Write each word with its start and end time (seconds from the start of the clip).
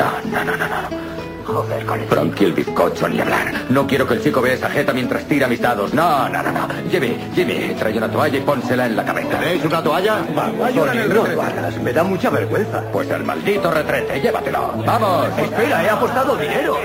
No, 0.00 0.06
no, 0.30 0.44
no, 0.44 0.56
no, 0.56 0.66
no. 0.66 1.10
Joder, 1.44 1.84
con 1.84 2.00
el 2.38 2.52
bizcocho 2.52 3.06
ni 3.06 3.20
hablar. 3.20 3.52
No 3.68 3.86
quiero 3.86 4.06
que 4.06 4.14
el 4.14 4.22
chico 4.22 4.40
vea 4.40 4.54
esa 4.54 4.70
jeta 4.70 4.94
mientras 4.94 5.24
tira 5.24 5.46
mis 5.46 5.60
dados. 5.60 5.92
No, 5.92 6.26
no, 6.28 6.42
no, 6.42 6.52
no. 6.52 6.68
Jimmy, 6.90 7.18
Jimmy, 7.34 7.74
trae 7.78 7.98
una 7.98 8.10
toalla 8.10 8.38
y 8.38 8.40
pónsela 8.40 8.86
en 8.86 8.96
la 8.96 9.04
cabeza. 9.04 9.38
¿Tenéis 9.38 9.62
una 9.64 9.82
toalla? 9.82 10.24
Vaya, 10.34 10.94
no 10.94 11.24
lo 11.26 11.42
hagas. 11.42 11.76
Me 11.82 11.92
da 11.92 12.02
mucha 12.02 12.30
vergüenza. 12.30 12.82
Pues 12.90 13.10
el 13.10 13.24
maldito 13.24 13.70
retrete, 13.70 14.20
llévatelo. 14.20 14.72
¡Vamos! 14.86 15.26
Espera, 15.38 15.84
he 15.84 15.90
apostado 15.90 16.36
dinero. 16.36 16.78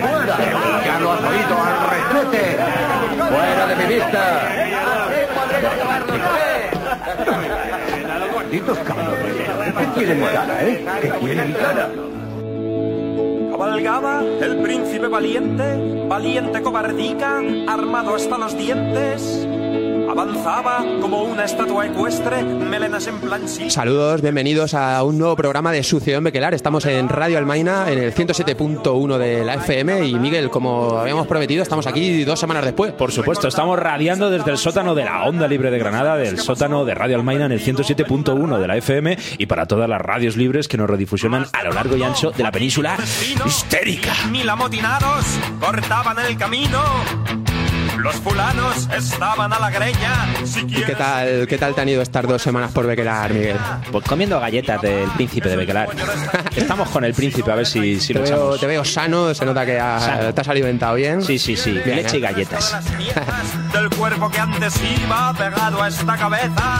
¡Fuera! 0.00 0.38
¡Ya 0.84 0.98
lo 1.00 1.12
has 1.12 1.20
oído 1.20 1.56
al 1.62 2.22
retrete! 2.24 2.56
¡Fuera 3.16 3.66
de 3.66 3.76
mi 3.76 3.94
vista! 3.94 4.50
Malditos 8.34 8.78
cabrones. 8.78 9.36
¿Qué 9.78 9.86
tienen 10.00 10.20
cara, 10.26 10.62
eh? 10.62 10.84
¿Qué 11.00 11.10
tienen 11.10 11.52
cara? 11.52 12.09
Cabalgaba 13.60 14.22
el 14.22 14.62
príncipe 14.62 15.06
valiente, 15.06 16.06
valiente 16.08 16.62
cobardica, 16.62 17.42
armado 17.68 18.14
hasta 18.14 18.38
los 18.38 18.56
dientes. 18.56 19.46
Avanzaba 20.10 20.84
como 21.00 21.22
una 21.22 21.44
estatua 21.44 21.86
ecuestre, 21.86 22.42
melenas 22.42 23.06
en 23.06 23.20
plan 23.20 23.48
sí. 23.48 23.70
Saludos, 23.70 24.20
bienvenidos 24.20 24.74
a 24.74 25.04
un 25.04 25.16
nuevo 25.18 25.36
programa 25.36 25.70
de 25.70 25.84
Sucedió 25.84 26.20
Bequelar. 26.20 26.52
Estamos 26.52 26.84
en 26.86 27.08
Radio 27.08 27.38
Almaina, 27.38 27.88
en 27.88 28.00
el 28.00 28.12
107.1 28.12 29.18
de 29.18 29.44
la 29.44 29.54
FM. 29.54 30.08
Y 30.08 30.14
Miguel, 30.14 30.50
como 30.50 30.98
habíamos 30.98 31.28
prometido, 31.28 31.62
estamos 31.62 31.86
aquí 31.86 32.24
dos 32.24 32.40
semanas 32.40 32.64
después. 32.64 32.92
Por 32.92 33.12
supuesto, 33.12 33.46
estamos 33.46 33.78
radiando 33.78 34.30
desde 34.30 34.50
el 34.50 34.58
sótano 34.58 34.96
de 34.96 35.04
la 35.04 35.26
Onda 35.26 35.46
Libre 35.46 35.70
de 35.70 35.78
Granada, 35.78 36.16
del 36.16 36.40
sótano 36.40 36.84
de 36.84 36.96
Radio 36.96 37.14
Almaina 37.14 37.46
en 37.46 37.52
el 37.52 37.60
107.1 37.60 38.58
de 38.58 38.66
la 38.66 38.76
FM 38.78 39.16
y 39.38 39.46
para 39.46 39.66
todas 39.66 39.88
las 39.88 40.00
radios 40.00 40.36
libres 40.36 40.66
que 40.66 40.76
nos 40.76 40.90
redifusionan 40.90 41.46
a 41.52 41.62
lo 41.62 41.72
largo 41.72 41.96
y 41.96 42.02
ancho 42.02 42.32
de 42.32 42.42
la 42.42 42.50
península 42.50 42.98
histérica. 43.46 44.12
Mil 44.28 44.48
amotinados 44.48 45.24
cortaban 45.60 46.18
el 46.26 46.36
camino. 46.36 46.80
Los 48.02 48.16
fulanos 48.16 48.88
estaban 48.96 49.52
a 49.52 49.58
la 49.58 49.70
greña. 49.70 50.26
¿Y 50.66 50.82
qué 50.82 50.94
tal, 50.94 51.46
qué 51.46 51.58
tal 51.58 51.74
te 51.74 51.80
han 51.82 51.88
ido 51.88 52.02
estas 52.02 52.26
dos 52.26 52.40
semanas 52.40 52.72
por 52.72 52.86
Bequelar, 52.86 53.32
Miguel? 53.34 53.56
Pues 53.92 54.04
comiendo 54.04 54.40
galletas 54.40 54.80
del 54.80 55.08
príncipe 55.10 55.48
de 55.48 55.56
Bequelar. 55.56 55.88
Estamos 56.56 56.88
con 56.90 57.04
el 57.04 57.12
príncipe 57.14 57.50
a 57.52 57.54
ver 57.56 57.66
si, 57.66 58.00
si 58.00 58.12
te 58.12 58.20
lo 58.20 58.24
veo, 58.24 58.34
echamos. 58.36 58.60
te 58.60 58.66
veo 58.66 58.84
sano, 58.84 59.34
se 59.34 59.44
nota 59.44 59.66
que 59.66 59.78
ha- 59.78 60.32
te 60.32 60.40
has 60.40 60.48
alimentado 60.48 60.94
bien. 60.94 61.22
Sí, 61.22 61.38
sí, 61.38 61.56
sí. 61.56 61.72
Bien, 61.72 61.96
Leche 61.96 62.16
¿eh? 62.16 62.18
y 62.18 62.22
galletas. 62.22 62.76
Del 63.72 63.90
cuerpo 63.90 64.30
que 64.30 64.38
antes 64.40 64.74
iba 65.02 65.32
pegado 65.34 65.82
a 65.82 65.88
esta 65.88 66.16
cabeza. 66.16 66.78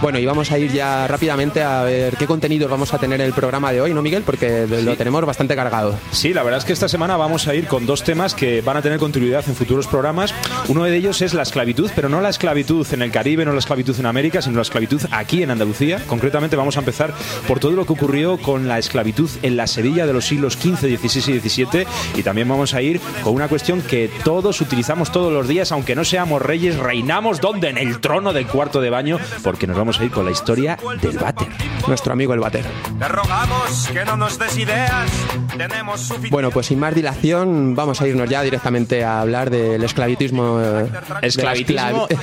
Bueno, 0.00 0.18
y 0.18 0.26
vamos 0.26 0.50
a 0.52 0.58
ir 0.58 0.72
ya 0.72 1.06
rápidamente 1.06 1.62
a 1.62 1.82
ver 1.82 2.16
qué 2.16 2.26
contenidos 2.26 2.70
vamos 2.70 2.92
a 2.92 2.98
tener 2.98 3.20
en 3.20 3.26
el 3.26 3.32
programa 3.32 3.72
de 3.72 3.80
hoy, 3.80 3.94
¿no, 3.94 4.02
Miguel? 4.02 4.22
Porque 4.22 4.66
lo 4.66 4.96
tenemos 4.96 5.24
bastante 5.24 5.56
cargado. 5.56 5.98
Sí, 6.10 6.34
la 6.34 6.42
verdad 6.42 6.58
es 6.58 6.64
que 6.64 6.72
esta 6.72 6.88
semana 6.88 7.16
vamos 7.16 7.48
a 7.48 7.54
ir 7.54 7.66
con 7.66 7.86
dos 7.86 8.02
temas 8.02 8.34
que 8.34 8.60
van 8.60 8.76
a 8.76 8.82
tener 8.82 8.98
continuidad 8.98 9.44
en 9.46 9.54
futuros 9.54 9.86
programas. 9.86 10.34
Uno 10.68 10.84
de 10.84 10.96
ellos 10.96 11.22
es 11.22 11.34
la 11.34 11.42
esclavitud, 11.42 11.90
pero 11.94 12.08
no 12.08 12.20
la 12.20 12.28
esclavitud 12.28 12.86
en 12.92 13.02
el 13.02 13.10
Caribe, 13.10 13.44
no 13.44 13.52
la 13.52 13.58
esclavitud 13.58 13.98
en 13.98 14.06
América, 14.06 14.42
sino 14.42 14.56
la 14.56 14.62
esclavitud 14.62 15.00
aquí 15.10 15.42
en 15.42 15.50
Andalucía. 15.50 16.02
Concretamente 16.06 16.56
vamos 16.56 16.76
a 16.76 16.80
empezar 16.80 17.14
por 17.46 17.60
todo 17.60 17.72
lo 17.72 17.86
que 17.86 17.92
ocurrió 17.92 18.36
con 18.38 18.68
la 18.68 18.78
esclavitud 18.78 19.30
en 19.42 19.56
la 19.56 19.66
Sevilla 19.66 20.06
de 20.06 20.12
los 20.12 20.26
siglos 20.26 20.54
XV, 20.54 20.98
XVI 20.98 21.34
y 21.34 21.40
XVII. 21.40 21.86
Y 22.16 22.22
también 22.22 22.48
vamos 22.48 22.74
a 22.74 22.82
ir 22.82 23.00
con 23.22 23.34
una 23.34 23.48
cuestión 23.48 23.80
que 23.82 24.10
todos 24.24 24.60
utilizamos 24.60 25.12
todos 25.12 25.32
los 25.32 25.48
días, 25.48 25.72
aunque 25.72 25.94
no 25.94 26.04
seamos 26.04 26.42
reyes, 26.42 26.76
reinamos 26.76 27.40
donde 27.40 27.68
en 27.68 27.78
el 27.78 28.00
trono 28.00 28.32
del 28.32 28.46
cuarto 28.46 28.80
de 28.80 28.90
baño, 28.90 29.18
porque 29.42 29.66
nos 29.66 29.76
vamos 29.76 29.83
a 30.00 30.04
ir 30.04 30.10
con 30.10 30.24
la 30.24 30.30
historia 30.30 30.78
del 31.00 31.18
váter. 31.18 31.48
Nuestro 31.86 32.12
amigo 32.14 32.32
el 32.32 32.40
Bater. 32.40 32.64
Te 32.98 33.08
rogamos 33.08 33.88
que 33.92 34.04
no 34.04 34.16
nos 34.16 34.38
des 34.38 34.56
ideas. 34.56 35.10
Tenemos 35.56 36.00
suficiente. 36.00 36.30
Bueno, 36.30 36.50
pues 36.50 36.66
sin 36.66 36.80
más 36.80 36.94
dilación, 36.94 37.74
vamos 37.76 38.00
a 38.00 38.08
irnos 38.08 38.28
ya 38.28 38.42
directamente 38.42 39.04
a 39.04 39.20
hablar 39.20 39.50
del 39.50 39.84
esclavitismo. 39.84 40.60
eh, 40.62 40.90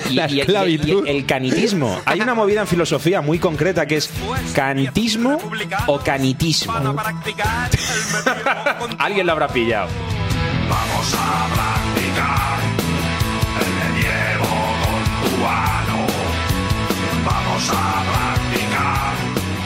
y, 0.09 0.13
la 0.15 0.27
y- 0.31 0.41
y 0.83 1.03
el 1.07 1.25
canitismo. 1.25 1.99
Hay 2.05 2.19
una 2.21 2.33
movida 2.33 2.61
en 2.61 2.67
filosofía 2.67 3.21
muy 3.21 3.37
concreta 3.39 3.85
que 3.85 3.97
es 3.97 4.09
canitismo 4.55 5.37
o 5.87 5.99
canitismo. 5.99 6.73
Alguien 8.97 9.25
lo 9.27 9.31
habrá 9.33 9.47
pillado. 9.47 9.87
Vamos 10.69 11.15
a 11.15 11.47
practicar 11.53 12.60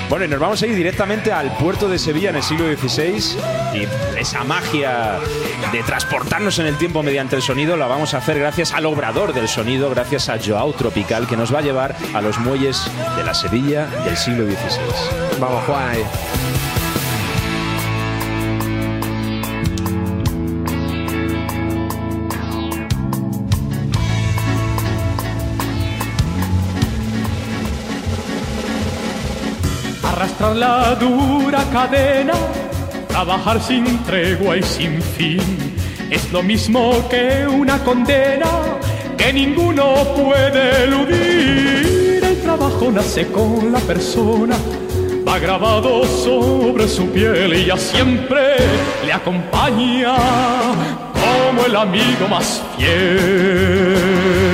Bueno, 0.09 0.25
y 0.25 0.28
nos 0.29 0.39
vamos 0.39 0.61
a 0.61 0.67
ir 0.67 0.75
directamente 0.75 1.31
al 1.31 1.51
puerto 1.57 1.89
de 1.89 1.97
Sevilla 1.97 2.29
en 2.29 2.38
el 2.38 2.44
siglo 2.44 2.66
XVI 2.66 3.38
y 3.73 3.88
esa 4.19 4.44
magia 4.44 5.19
de 5.72 5.83
transportarnos 5.83 6.59
en 6.59 6.67
el 6.67 6.78
tiempo 6.78 7.01
mediante 7.01 7.35
el 7.35 7.41
sonido 7.41 7.75
la 7.75 7.88
vamos 7.88 8.13
a 8.13 8.19
hacer 8.19 8.39
gracias 8.39 8.72
al 8.73 8.85
obrador 8.85 9.34
del 9.34 9.47
sonido, 9.47 9.89
gracias 9.89 10.29
a 10.29 10.38
Joao 10.44 10.73
Tropical 10.73 11.28
que 11.28 11.35
nos 11.35 11.53
va 11.53 11.59
a 11.59 11.63
llevar 11.63 11.95
a 12.13 12.22
los 12.22 12.38
muelles 12.39 12.89
de 13.17 13.23
la 13.23 13.34
Sevilla 13.34 13.88
del 14.05 14.16
siglo 14.16 14.45
XVI. 14.45 15.39
Vamos, 15.39 15.63
Juan, 15.66 15.89
ahí. 15.89 16.03
La 30.53 30.95
dura 30.95 31.63
cadena, 31.73 32.33
trabajar 33.09 33.59
sin 33.61 34.03
tregua 34.03 34.56
y 34.56 34.63
sin 34.63 35.01
fin, 35.01 35.41
es 36.09 36.31
lo 36.31 36.44
mismo 36.44 37.09
que 37.09 37.47
una 37.47 37.83
condena 37.83 38.45
que 39.17 39.34
ninguno 39.34 39.95
puede 40.16 40.84
eludir. 40.84 42.23
El 42.23 42.41
trabajo 42.41 42.91
nace 42.91 43.28
con 43.28 43.72
la 43.72 43.79
persona, 43.79 44.55
va 45.28 45.39
grabado 45.39 46.05
sobre 46.05 46.88
su 46.88 47.07
piel 47.09 47.53
y 47.53 47.66
ya 47.66 47.78
siempre 47.78 48.55
le 49.03 49.11
acompaña 49.11 50.16
como 51.13 51.66
el 51.66 51.75
amigo 51.75 52.28
más 52.29 52.61
fiel. 52.78 54.44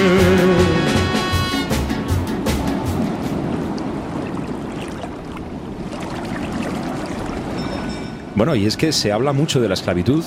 Bueno, 8.42 8.56
y 8.56 8.66
es 8.66 8.76
que 8.76 8.92
se 8.92 9.12
habla 9.12 9.34
mucho 9.34 9.62
de 9.62 9.68
la 9.68 9.76
esclavitud, 9.76 10.24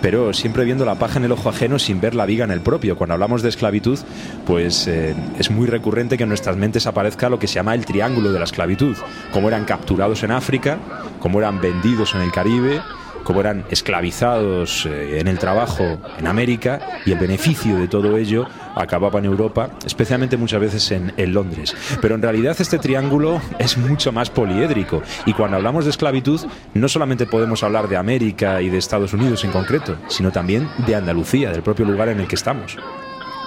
pero 0.00 0.32
siempre 0.32 0.64
viendo 0.64 0.86
la 0.86 0.94
paja 0.94 1.18
en 1.18 1.26
el 1.26 1.32
ojo 1.32 1.50
ajeno 1.50 1.78
sin 1.78 2.00
ver 2.00 2.14
la 2.14 2.24
viga 2.24 2.46
en 2.46 2.50
el 2.50 2.62
propio. 2.62 2.96
Cuando 2.96 3.12
hablamos 3.12 3.42
de 3.42 3.50
esclavitud, 3.50 3.98
pues 4.46 4.88
eh, 4.88 5.14
es 5.38 5.50
muy 5.50 5.66
recurrente 5.66 6.16
que 6.16 6.22
en 6.22 6.30
nuestras 6.30 6.56
mentes 6.56 6.86
aparezca 6.86 7.28
lo 7.28 7.38
que 7.38 7.46
se 7.46 7.56
llama 7.56 7.74
el 7.74 7.84
triángulo 7.84 8.32
de 8.32 8.38
la 8.38 8.46
esclavitud. 8.46 8.96
Cómo 9.34 9.48
eran 9.48 9.66
capturados 9.66 10.22
en 10.22 10.30
África, 10.30 10.78
cómo 11.20 11.40
eran 11.40 11.60
vendidos 11.60 12.14
en 12.14 12.22
el 12.22 12.32
Caribe, 12.32 12.80
cómo 13.28 13.40
eran 13.40 13.66
esclavizados 13.68 14.86
eh, 14.86 15.20
en 15.20 15.28
el 15.28 15.38
trabajo 15.38 15.98
en 16.18 16.26
América 16.26 16.80
y 17.04 17.12
el 17.12 17.18
beneficio 17.18 17.76
de 17.76 17.86
todo 17.86 18.16
ello 18.16 18.46
acababa 18.74 19.18
en 19.18 19.26
Europa, 19.26 19.68
especialmente 19.84 20.38
muchas 20.38 20.62
veces 20.62 20.90
en, 20.92 21.12
en 21.14 21.34
Londres. 21.34 21.76
Pero 22.00 22.14
en 22.14 22.22
realidad 22.22 22.56
este 22.58 22.78
triángulo 22.78 23.42
es 23.58 23.76
mucho 23.76 24.12
más 24.12 24.30
poliédrico 24.30 25.02
y 25.26 25.34
cuando 25.34 25.58
hablamos 25.58 25.84
de 25.84 25.90
esclavitud 25.90 26.40
no 26.72 26.88
solamente 26.88 27.26
podemos 27.26 27.62
hablar 27.62 27.86
de 27.86 27.98
América 27.98 28.62
y 28.62 28.70
de 28.70 28.78
Estados 28.78 29.12
Unidos 29.12 29.44
en 29.44 29.50
concreto, 29.50 29.98
sino 30.08 30.32
también 30.32 30.66
de 30.86 30.94
Andalucía, 30.94 31.50
del 31.50 31.62
propio 31.62 31.84
lugar 31.84 32.08
en 32.08 32.20
el 32.20 32.28
que 32.28 32.36
estamos. 32.36 32.78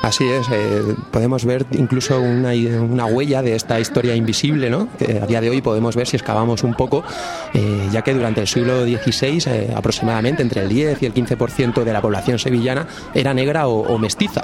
Así 0.01 0.27
es, 0.27 0.47
eh, 0.51 0.95
podemos 1.11 1.45
ver 1.45 1.67
incluso 1.71 2.19
una, 2.19 3.05
huella 3.05 3.43
de 3.43 3.55
esta 3.55 3.79
historia 3.79 4.15
invisible, 4.15 4.69
¿no? 4.69 4.87
Que 4.97 5.19
a 5.21 5.27
día 5.27 5.41
de 5.41 5.49
hoy 5.51 5.61
podemos 5.61 5.95
ver 5.95 6.07
si 6.07 6.17
excavamos 6.17 6.63
un 6.63 6.73
poco, 6.73 7.03
eh, 7.53 7.87
ya 7.91 8.01
que 8.01 8.13
durante 8.13 8.41
el 8.41 8.47
siglo 8.47 8.83
XVI, 8.83 9.43
eh, 9.45 9.73
aproximadamente 9.75 10.41
entre 10.41 10.63
el 10.63 10.69
10 10.69 11.03
y 11.03 11.05
el 11.05 11.13
15% 11.13 11.83
de 11.83 11.93
la 11.93 12.01
población 12.01 12.39
sevillana 12.39 12.87
era 13.13 13.35
negra 13.35 13.67
o, 13.67 13.81
o 13.81 13.99
mestiza. 13.99 14.43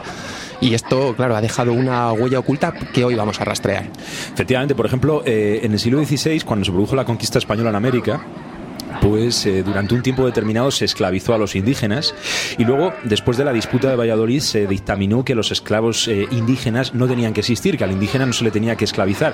Y 0.61 0.75
esto, 0.75 1.15
claro, 1.15 1.35
ha 1.35 1.41
dejado 1.41 1.73
una 1.73 2.11
huella 2.13 2.39
oculta 2.39 2.71
que 2.71 3.03
hoy 3.03 3.15
vamos 3.15 3.41
a 3.41 3.45
rastrear. 3.45 3.89
Efectivamente, 4.33 4.75
por 4.75 4.85
ejemplo, 4.85 5.23
en 5.25 5.71
el 5.71 5.79
siglo 5.79 6.03
XVI, 6.03 6.41
cuando 6.41 6.65
se 6.65 6.71
produjo 6.71 6.95
la 6.95 7.05
conquista 7.05 7.37
española 7.37 7.69
en 7.69 7.75
América, 7.75 8.21
pues 9.07 9.45
eh, 9.45 9.63
durante 9.63 9.95
un 9.95 10.01
tiempo 10.01 10.25
determinado 10.25 10.69
se 10.69 10.83
esclavizó 10.83 11.33
a 11.33 11.37
los 11.37 11.55
indígenas 11.55 12.13
y 12.57 12.65
luego, 12.65 12.93
después 13.05 13.37
de 13.37 13.45
la 13.45 13.53
disputa 13.53 13.89
de 13.89 13.95
Valladolid, 13.95 14.41
se 14.41 14.67
dictaminó 14.67 15.23
que 15.23 15.33
los 15.33 15.49
esclavos 15.49 16.09
eh, 16.09 16.27
indígenas 16.29 16.93
no 16.93 17.07
tenían 17.07 17.31
que 17.31 17.39
existir, 17.39 17.77
que 17.77 17.85
al 17.85 17.93
indígena 17.93 18.25
no 18.25 18.33
se 18.33 18.43
le 18.43 18.51
tenía 18.51 18.75
que 18.75 18.83
esclavizar. 18.83 19.33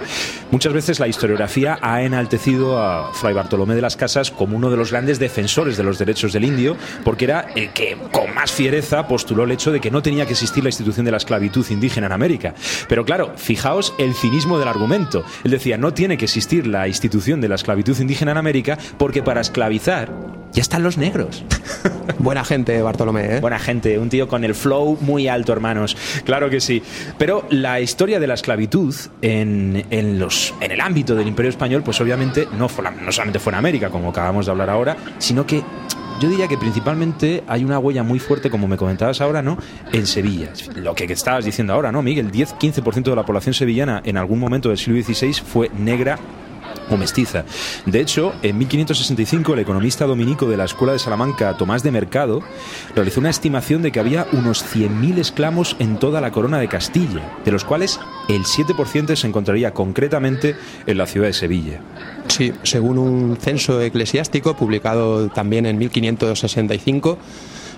Muchas 0.51 0.73
veces 0.73 0.99
la 0.99 1.07
historiografía 1.07 1.79
ha 1.81 2.03
enaltecido 2.03 2.77
a 2.77 3.11
Fray 3.15 3.33
Bartolomé 3.33 3.73
de 3.73 3.81
las 3.81 3.97
Casas 3.97 4.29
como 4.29 4.55
uno 4.57 4.69
de 4.69 4.77
los 4.77 4.91
grandes 4.91 5.17
defensores 5.17 5.75
de 5.75 5.83
los 5.83 5.97
derechos 5.97 6.33
del 6.33 6.45
indio, 6.45 6.77
porque 7.03 7.25
era 7.25 7.47
el 7.55 7.69
que 7.69 7.97
con 8.11 8.31
más 8.35 8.51
fiereza 8.51 9.07
postuló 9.07 9.43
el 9.45 9.51
hecho 9.51 9.71
de 9.71 9.81
que 9.81 9.89
no 9.89 10.03
tenía 10.03 10.27
que 10.27 10.33
existir 10.33 10.63
la 10.63 10.69
institución 10.69 11.03
de 11.03 11.11
la 11.11 11.17
esclavitud 11.17 11.65
indígena 11.71 12.05
en 12.05 12.13
América. 12.13 12.53
Pero 12.87 13.05
claro, 13.05 13.33
fijaos 13.37 13.95
el 13.97 14.13
cinismo 14.13 14.59
del 14.59 14.67
argumento. 14.67 15.25
Él 15.43 15.49
decía, 15.49 15.79
no 15.79 15.95
tiene 15.95 16.15
que 16.15 16.25
existir 16.25 16.67
la 16.67 16.87
institución 16.87 17.41
de 17.41 17.49
la 17.49 17.55
esclavitud 17.55 17.99
indígena 17.99 18.33
en 18.33 18.37
América 18.37 18.77
porque 18.99 19.23
para 19.23 19.41
esclavizar 19.41 19.62
esclavizar, 19.63 20.11
ya 20.51 20.61
están 20.61 20.83
los 20.83 20.97
negros. 20.97 21.43
Buena 22.19 22.43
gente, 22.43 22.81
Bartolomé. 22.81 23.37
¿eh? 23.37 23.39
Buena 23.39 23.59
gente, 23.59 23.97
un 23.97 24.09
tío 24.09 24.27
con 24.27 24.43
el 24.43 24.55
flow 24.55 24.97
muy 24.99 25.29
alto, 25.29 25.53
hermanos. 25.53 25.95
Claro 26.25 26.49
que 26.49 26.59
sí. 26.59 26.83
Pero 27.17 27.45
la 27.49 27.79
historia 27.79 28.19
de 28.19 28.27
la 28.27 28.33
esclavitud 28.33 28.93
en, 29.21 29.85
en 29.89 30.19
los, 30.19 30.53
en 30.59 30.71
el 30.71 30.81
ámbito 30.81 31.15
del 31.15 31.27
Imperio 31.29 31.49
Español, 31.49 31.81
pues 31.81 32.01
obviamente 32.01 32.47
no, 32.57 32.67
fue, 32.67 32.83
no 32.83 33.11
solamente 33.11 33.39
fue 33.39 33.53
en 33.53 33.59
América, 33.59 33.89
como 33.89 34.09
acabamos 34.09 34.45
de 34.45 34.51
hablar 34.51 34.69
ahora, 34.69 34.97
sino 35.17 35.45
que 35.45 35.63
yo 36.19 36.29
diría 36.29 36.49
que 36.49 36.57
principalmente 36.57 37.43
hay 37.47 37.63
una 37.63 37.79
huella 37.79 38.03
muy 38.03 38.19
fuerte, 38.19 38.49
como 38.49 38.67
me 38.67 38.75
comentabas 38.75 39.21
ahora, 39.21 39.41
¿no? 39.41 39.57
En 39.93 40.05
Sevilla. 40.05 40.49
Lo 40.75 40.93
que 40.93 41.05
estabas 41.05 41.45
diciendo 41.45 41.73
ahora, 41.73 41.91
¿no, 41.91 42.01
Miguel? 42.01 42.31
10-15% 42.31 43.03
de 43.03 43.15
la 43.15 43.25
población 43.25 43.53
sevillana 43.53 44.01
en 44.03 44.17
algún 44.17 44.39
momento 44.39 44.69
del 44.69 44.77
siglo 44.77 45.01
XVI 45.01 45.33
fue 45.33 45.69
negra 45.77 46.19
o 46.89 46.97
mestiza. 46.97 47.45
De 47.85 47.99
hecho, 47.99 48.33
en 48.41 48.57
1565 48.57 49.53
el 49.53 49.59
economista 49.59 50.05
dominico 50.05 50.47
de 50.47 50.57
la 50.57 50.65
Escuela 50.65 50.93
de 50.93 50.99
Salamanca, 50.99 51.57
Tomás 51.57 51.83
de 51.83 51.91
Mercado, 51.91 52.41
realizó 52.95 53.19
una 53.19 53.29
estimación 53.29 53.81
de 53.81 53.91
que 53.91 53.99
había 53.99 54.27
unos 54.31 54.63
100.000 54.63 55.17
esclavos 55.19 55.75
en 55.79 55.97
toda 55.97 56.21
la 56.21 56.31
corona 56.31 56.59
de 56.59 56.67
Castilla, 56.67 57.37
de 57.45 57.51
los 57.51 57.63
cuales 57.63 57.99
el 58.27 58.43
7% 58.43 59.15
se 59.15 59.27
encontraría 59.27 59.73
concretamente 59.73 60.55
en 60.85 60.97
la 60.97 61.07
ciudad 61.07 61.27
de 61.27 61.33
Sevilla. 61.33 61.81
Sí, 62.27 62.53
según 62.63 62.97
un 62.97 63.37
censo 63.37 63.81
eclesiástico 63.81 64.55
publicado 64.55 65.29
también 65.29 65.65
en 65.65 65.77
1565, 65.77 67.17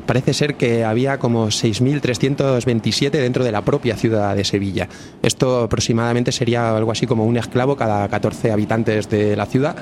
parece 0.05 0.33
ser 0.33 0.55
que 0.55 0.83
había 0.83 1.17
como 1.17 1.47
6.327 1.47 3.11
dentro 3.11 3.43
de 3.43 3.51
la 3.51 3.61
propia 3.61 3.95
ciudad 3.95 4.35
de 4.35 4.43
Sevilla. 4.43 4.87
Esto 5.21 5.63
aproximadamente 5.63 6.31
sería 6.31 6.75
algo 6.75 6.91
así 6.91 7.07
como 7.07 7.25
un 7.25 7.37
esclavo 7.37 7.75
cada 7.75 8.07
14 8.07 8.51
habitantes 8.51 9.09
de 9.09 9.35
la 9.35 9.45
ciudad. 9.45 9.75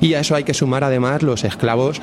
Y 0.00 0.14
a 0.14 0.20
eso 0.20 0.34
hay 0.34 0.44
que 0.44 0.54
sumar 0.54 0.84
además 0.84 1.22
los 1.22 1.44
esclavos 1.44 2.00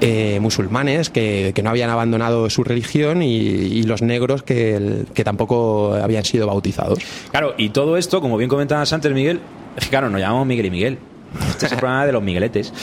eh, 0.00 0.38
musulmanes 0.40 1.10
que, 1.10 1.52
que 1.54 1.62
no 1.62 1.70
habían 1.70 1.90
abandonado 1.90 2.48
su 2.50 2.64
religión 2.64 3.22
y, 3.22 3.82
los 3.90 4.02
negros 4.02 4.42
que, 4.42 5.04
que 5.14 5.24
tampoco 5.24 5.94
habían 5.94 6.24
sido 6.24 6.46
bautizados. 6.46 7.00
Claro, 7.30 7.54
y 7.56 7.70
todo 7.70 7.96
esto, 7.96 8.20
como 8.20 8.36
bien 8.36 8.48
comentabas 8.48 8.92
antes, 8.92 9.12
Miguel, 9.12 9.40
claro, 9.90 10.10
nos 10.10 10.20
llamamos 10.20 10.46
Miguel 10.46 10.66
y 10.66 10.70
Miguel. 10.70 10.98
Este 11.50 11.66
es 11.66 11.72
el 11.72 11.78
programa 11.78 12.06
de 12.06 12.12
los 12.12 12.22
migueletes. 12.22 12.72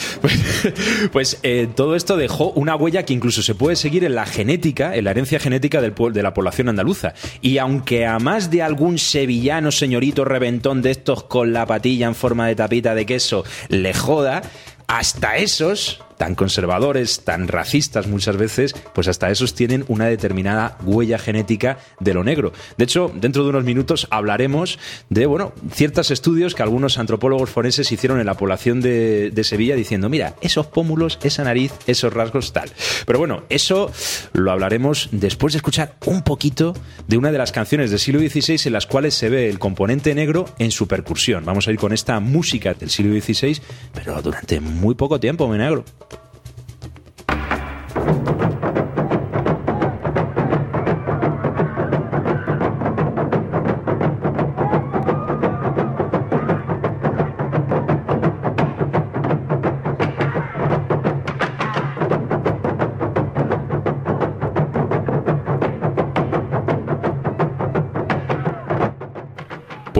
Pues, 1.12 1.38
eh, 1.42 1.68
todo 1.74 1.96
esto 1.96 2.16
dejó 2.16 2.50
una 2.50 2.76
huella 2.76 3.04
que 3.04 3.12
incluso 3.12 3.42
se 3.42 3.54
puede 3.54 3.76
seguir 3.76 4.04
en 4.04 4.14
la 4.14 4.26
genética, 4.26 4.94
en 4.94 5.04
la 5.04 5.10
herencia 5.10 5.38
genética 5.40 5.80
del, 5.80 5.94
de 6.12 6.22
la 6.22 6.34
población 6.34 6.68
andaluza. 6.68 7.14
Y 7.40 7.58
aunque 7.58 8.06
a 8.06 8.18
más 8.18 8.50
de 8.50 8.62
algún 8.62 8.98
sevillano 8.98 9.72
señorito 9.72 10.24
reventón 10.24 10.82
de 10.82 10.90
estos 10.90 11.24
con 11.24 11.52
la 11.52 11.66
patilla 11.66 12.06
en 12.06 12.14
forma 12.14 12.46
de 12.46 12.56
tapita 12.56 12.94
de 12.94 13.06
queso 13.06 13.44
le 13.68 13.94
joda, 13.94 14.42
hasta 14.86 15.36
esos, 15.36 16.00
tan 16.18 16.34
conservadores, 16.34 17.20
tan 17.20 17.48
racistas 17.48 18.06
muchas 18.06 18.36
veces, 18.36 18.74
pues 18.92 19.08
hasta 19.08 19.30
esos 19.30 19.54
tienen 19.54 19.84
una 19.88 20.06
determinada 20.06 20.76
huella 20.84 21.18
genética 21.18 21.78
de 22.00 22.12
lo 22.12 22.24
negro. 22.24 22.52
De 22.76 22.84
hecho, 22.84 23.10
dentro 23.14 23.44
de 23.44 23.50
unos 23.50 23.64
minutos 23.64 24.06
hablaremos 24.10 24.78
de, 25.08 25.26
bueno, 25.26 25.52
ciertos 25.72 26.10
estudios 26.10 26.54
que 26.54 26.62
algunos 26.62 26.98
antropólogos 26.98 27.50
forenses 27.50 27.90
hicieron 27.92 28.20
en 28.20 28.26
la 28.26 28.34
población 28.34 28.80
de, 28.80 29.32
Sevilla 29.48 29.76
diciendo, 29.76 30.10
mira, 30.10 30.34
esos 30.42 30.66
pómulos, 30.66 31.18
esa 31.22 31.44
nariz, 31.44 31.72
esos 31.86 32.12
rasgos, 32.12 32.52
tal. 32.52 32.70
Pero 33.06 33.18
bueno, 33.18 33.44
eso 33.48 33.90
lo 34.32 34.50
hablaremos 34.50 35.08
después 35.12 35.52
de 35.52 35.58
escuchar 35.58 35.94
un 36.04 36.22
poquito 36.22 36.74
de 37.06 37.16
una 37.16 37.32
de 37.32 37.38
las 37.38 37.52
canciones 37.52 37.90
del 37.90 38.00
siglo 38.00 38.20
XVI 38.20 38.60
en 38.66 38.72
las 38.72 38.86
cuales 38.86 39.14
se 39.14 39.30
ve 39.30 39.48
el 39.48 39.58
componente 39.58 40.14
negro 40.14 40.46
en 40.58 40.70
su 40.70 40.86
percusión. 40.88 41.44
Vamos 41.44 41.68
a 41.68 41.70
ir 41.70 41.78
con 41.78 41.92
esta 41.92 42.20
música 42.20 42.74
del 42.74 42.90
siglo 42.90 43.18
XVI, 43.18 43.60
pero 43.94 44.20
durante 44.20 44.60
muy 44.60 44.96
poco 44.96 45.20
tiempo, 45.20 45.48
mi 45.48 45.56
negro. 45.56 45.84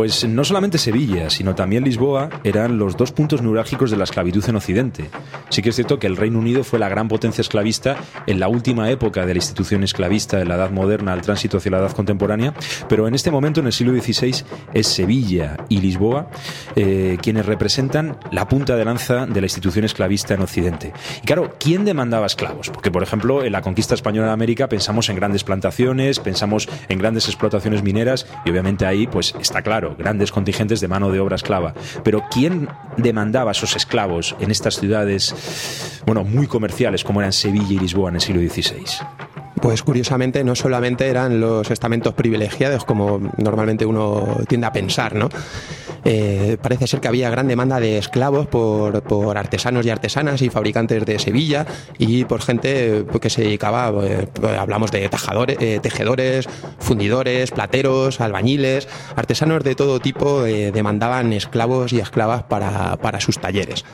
Pues 0.09 0.27
no 0.27 0.43
solamente 0.43 0.79
Sevilla, 0.79 1.29
sino 1.29 1.55
también 1.55 1.85
Lisboa 1.85 2.31
eran 2.43 2.79
los 2.79 2.97
dos 2.97 3.13
puntos 3.13 3.43
neurálgicos 3.43 3.91
de 3.91 3.99
la 3.99 4.05
esclavitud 4.05 4.43
en 4.49 4.57
Occidente. 4.57 5.11
Sí 5.51 5.61
que 5.61 5.69
es 5.69 5.75
cierto 5.75 5.99
que 5.99 6.07
el 6.07 6.17
Reino 6.17 6.39
Unido 6.39 6.65
fue 6.65 6.79
la 6.79 6.89
gran 6.89 7.09
potencia 7.09 7.43
esclavista 7.43 7.99
en 8.27 8.41
la 8.41 8.49
última 8.49 8.91
época 8.91 9.27
de 9.27 9.35
la 9.35 9.39
institución 9.39 9.85
esclavista 9.85 10.39
de 10.39 10.47
la 10.47 10.55
Edad 10.55 10.71
Moderna 10.71 11.13
al 11.13 11.21
tránsito 11.21 11.59
hacia 11.59 11.73
la 11.73 11.81
Edad 11.81 11.93
Contemporánea, 11.93 12.55
pero 12.89 13.07
en 13.07 13.15
este 13.15 13.31
momento, 13.31 13.61
en 13.61 13.67
el 13.67 13.75
siglo 13.75 13.93
XVI, 14.01 14.45
es 14.73 14.87
Sevilla 14.87 15.59
y 15.69 15.83
Lisboa 15.83 16.31
eh, 16.75 17.19
quienes 17.21 17.45
representan 17.45 18.17
la 18.33 18.49
punta 18.49 18.77
de 18.77 18.87
lanza 18.87 19.27
de 19.27 19.41
la 19.43 19.47
institución 19.47 19.85
esclavista 19.85 20.33
en 20.33 20.41
Occidente. 20.41 20.95
Y 21.23 21.27
claro, 21.27 21.53
¿quién 21.61 21.85
demandaba 21.85 22.25
esclavos? 22.25 22.71
Porque, 22.71 22.91
por 22.91 23.03
ejemplo, 23.03 23.45
en 23.45 23.53
la 23.53 23.61
conquista 23.61 23.95
española 23.95 24.29
de 24.29 24.33
América 24.33 24.71
pensamos 24.71 25.11
en 25.11 25.17
grandes 25.17 25.45
plantaciones, 25.45 26.19
pensamos 26.19 26.67
en 26.89 26.99
grandes 26.99 27.27
explotaciones 27.27 27.83
mineras 27.83 28.27
y 28.47 28.51
obviamente 28.51 28.87
ahí, 28.87 29.07
pues 29.07 29.35
está 29.39 29.61
claro, 29.61 29.98
grandes 29.99 30.33
contingentes 30.33 30.81
de 30.81 30.89
mano 30.89 31.11
de 31.11 31.21
obra 31.21 31.37
esclava. 31.37 31.75
Pero 32.03 32.25
¿quién 32.31 32.69
demandaba 32.97 33.51
esos 33.51 33.77
esclavos 33.77 34.37
en 34.41 34.51
estas 34.51 34.79
ciudades, 34.79 36.01
bueno, 36.07 36.25
muy 36.25 36.47
comerciales 36.47 37.05
como 37.05 37.21
eran 37.21 37.33
Sevilla 37.33 37.73
y 37.73 37.79
Lisboa 37.79 38.11
en 38.11 38.17
el 38.17 38.21
siglo 38.21 38.41
XVI? 38.41 38.85
Pues 39.61 39.83
curiosamente 39.83 40.45
no 40.45 40.55
solamente 40.55 41.09
eran 41.09 41.41
los 41.41 41.71
estamentos 41.71 42.15
privilegiados 42.15 42.85
como 42.85 43.21
normalmente 43.37 43.87
uno 43.87 44.39
tiende 44.49 44.67
a 44.67 44.73
pensar, 44.73 45.15
¿no? 45.15 45.29
Eh, 46.05 46.57
parece 46.63 46.87
ser 46.87 47.01
que 47.01 47.09
había 47.09 47.29
gran 47.29 47.49
demanda 47.49 47.81
de 47.81 47.99
esclavos 47.99 48.47
por, 48.47 49.03
por 49.03 49.37
artesanos 49.37 49.85
y 49.85 49.91
artesanas 49.91 50.43
y 50.43 50.49
fabricantes 50.49 51.05
de 51.05 51.19
Sevilla 51.19 51.67
y 51.99 52.25
por 52.25 52.41
gente 52.41 53.05
pues, 53.05 53.21
que 53.21 53.31
se 53.31 53.43
dedicaba, 53.43 53.93
eh, 54.05 54.29
hablamos 54.59 54.91
de 54.91 55.09
tajadores, 55.09 55.59
eh, 55.61 55.81
tejedores, 55.83 56.49
fundidores, 56.79 57.51
plateros, 57.51 58.21
albañiles, 58.21 58.89
artesanos 59.17 59.65
de 59.65 59.75
todo 59.75 60.01
tipo 60.01 60.43
demandaban 60.43 61.33
esclavos 61.33 61.93
y 61.93 62.01
esclavas 62.01 62.45
para, 62.45 62.97
para 62.97 63.21
sus 63.21 63.39
talleres. 63.39 63.85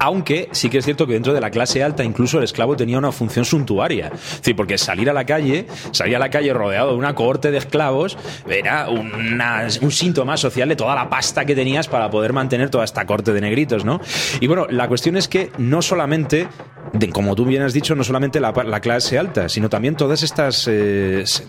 Aunque 0.00 0.48
sí 0.52 0.68
que 0.70 0.78
es 0.78 0.84
cierto 0.84 1.06
que 1.06 1.12
dentro 1.12 1.32
de 1.32 1.40
la 1.40 1.50
clase 1.50 1.82
alta 1.84 2.02
incluso 2.02 2.38
el 2.38 2.44
esclavo 2.44 2.74
tenía 2.76 2.98
una 2.98 3.12
función 3.12 3.44
suntuaria. 3.44 4.06
Es 4.14 4.38
decir, 4.38 4.56
porque 4.56 4.78
salir 4.78 5.08
a 5.10 5.12
la 5.12 5.24
calle, 5.26 5.66
salir 5.92 6.16
a 6.16 6.18
la 6.18 6.30
calle 6.30 6.52
rodeado 6.52 6.90
de 6.92 6.96
una 6.96 7.14
cohorte 7.14 7.50
de 7.50 7.58
esclavos, 7.58 8.16
era 8.48 8.88
una- 8.88 9.66
un 9.82 9.90
síntoma 9.92 10.36
social 10.36 10.68
de 10.68 10.76
toda 10.76 10.94
la 10.94 11.08
pasta 11.08 11.44
que 11.44 11.54
tenías 11.54 11.86
para 11.86 12.10
poder 12.10 12.32
mantener 12.32 12.70
toda 12.70 12.84
esta 12.84 13.04
corte 13.06 13.32
de 13.32 13.40
negritos, 13.40 13.84
¿no? 13.84 14.00
Y 14.40 14.46
bueno, 14.46 14.66
la 14.70 14.88
cuestión 14.88 15.16
es 15.16 15.28
que 15.28 15.52
no 15.58 15.82
solamente, 15.82 16.48
como 17.12 17.34
tú 17.34 17.44
bien 17.44 17.62
has 17.62 17.72
dicho, 17.72 17.94
no 17.94 18.02
solamente 18.02 18.40
la, 18.40 18.52
la 18.52 18.80
clase 18.80 19.18
alta, 19.18 19.48
sino 19.48 19.68
también 19.68 19.96
todas 19.96 20.22
estas 20.22 20.66
eh, 20.66 21.22
se- 21.26 21.44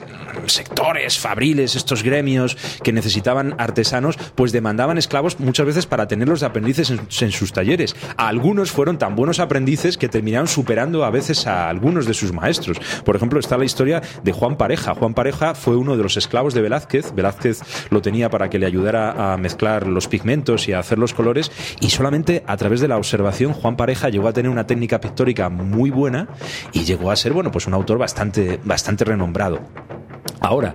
sectores, 0.48 1.18
fabriles, 1.20 1.76
estos 1.76 2.04
gremios 2.04 2.58
que 2.84 2.92
necesitaban 2.92 3.56
artesanos, 3.58 4.18
pues 4.36 4.52
demandaban 4.52 4.98
esclavos 4.98 5.40
muchas 5.40 5.66
veces 5.66 5.86
para 5.86 6.08
tenerlos 6.08 6.42
de 6.42 6.46
aprendices 6.48 6.90
en, 6.90 7.00
en 7.22 7.32
sus 7.32 7.54
talleres. 7.54 7.96
Algunos 8.42 8.72
fueron 8.72 8.98
tan 8.98 9.16
buenos 9.16 9.40
aprendices 9.40 10.00
que 10.00 10.10
terminaron 10.10 10.48
superando 10.48 11.06
a 11.06 11.12
veces 11.12 11.46
a 11.46 11.70
algunos 11.70 12.08
de 12.08 12.16
sus 12.16 12.34
maestros. 12.34 12.80
Por 13.06 13.16
ejemplo, 13.16 13.40
está 13.40 13.56
la 13.56 13.66
historia 13.66 14.02
de 14.24 14.32
Juan 14.32 14.58
Pareja. 14.58 14.96
Juan 14.96 15.14
Pareja 15.14 15.54
fue 15.54 15.76
uno 15.76 15.96
de 15.96 16.02
los 16.02 16.18
esclavos 16.18 16.56
de 16.56 16.62
Velázquez. 16.62 17.14
Velázquez 17.14 17.62
lo 17.92 18.02
tenía 18.02 18.32
para 18.32 18.50
que 18.50 18.58
le 18.58 18.66
ayudara 18.66 19.34
a 19.34 19.38
mezclar 19.38 19.86
los 19.86 20.08
pigmentos 20.08 20.68
y 20.68 20.74
a 20.74 20.80
hacer 20.80 20.98
los 20.98 21.14
colores 21.14 21.52
y 21.82 21.92
solamente 21.92 22.44
a 22.48 22.58
través 22.58 22.82
de 22.82 22.88
la 22.88 22.98
observación 22.98 23.54
Juan 23.54 23.78
Pareja 23.78 24.10
llegó 24.10 24.28
a 24.28 24.34
tener 24.34 24.50
una 24.50 24.66
técnica 24.66 25.00
pictórica 25.00 25.50
muy 25.50 25.92
buena 25.92 26.28
y 26.74 26.84
llegó 26.84 27.12
a 27.12 27.16
ser, 27.18 27.34
bueno, 27.34 27.52
pues 27.52 27.68
un 27.68 27.76
autor 27.76 28.00
bastante, 28.00 28.60
bastante 28.64 29.06
renombrado. 29.06 29.60
Ahora, 30.40 30.74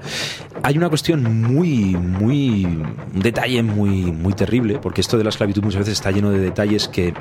hay 0.62 0.78
una 0.78 0.88
cuestión 0.88 1.42
muy, 1.42 1.96
muy, 1.96 2.64
un 2.64 3.20
detalle 3.20 3.64
muy, 3.64 4.12
muy 4.12 4.32
terrible, 4.32 4.78
porque 4.80 5.00
esto 5.00 5.18
de 5.18 5.24
la 5.24 5.30
esclavitud 5.30 5.64
muchas 5.64 5.80
veces 5.80 5.94
está 5.94 6.12
lleno 6.12 6.30
de 6.30 6.38
detalles 6.38 6.86
que, 6.86 7.14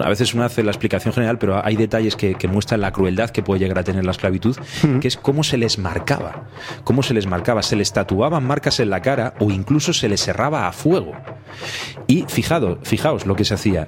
a 0.00 0.08
veces 0.08 0.34
uno 0.34 0.44
hace 0.44 0.62
la 0.62 0.70
explicación 0.70 1.12
general, 1.12 1.38
pero 1.38 1.64
hay 1.64 1.76
detalles 1.76 2.16
que, 2.16 2.34
que 2.34 2.48
muestran 2.48 2.80
la 2.80 2.92
crueldad 2.92 3.30
que 3.30 3.42
puede 3.42 3.60
llegar 3.60 3.78
a 3.78 3.84
tener 3.84 4.04
la 4.04 4.12
esclavitud, 4.12 4.56
que 5.00 5.08
es 5.08 5.16
cómo 5.16 5.44
se 5.44 5.58
les 5.58 5.78
marcaba, 5.78 6.44
cómo 6.84 7.02
se 7.02 7.14
les 7.14 7.26
marcaba, 7.26 7.62
se 7.62 7.76
les 7.76 7.92
tatuaban 7.92 8.44
marcas 8.44 8.80
en 8.80 8.90
la 8.90 9.02
cara 9.02 9.34
o 9.40 9.50
incluso 9.50 9.92
se 9.92 10.08
les 10.08 10.22
cerraba 10.22 10.66
a 10.66 10.72
fuego. 10.72 11.12
Y 12.06 12.24
fijado, 12.28 12.78
fijaos 12.82 13.26
lo 13.26 13.36
que 13.36 13.44
se 13.44 13.54
hacía. 13.54 13.86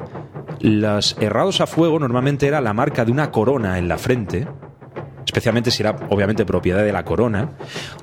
Los 0.60 1.16
errados 1.20 1.60
a 1.60 1.66
fuego 1.66 1.98
normalmente 1.98 2.46
era 2.46 2.60
la 2.60 2.72
marca 2.72 3.04
de 3.04 3.12
una 3.12 3.30
corona 3.30 3.78
en 3.78 3.88
la 3.88 3.98
frente, 3.98 4.46
especialmente 5.26 5.70
si 5.70 5.82
era 5.82 5.96
obviamente 6.10 6.44
propiedad 6.44 6.84
de 6.84 6.92
la 6.92 7.04
corona, 7.04 7.50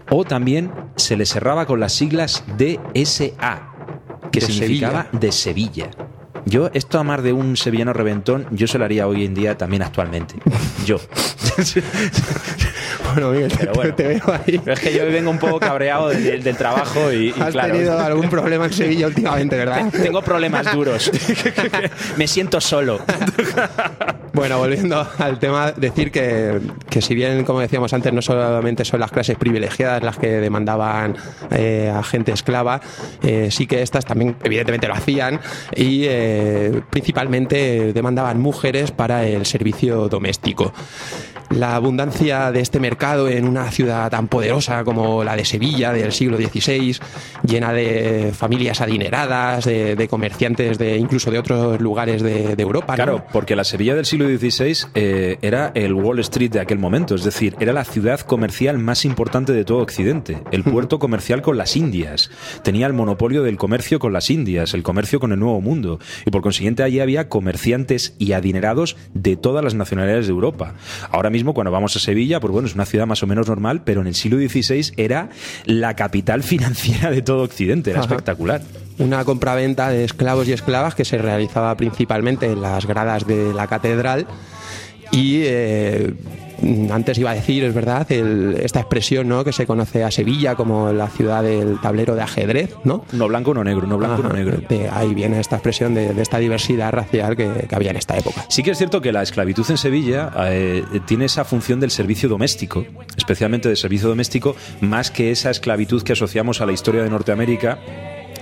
o 0.09 0.25
también 0.25 0.71
se 0.95 1.15
le 1.15 1.25
cerraba 1.25 1.65
con 1.65 1.79
las 1.79 1.93
siglas 1.93 2.43
DSA, 2.57 3.73
que 4.31 4.39
De 4.39 4.45
significaba 4.45 5.07
de 5.11 5.31
Sevilla. 5.31 5.89
Yo, 6.51 6.69
esto 6.73 6.99
a 6.99 7.03
más 7.03 7.23
de 7.23 7.31
un 7.31 7.55
sevillano 7.55 7.93
reventón, 7.93 8.45
yo 8.51 8.67
se 8.67 8.77
lo 8.77 8.83
haría 8.83 9.07
hoy 9.07 9.23
en 9.23 9.33
día 9.33 9.57
también 9.57 9.83
actualmente. 9.83 10.35
Yo. 10.85 10.99
Bueno, 13.13 13.31
Miguel, 13.31 13.51
Pero 13.57 13.73
bueno. 13.73 13.93
te 13.95 14.07
veo 14.07 14.21
ahí. 14.27 14.57
Pero 14.63 14.73
es 14.73 14.79
que 14.79 14.93
yo 14.93 15.05
vengo 15.05 15.29
un 15.31 15.37
poco 15.37 15.59
cabreado 15.59 16.09
del, 16.09 16.41
del 16.43 16.55
trabajo 16.55 17.11
y, 17.11 17.27
y 17.29 17.41
Has 17.41 17.51
claro. 17.51 17.73
tenido 17.73 17.99
algún 17.99 18.29
problema 18.29 18.65
en 18.65 18.73
Sevilla 18.73 19.07
últimamente, 19.07 19.57
¿verdad? 19.57 19.91
Tengo 19.91 20.21
problemas 20.21 20.71
duros. 20.73 21.11
Me 22.17 22.27
siento 22.27 22.61
solo. 22.61 22.99
Bueno, 24.33 24.59
volviendo 24.59 25.05
al 25.17 25.39
tema, 25.39 25.73
decir 25.73 26.09
que, 26.11 26.61
que 26.89 27.01
si 27.01 27.13
bien, 27.13 27.43
como 27.43 27.59
decíamos 27.59 27.91
antes, 27.93 28.13
no 28.13 28.21
solamente 28.21 28.85
son 28.85 29.01
las 29.01 29.11
clases 29.11 29.35
privilegiadas 29.37 30.03
las 30.03 30.17
que 30.17 30.27
demandaban 30.27 31.17
eh, 31.51 31.91
a 31.93 32.01
gente 32.03 32.31
esclava, 32.31 32.79
eh, 33.23 33.49
sí 33.51 33.67
que 33.67 33.81
estas 33.81 34.05
también 34.05 34.37
evidentemente 34.43 34.87
lo 34.87 34.93
hacían 34.93 35.39
y 35.75 36.05
eh, 36.05 36.40
principalmente 36.89 37.93
demandaban 37.93 38.39
mujeres 38.39 38.91
para 38.91 39.25
el 39.25 39.45
servicio 39.45 40.07
doméstico. 40.09 40.73
La 41.53 41.75
abundancia 41.75 42.51
de 42.51 42.61
este 42.61 42.79
mercado 42.79 43.27
en 43.27 43.45
una 43.45 43.69
ciudad 43.71 44.09
tan 44.09 44.27
poderosa 44.27 44.83
como 44.83 45.23
la 45.23 45.35
de 45.35 45.43
Sevilla 45.43 45.91
del 45.91 46.11
siglo 46.11 46.37
XVI, 46.37 46.97
llena 47.43 47.73
de 47.73 48.31
familias 48.33 48.79
adineradas, 48.79 49.65
de, 49.65 49.95
de 49.95 50.07
comerciantes 50.07 50.77
de 50.77 50.97
incluso 50.97 51.29
de 51.29 51.39
otros 51.39 51.81
lugares 51.81 52.21
de, 52.21 52.55
de 52.55 52.63
Europa. 52.63 52.93
¿no? 52.93 52.95
Claro, 52.95 53.25
porque 53.33 53.55
la 53.55 53.63
Sevilla 53.63 53.95
del 53.95 54.05
siglo 54.05 54.27
XVI 54.27 54.87
eh, 54.95 55.37
era 55.41 55.71
el 55.75 55.93
Wall 55.93 56.19
Street 56.19 56.51
de 56.51 56.59
aquel 56.61 56.79
momento, 56.79 57.15
es 57.15 57.23
decir, 57.23 57.55
era 57.59 57.73
la 57.73 57.83
ciudad 57.83 58.21
comercial 58.21 58.77
más 58.77 59.03
importante 59.03 59.51
de 59.51 59.65
todo 59.65 59.79
Occidente, 59.79 60.41
el 60.51 60.63
puerto 60.63 60.99
comercial 60.99 61.41
con 61.41 61.57
las 61.57 61.75
Indias, 61.75 62.31
tenía 62.63 62.87
el 62.87 62.93
monopolio 62.93 63.43
del 63.43 63.57
comercio 63.57 63.99
con 63.99 64.13
las 64.13 64.29
Indias, 64.29 64.73
el 64.73 64.83
comercio 64.83 65.19
con 65.19 65.31
el 65.31 65.39
Nuevo 65.39 65.59
Mundo, 65.59 65.99
y 66.25 66.31
por 66.31 66.41
consiguiente 66.41 66.83
allí 66.83 66.99
había 66.99 67.27
comerciantes 67.29 68.15
y 68.19 68.33
adinerados 68.33 68.95
de 69.13 69.35
todas 69.35 69.63
las 69.63 69.75
nacionalidades 69.75 70.27
de 70.27 70.31
Europa. 70.31 70.75
Ahora 71.11 71.29
mismo 71.29 71.40
cuando 71.43 71.71
vamos 71.71 71.95
a 71.95 71.99
Sevilla, 71.99 72.39
pues 72.39 72.51
bueno, 72.51 72.67
es 72.67 72.75
una 72.75 72.85
ciudad 72.85 73.05
más 73.05 73.21
o 73.23 73.27
menos 73.27 73.47
normal, 73.47 73.81
pero 73.83 74.01
en 74.01 74.07
el 74.07 74.15
siglo 74.15 74.37
XVI 74.37 74.93
era 74.97 75.29
la 75.65 75.95
capital 75.95 76.43
financiera 76.43 77.11
de 77.11 77.21
todo 77.21 77.43
Occidente, 77.43 77.91
era 77.91 77.99
Ajá. 77.99 78.09
espectacular. 78.09 78.61
Una 78.99 79.25
compraventa 79.25 79.89
de 79.89 80.03
esclavos 80.03 80.47
y 80.47 80.53
esclavas 80.53 80.95
que 80.95 81.05
se 81.05 81.17
realizaba 81.17 81.75
principalmente 81.75 82.45
en 82.45 82.61
las 82.61 82.85
gradas 82.85 83.25
de 83.25 83.53
la 83.53 83.67
catedral 83.67 84.27
y 85.11 85.41
eh, 85.43 86.13
antes 86.91 87.17
iba 87.17 87.31
a 87.31 87.33
decir, 87.33 87.63
es 87.63 87.73
verdad, 87.73 88.09
el- 88.11 88.55
esta 88.61 88.79
expresión 88.79 89.27
¿no? 89.27 89.43
que 89.43 89.51
se 89.51 89.65
conoce 89.65 90.03
a 90.03 90.11
Sevilla 90.11 90.53
como 90.55 90.91
la 90.93 91.07
ciudad 91.07 91.41
del 91.43 91.79
tablero 91.81 92.13
de 92.15 92.21
ajedrez, 92.21 92.75
¿no? 92.83 93.03
No 93.13 93.27
blanco, 93.27 93.53
no 93.53 93.63
negro, 93.63 93.87
no 93.87 93.97
blanco, 93.97 94.21
no 94.21 94.29
Ajá, 94.29 94.37
negro. 94.37 94.59
de 94.69 94.87
ahí 94.89 95.13
viene 95.15 95.39
esta 95.39 95.55
expresión 95.55 95.95
de, 95.95 96.13
de 96.13 96.21
esta 96.21 96.37
diversidad 96.37 96.91
racial 96.91 97.35
que, 97.35 97.65
que 97.67 97.75
había 97.75 97.89
en 97.91 97.97
esta 97.97 98.15
época. 98.15 98.45
Sí 98.49 98.61
que 98.61 98.71
es 98.71 98.77
cierto 98.77 99.01
que 99.01 99.11
la 99.11 99.23
esclavitud 99.23 99.65
en 99.69 99.77
Sevilla 99.77 100.31
eh, 100.49 100.83
tiene 101.07 101.25
esa 101.25 101.45
función 101.45 101.79
del 101.79 101.89
servicio 101.91 102.29
doméstico, 102.29 102.85
especialmente 103.17 103.67
del 103.67 103.77
servicio 103.77 104.07
doméstico, 104.09 104.55
más 104.81 105.09
que 105.09 105.31
esa 105.31 105.49
esclavitud 105.49 106.03
que 106.03 106.13
asociamos 106.13 106.61
a 106.61 106.65
la 106.67 106.73
historia 106.73 107.01
de 107.03 107.09
Norteamérica 107.09 107.79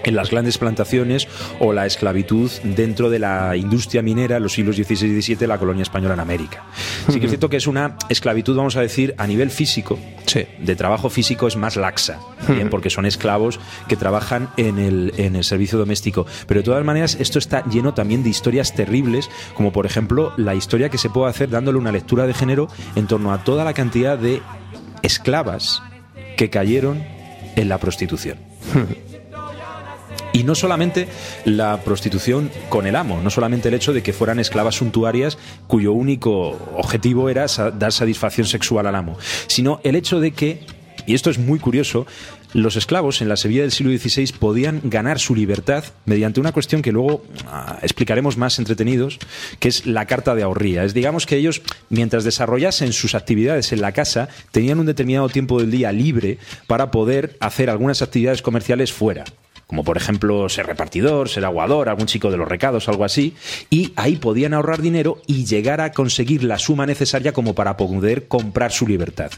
en 0.03 0.15
las 0.15 0.29
grandes 0.31 0.57
plantaciones 0.57 1.27
o 1.59 1.73
la 1.73 1.85
esclavitud 1.85 2.51
dentro 2.63 3.09
de 3.09 3.19
la 3.19 3.55
industria 3.55 4.01
minera 4.01 4.37
en 4.37 4.43
los 4.43 4.53
siglos 4.53 4.75
XVI 4.75 5.07
y 5.07 5.21
XVII 5.21 5.35
de 5.35 5.47
la 5.47 5.57
colonia 5.57 5.83
española 5.83 6.13
en 6.13 6.19
América. 6.19 6.63
Sí 7.09 7.19
que 7.19 7.25
es 7.25 7.31
cierto 7.31 7.49
que 7.49 7.57
es 7.57 7.67
una 7.67 7.97
esclavitud, 8.09 8.55
vamos 8.55 8.75
a 8.75 8.81
decir, 8.81 9.13
a 9.17 9.27
nivel 9.27 9.49
físico, 9.51 9.99
Sí. 10.25 10.45
de 10.59 10.75
trabajo 10.75 11.09
físico 11.09 11.47
es 11.47 11.55
más 11.55 11.75
laxa, 11.75 12.19
bien, 12.47 12.69
porque 12.69 12.89
son 12.89 13.05
esclavos 13.05 13.59
que 13.87 13.95
trabajan 13.95 14.49
en 14.57 14.77
el, 14.79 15.13
en 15.17 15.35
el 15.35 15.43
servicio 15.43 15.77
doméstico. 15.79 16.25
Pero 16.47 16.59
de 16.61 16.65
todas 16.65 16.85
maneras, 16.85 17.17
esto 17.19 17.39
está 17.39 17.63
lleno 17.65 17.93
también 17.93 18.23
de 18.23 18.29
historias 18.29 18.75
terribles, 18.75 19.29
como 19.55 19.71
por 19.71 19.85
ejemplo 19.85 20.33
la 20.37 20.55
historia 20.55 20.89
que 20.89 20.97
se 20.97 21.09
puede 21.09 21.29
hacer 21.29 21.49
dándole 21.49 21.77
una 21.77 21.91
lectura 21.91 22.27
de 22.27 22.33
género 22.33 22.67
en 22.95 23.07
torno 23.07 23.33
a 23.33 23.43
toda 23.43 23.63
la 23.65 23.73
cantidad 23.73 24.17
de 24.17 24.41
esclavas 25.01 25.81
que 26.37 26.49
cayeron 26.49 27.03
en 27.55 27.69
la 27.69 27.77
prostitución. 27.79 28.37
Y 30.31 30.43
no 30.43 30.55
solamente 30.55 31.07
la 31.45 31.81
prostitución 31.81 32.51
con 32.69 32.86
el 32.86 32.95
amo, 32.95 33.19
no 33.21 33.29
solamente 33.29 33.69
el 33.69 33.74
hecho 33.74 33.93
de 33.93 34.03
que 34.03 34.13
fueran 34.13 34.39
esclavas 34.39 34.75
suntuarias 34.75 35.38
cuyo 35.67 35.93
único 35.93 36.50
objetivo 36.75 37.29
era 37.29 37.48
dar 37.48 37.91
satisfacción 37.91 38.45
sexual 38.45 38.86
al 38.88 38.95
amo, 38.95 39.17
sino 39.48 39.81
el 39.83 39.95
hecho 39.95 40.19
de 40.19 40.31
que, 40.31 40.62
y 41.07 41.15
esto 41.15 41.31
es 41.31 41.39
muy 41.39 41.57
curioso, 41.57 42.05
los 42.53 42.75
esclavos 42.75 43.21
en 43.21 43.29
la 43.29 43.38
Sevilla 43.38 43.62
del 43.62 43.71
siglo 43.71 43.95
XVI 43.95 44.33
podían 44.39 44.81
ganar 44.83 45.19
su 45.19 45.36
libertad 45.36 45.83
mediante 46.05 46.39
una 46.39 46.51
cuestión 46.51 46.81
que 46.81 46.91
luego 46.91 47.24
ah, 47.48 47.77
explicaremos 47.81 48.38
más 48.38 48.57
entretenidos, 48.57 49.19
que 49.59 49.67
es 49.67 49.86
la 49.86 50.05
carta 50.05 50.33
de 50.36 50.43
ahorría. 50.43 50.83
Es 50.83 50.93
digamos 50.93 51.25
que 51.25 51.38
ellos, 51.38 51.62
mientras 51.89 52.24
desarrollasen 52.24 52.93
sus 52.93 53.13
actividades 53.13 53.71
en 53.71 53.81
la 53.81 53.91
casa, 53.91 54.29
tenían 54.51 54.79
un 54.79 54.88
determinado 54.88 55.29
tiempo 55.29 55.59
del 55.59 55.71
día 55.71 55.91
libre 55.91 56.39
para 56.65 56.91
poder 56.91 57.38
hacer 57.39 57.69
algunas 57.69 58.01
actividades 58.01 58.41
comerciales 58.41 58.91
fuera 58.91 59.25
como 59.69 59.83
por 59.83 59.97
ejemplo 59.97 60.49
ser 60.49 60.65
repartidor, 60.65 61.29
ser 61.29 61.45
aguador, 61.45 61.89
algún 61.89 62.07
chico 62.07 62.31
de 62.31 62.38
los 62.38 62.47
recados, 62.47 62.89
algo 62.89 63.05
así, 63.05 63.35
y 63.69 63.93
ahí 63.97 64.15
podían 64.15 64.55
ahorrar 64.55 64.81
dinero 64.81 65.21
y 65.27 65.45
llegar 65.45 65.79
a 65.79 65.91
conseguir 65.91 66.43
la 66.43 66.57
suma 66.57 66.88
necesaria 66.88 67.33
como 67.33 67.53
para 67.53 67.77
poder 67.77 68.27
comprar 68.27 68.71
su 68.71 68.88
libertad. 68.88 69.29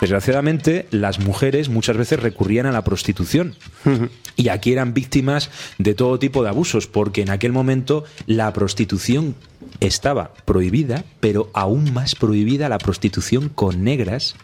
Desgraciadamente, 0.00 0.88
las 0.90 1.20
mujeres 1.20 1.68
muchas 1.68 1.96
veces 1.96 2.18
recurrían 2.18 2.66
a 2.66 2.72
la 2.72 2.82
prostitución 2.82 3.54
y 4.34 4.48
aquí 4.48 4.72
eran 4.72 4.94
víctimas 4.94 5.48
de 5.78 5.94
todo 5.94 6.18
tipo 6.18 6.42
de 6.42 6.48
abusos, 6.48 6.88
porque 6.88 7.22
en 7.22 7.30
aquel 7.30 7.52
momento 7.52 8.02
la 8.26 8.52
prostitución 8.52 9.36
estaba 9.78 10.32
prohibida, 10.44 11.04
pero 11.20 11.50
aún 11.54 11.92
más 11.94 12.16
prohibida 12.16 12.68
la 12.68 12.78
prostitución 12.78 13.48
con 13.48 13.84
negras 13.84 14.34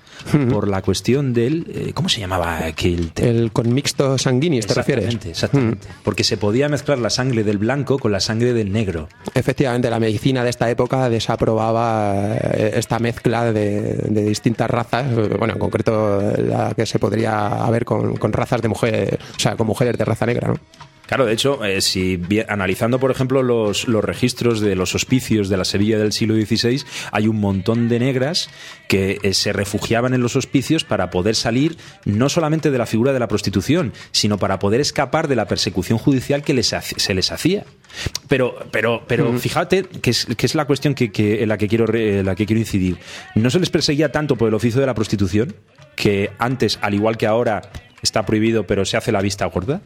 por 0.50 0.68
la 0.68 0.82
cuestión 0.82 1.32
del... 1.32 1.66
eh, 1.68 1.92
¿Cómo 1.94 2.08
se 2.08 2.20
llamaba 2.20 2.64
aquel 2.64 3.12
tema? 3.12 3.28
El 3.28 3.52
con 3.52 3.72
mixto 3.72 4.18
sanguíneos, 4.18 4.66
¿te 4.66 4.74
refieres? 4.74 5.04
Exactamente, 5.06 5.30
exactamente. 5.30 5.88
Porque 6.02 6.24
se 6.24 6.36
podía 6.36 6.68
mezclar 6.68 6.98
la 6.98 7.10
sangre 7.10 7.44
del 7.44 7.58
blanco 7.58 7.98
con 7.98 8.12
la 8.12 8.20
sangre 8.20 8.52
del 8.52 8.72
negro. 8.72 9.08
Efectivamente, 9.34 9.90
la 9.90 10.00
medicina 10.00 10.44
de 10.44 10.50
esta 10.50 10.70
época 10.70 11.08
desaprobaba 11.08 12.36
eh, 12.36 12.72
esta 12.74 12.98
mezcla 12.98 13.52
de, 13.52 13.82
de 14.08 14.24
distintas 14.24 14.70
razas, 14.70 15.06
bueno, 15.38 15.54
en 15.54 15.58
concreto 15.58 16.20
la 16.38 16.72
que 16.74 16.86
se 16.86 16.98
podría 16.98 17.64
haber 17.64 17.84
con, 17.84 18.16
con 18.16 18.32
razas 18.32 18.62
de 18.62 18.68
mujeres, 18.68 19.18
o 19.36 19.40
sea, 19.40 19.56
con 19.56 19.66
mujeres 19.66 19.96
de 19.98 20.04
raza 20.04 20.26
negra, 20.26 20.48
¿no? 20.48 20.58
Claro, 21.06 21.26
de 21.26 21.34
hecho, 21.34 21.62
eh, 21.64 21.80
si 21.82 22.18
analizando, 22.48 22.98
por 22.98 23.10
ejemplo, 23.10 23.42
los, 23.42 23.86
los 23.88 24.02
registros 24.02 24.60
de 24.60 24.74
los 24.74 24.94
hospicios 24.94 25.48
de 25.50 25.56
la 25.58 25.64
Sevilla 25.66 25.98
del 25.98 26.12
siglo 26.12 26.34
XVI, 26.34 26.82
hay 27.12 27.28
un 27.28 27.40
montón 27.40 27.88
de 27.90 27.98
negras 27.98 28.48
que 28.88 29.18
eh, 29.22 29.34
se 29.34 29.52
refugiaban 29.52 30.14
en 30.14 30.22
los 30.22 30.34
hospicios 30.34 30.82
para 30.84 31.10
poder 31.10 31.34
salir 31.34 31.76
no 32.06 32.28
solamente 32.30 32.70
de 32.70 32.78
la 32.78 32.86
figura 32.86 33.12
de 33.12 33.18
la 33.18 33.28
prostitución, 33.28 33.92
sino 34.12 34.38
para 34.38 34.58
poder 34.58 34.80
escapar 34.80 35.28
de 35.28 35.36
la 35.36 35.46
persecución 35.46 35.98
judicial 35.98 36.42
que 36.42 36.54
les 36.54 36.72
hace- 36.72 36.98
se 36.98 37.12
les 37.14 37.30
hacía. 37.32 37.64
Pero, 38.28 38.56
pero, 38.70 39.04
pero 39.06 39.38
fíjate 39.38 39.82
que 39.84 40.10
es, 40.10 40.26
que 40.36 40.46
es 40.46 40.54
la 40.54 40.64
cuestión 40.64 40.94
que, 40.94 41.12
que- 41.12 41.42
en 41.42 41.48
la 41.50 41.58
que, 41.58 41.68
quiero, 41.68 41.84
la 41.86 42.34
que 42.34 42.46
quiero 42.46 42.60
incidir. 42.60 42.96
No 43.34 43.50
se 43.50 43.60
les 43.60 43.68
perseguía 43.70 44.10
tanto 44.10 44.36
por 44.36 44.48
el 44.48 44.54
oficio 44.54 44.80
de 44.80 44.86
la 44.86 44.94
prostitución, 44.94 45.54
que 45.96 46.30
antes, 46.38 46.78
al 46.82 46.94
igual 46.94 47.16
que 47.18 47.26
ahora, 47.26 47.62
está 48.04 48.24
prohibido, 48.24 48.66
pero 48.66 48.84
se 48.84 48.96
hace 48.96 49.10
la 49.12 49.20
vista 49.20 49.44
gorda, 49.46 49.80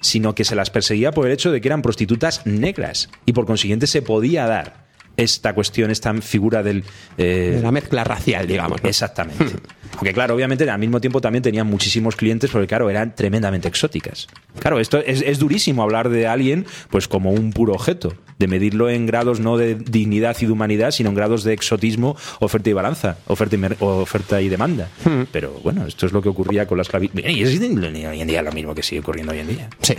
sino 0.00 0.34
que 0.34 0.44
se 0.44 0.54
las 0.56 0.70
perseguía 0.70 1.12
por 1.12 1.26
el 1.26 1.32
hecho 1.32 1.52
de 1.52 1.60
que 1.60 1.68
eran 1.68 1.82
prostitutas 1.82 2.44
negras 2.46 3.08
y 3.26 3.32
por 3.32 3.46
consiguiente 3.46 3.86
se 3.86 4.02
podía 4.02 4.46
dar 4.46 4.84
esta 5.16 5.54
cuestión, 5.54 5.92
esta 5.92 6.12
figura 6.14 6.64
del... 6.64 6.82
eh, 7.18 7.52
De 7.56 7.62
la 7.62 7.70
mezcla 7.70 8.02
racial, 8.02 8.48
digamos. 8.48 8.82
¿no? 8.82 8.88
Exactamente. 8.88 9.46
Aunque 9.92 10.12
claro, 10.12 10.34
obviamente 10.34 10.68
al 10.68 10.80
mismo 10.80 11.00
tiempo 11.00 11.20
también 11.20 11.40
tenían 11.42 11.68
muchísimos 11.68 12.16
clientes 12.16 12.50
porque 12.50 12.66
claro, 12.66 12.90
eran 12.90 13.14
tremendamente 13.14 13.68
exóticas. 13.68 14.26
Claro, 14.58 14.80
esto 14.80 14.98
es, 14.98 15.22
es 15.22 15.38
durísimo 15.38 15.84
hablar 15.84 16.08
de 16.08 16.26
alguien 16.26 16.66
pues 16.90 17.06
como 17.06 17.30
un 17.30 17.52
puro 17.52 17.74
objeto, 17.74 18.14
de 18.38 18.46
medirlo 18.46 18.90
en 18.90 19.06
grados 19.06 19.40
no 19.40 19.56
de 19.56 19.74
dignidad 19.74 20.36
y 20.40 20.46
de 20.46 20.52
humanidad, 20.52 20.90
sino 20.90 21.10
en 21.10 21.14
grados 21.14 21.44
de 21.44 21.52
exotismo, 21.52 22.16
oferta 22.40 22.70
y 22.70 22.72
balanza, 22.72 23.16
oferta 23.26 23.56
y, 23.56 23.60
oferta 23.80 24.40
y 24.40 24.48
demanda. 24.48 24.88
Pero 25.32 25.52
bueno, 25.62 25.86
esto 25.86 26.06
es 26.06 26.12
lo 26.12 26.22
que 26.22 26.28
ocurría 26.28 26.66
con 26.66 26.78
la 26.78 26.82
esclavitud. 26.82 27.20
Y 27.20 27.42
es 27.42 27.60
hoy 27.60 28.20
en 28.20 28.28
día 28.28 28.42
lo 28.42 28.52
mismo 28.52 28.74
que 28.74 28.82
sigue 28.82 29.00
ocurriendo 29.00 29.32
hoy 29.32 29.40
en 29.40 29.48
día. 29.48 29.68
Sí. 29.80 29.94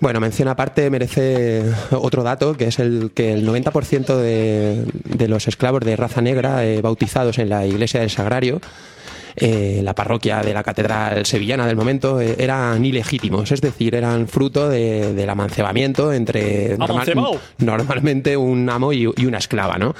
Bueno, 0.00 0.20
mención 0.20 0.48
aparte 0.48 0.90
merece 0.90 1.62
otro 1.90 2.22
dato, 2.22 2.56
que 2.56 2.66
es 2.66 2.78
el 2.78 3.12
que 3.14 3.32
el 3.32 3.46
90% 3.46 4.16
de, 4.16 4.84
de 5.04 5.28
los 5.28 5.48
esclavos 5.48 5.80
de 5.84 5.96
raza 5.96 6.20
negra 6.20 6.64
eh, 6.64 6.82
bautizados 6.82 7.38
en 7.38 7.48
la 7.48 7.66
iglesia 7.66 8.00
del 8.00 8.10
Sagrario, 8.10 8.60
eh, 9.36 9.80
la 9.82 9.94
parroquia 9.94 10.40
de 10.42 10.54
la 10.54 10.62
catedral 10.62 11.26
sevillana 11.26 11.66
del 11.66 11.76
momento, 11.76 12.20
eh, 12.20 12.36
eran 12.38 12.84
ilegítimos, 12.84 13.50
es 13.52 13.60
decir, 13.60 13.94
eran 13.94 14.28
fruto 14.28 14.68
de- 14.68 15.12
del 15.14 15.28
amancebamiento 15.30 16.12
entre 16.12 16.76
normalmente 17.58 18.36
un 18.36 18.68
amo 18.70 18.92
y, 18.92 19.08
y 19.16 19.26
una 19.26 19.38
esclava, 19.38 19.76
¿no? 19.78 19.94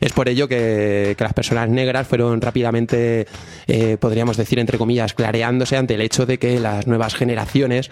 Es 0.00 0.12
por 0.12 0.28
ello 0.28 0.48
que, 0.48 1.14
que 1.18 1.24
las 1.24 1.32
personas 1.34 1.68
negras 1.68 2.06
fueron 2.06 2.40
rápidamente, 2.40 3.26
eh, 3.66 3.96
podríamos 4.00 4.36
decir, 4.36 4.58
entre 4.58 4.78
comillas, 4.78 5.14
clareándose 5.14 5.76
ante 5.76 5.94
el 5.94 6.00
hecho 6.00 6.26
de 6.26 6.38
que 6.38 6.58
las 6.60 6.86
nuevas 6.86 7.14
generaciones 7.14 7.90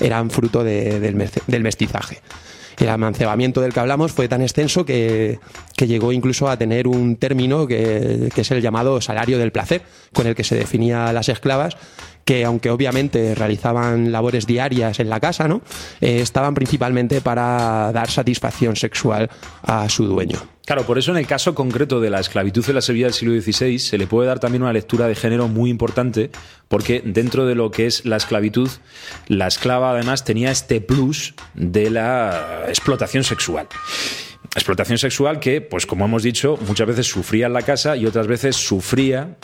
eran 0.00 0.30
fruto 0.30 0.62
de- 0.64 1.00
del, 1.00 1.16
mez- 1.16 1.42
del 1.46 1.62
mestizaje. 1.62 2.18
El 2.78 2.88
amancebamiento 2.88 3.60
del 3.60 3.72
que 3.72 3.80
hablamos 3.80 4.12
fue 4.12 4.28
tan 4.28 4.42
extenso 4.42 4.84
que, 4.84 5.38
que 5.76 5.86
llegó 5.86 6.12
incluso 6.12 6.48
a 6.48 6.56
tener 6.56 6.86
un 6.86 7.16
término 7.16 7.66
que, 7.66 8.30
que 8.34 8.40
es 8.42 8.50
el 8.50 8.60
llamado 8.60 9.00
salario 9.00 9.38
del 9.38 9.52
placer, 9.52 9.82
con 10.12 10.26
el 10.26 10.34
que 10.34 10.44
se 10.44 10.56
definía 10.56 11.08
a 11.08 11.12
las 11.12 11.28
esclavas 11.28 11.76
que 12.26 12.44
aunque 12.44 12.70
obviamente 12.70 13.36
realizaban 13.36 14.10
labores 14.10 14.46
diarias 14.46 14.98
en 14.98 15.08
la 15.08 15.20
casa, 15.20 15.46
¿no? 15.46 15.62
Eh, 16.00 16.20
estaban 16.20 16.54
principalmente 16.54 17.20
para 17.20 17.92
dar 17.92 18.10
satisfacción 18.10 18.74
sexual 18.74 19.30
a 19.62 19.88
su 19.88 20.06
dueño. 20.06 20.55
Claro, 20.66 20.84
por 20.84 20.98
eso 20.98 21.12
en 21.12 21.18
el 21.18 21.28
caso 21.28 21.54
concreto 21.54 22.00
de 22.00 22.10
la 22.10 22.18
esclavitud 22.18 22.64
en 22.68 22.74
la 22.74 22.80
Sevilla 22.80 23.06
del 23.06 23.14
siglo 23.14 23.40
XVI 23.40 23.78
se 23.78 23.98
le 23.98 24.08
puede 24.08 24.26
dar 24.26 24.40
también 24.40 24.64
una 24.64 24.72
lectura 24.72 25.06
de 25.06 25.14
género 25.14 25.46
muy 25.46 25.70
importante, 25.70 26.32
porque 26.66 27.00
dentro 27.04 27.46
de 27.46 27.54
lo 27.54 27.70
que 27.70 27.86
es 27.86 28.04
la 28.04 28.16
esclavitud, 28.16 28.68
la 29.28 29.46
esclava 29.46 29.92
además 29.92 30.24
tenía 30.24 30.50
este 30.50 30.80
plus 30.80 31.34
de 31.54 31.88
la 31.88 32.64
explotación 32.66 33.22
sexual. 33.22 33.68
Explotación 34.56 34.98
sexual 34.98 35.38
que, 35.38 35.60
pues 35.60 35.86
como 35.86 36.04
hemos 36.04 36.24
dicho, 36.24 36.58
muchas 36.66 36.88
veces 36.88 37.06
sufría 37.06 37.46
en 37.46 37.52
la 37.52 37.62
casa 37.62 37.96
y 37.96 38.04
otras 38.04 38.26
veces 38.26 38.56
sufría 38.56 39.36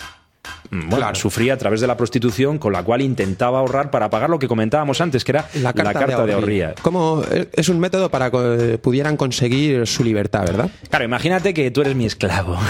bueno, 0.71 0.97
Claro. 0.97 1.15
sufría 1.15 1.55
a 1.55 1.57
través 1.57 1.81
de 1.81 1.87
la 1.87 1.97
prostitución, 1.97 2.59
con 2.59 2.73
la 2.73 2.83
cual 2.83 3.03
intentaba 3.03 3.59
ahorrar 3.59 3.91
para 3.91 4.09
pagar 4.11 4.31
lo 4.31 4.39
que 4.39 4.49
comentábamos 4.49 5.01
antes, 5.01 5.25
que 5.25 5.33
era 5.33 5.49
la 5.55 5.73
carta, 5.73 6.25
de 6.27 6.33
ahorría. 6.33 6.75
Como 6.83 7.23
es 7.53 7.69
un 7.69 7.79
método 7.79 8.11
para 8.11 8.31
que 8.31 8.79
pudieran 8.83 9.17
conseguir 9.17 9.87
su 9.87 10.03
libertad, 10.03 10.45
¿verdad? 10.47 10.71
Claro, 10.89 11.05
imagínate 11.05 11.53
que 11.55 11.71
tú 11.71 11.83
eres 11.83 11.95
mi 11.95 12.07
esclavo. 12.07 12.59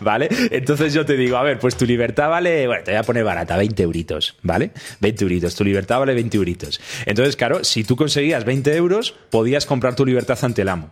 ¿Vale? 0.00 0.28
Entonces 0.50 0.92
yo 0.92 1.04
te 1.06 1.16
digo, 1.16 1.36
a 1.36 1.42
ver, 1.42 1.58
pues 1.58 1.76
tu 1.76 1.84
libertad 1.86 2.28
vale, 2.28 2.66
bueno, 2.66 2.82
te 2.84 2.90
voy 2.92 2.98
a 2.98 3.02
poner 3.04 3.22
barata, 3.24 3.56
20 3.56 3.82
euritos, 3.82 4.34
¿vale? 4.42 4.72
20 5.00 5.24
euritos, 5.24 5.54
tu 5.54 5.64
libertad 5.64 6.00
vale 6.00 6.14
20 6.14 6.36
euritos. 6.36 6.80
Entonces, 7.06 7.36
claro, 7.36 7.62
si 7.62 7.84
tú 7.84 7.94
conseguías 7.96 8.44
20 8.44 8.74
euros, 8.76 9.14
podías 9.30 9.66
comprar 9.66 9.94
tu 9.94 10.04
libertad 10.04 10.38
ante 10.42 10.62
el 10.62 10.68
amo, 10.68 10.90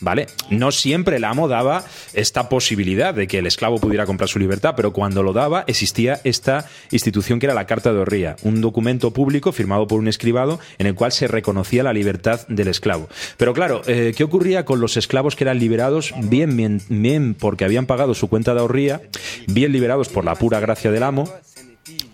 ¿vale? 0.00 0.26
No 0.50 0.70
siempre 0.70 1.16
el 1.16 1.24
amo 1.24 1.48
daba 1.48 1.82
esta 2.14 2.48
posibilidad 2.48 2.99
de 3.00 3.26
que 3.26 3.38
el 3.38 3.46
esclavo 3.46 3.78
pudiera 3.78 4.04
comprar 4.06 4.28
su 4.28 4.38
libertad, 4.38 4.74
pero 4.76 4.92
cuando 4.92 5.22
lo 5.22 5.32
daba 5.32 5.64
existía 5.66 6.20
esta 6.24 6.66
institución 6.90 7.38
que 7.40 7.46
era 7.46 7.54
la 7.54 7.66
Carta 7.66 7.92
de 7.92 7.98
Horría, 7.98 8.36
un 8.42 8.60
documento 8.60 9.10
público 9.12 9.52
firmado 9.52 9.86
por 9.86 9.98
un 9.98 10.06
escribado 10.08 10.60
en 10.78 10.86
el 10.86 10.94
cual 10.94 11.10
se 11.12 11.26
reconocía 11.26 11.82
la 11.82 11.92
libertad 11.94 12.40
del 12.48 12.68
esclavo. 12.68 13.08
Pero 13.38 13.54
claro, 13.54 13.80
eh, 13.86 14.12
¿qué 14.16 14.22
ocurría 14.24 14.64
con 14.64 14.80
los 14.80 14.96
esclavos 14.96 15.34
que 15.36 15.44
eran 15.44 15.58
liberados 15.58 16.12
bien, 16.24 16.56
bien, 16.56 16.80
bien 16.88 17.34
porque 17.34 17.64
habían 17.64 17.86
pagado 17.86 18.12
su 18.14 18.28
cuenta 18.28 18.52
de 18.54 18.60
ahorría, 18.60 19.00
bien 19.46 19.72
liberados 19.72 20.08
por 20.10 20.24
la 20.24 20.34
pura 20.34 20.60
gracia 20.60 20.90
del 20.90 21.02
amo? 21.02 21.28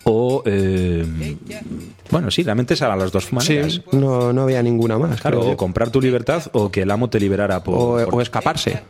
O, 0.09 0.45
eh, 0.47 1.05
bueno, 2.11 2.31
sí, 2.31 2.45
realmente 2.45 2.75
eran 2.75 2.97
las 2.99 3.11
dos 3.11 3.33
maneras. 3.33 3.73
Sí, 3.73 3.83
no, 3.93 4.33
no 4.33 4.43
había 4.43 4.62
ninguna 4.62 4.97
más. 4.99 5.21
Claro, 5.21 5.40
o 5.40 5.57
comprar 5.57 5.90
tu 5.90 6.00
libertad 6.00 6.45
o 6.52 6.71
que 6.71 6.83
el 6.83 6.90
amo 6.93 7.11
te 7.11 7.19
liberara 7.19 7.62
por, 7.64 7.75
o, 7.75 8.05
por- 8.05 8.14
o 8.14 8.21
escaparse. 8.21 8.81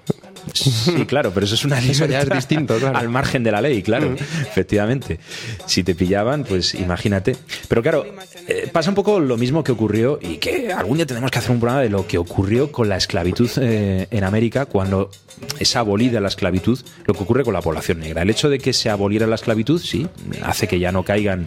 Sí, 0.53 1.05
claro, 1.07 1.33
pero 1.33 1.47
eso 1.47 1.55
es 1.55 1.65
una 1.65 1.79
Eso 1.79 1.87
ya 2.07 2.19
es 2.21 2.25
libertad 2.25 2.37
distinto, 2.37 2.77
claro. 2.79 2.95
Mm. 2.95 2.97
al 2.97 3.09
margen 3.09 3.43
de 3.43 3.53
la 3.53 3.61
ley, 3.61 3.83
claro, 3.83 4.15
efectivamente. 4.15 5.19
Si 5.67 5.83
te 5.83 5.95
pillaban, 5.95 6.45
pues 6.45 6.75
imagínate. 6.75 7.37
Pero 7.69 7.83
claro, 7.83 8.07
eh, 8.49 8.69
pasa 8.73 8.91
un 8.91 8.95
poco 8.95 9.21
lo 9.21 9.37
mismo 9.37 9.65
que 9.65 9.73
ocurrió 9.73 10.19
y 10.21 10.37
que 10.37 10.73
algún 10.73 10.99
día 10.99 11.07
tenemos 11.07 11.31
que 11.31 11.39
hacer 11.39 11.51
un 11.51 11.61
programa 11.61 11.83
de 11.83 11.91
lo 11.91 12.07
que 12.07 12.19
ocurrió 12.19 12.73
con 12.73 12.89
la 12.89 12.97
esclavitud 12.97 13.51
eh, 13.61 14.07
en 14.11 14.25
América 14.25 14.67
cuando 14.67 15.11
es 15.59 15.77
abolida 15.77 16.21
la 16.21 16.29
esclavitud, 16.29 16.79
lo 17.05 17.15
que 17.15 17.23
ocurre 17.23 17.45
con 17.45 17.55
la 17.55 17.61
población 17.61 18.01
negra. 18.01 18.23
El 18.23 18.31
hecho 18.31 18.49
de 18.49 18.59
que 18.59 18.73
se 18.73 18.91
aboliera 18.91 19.27
la 19.27 19.35
esclavitud, 19.35 19.81
sí, 19.81 20.07
hace 20.43 20.67
que 20.67 20.79
ya 20.79 20.93
no 20.93 21.03
caigan 21.03 21.45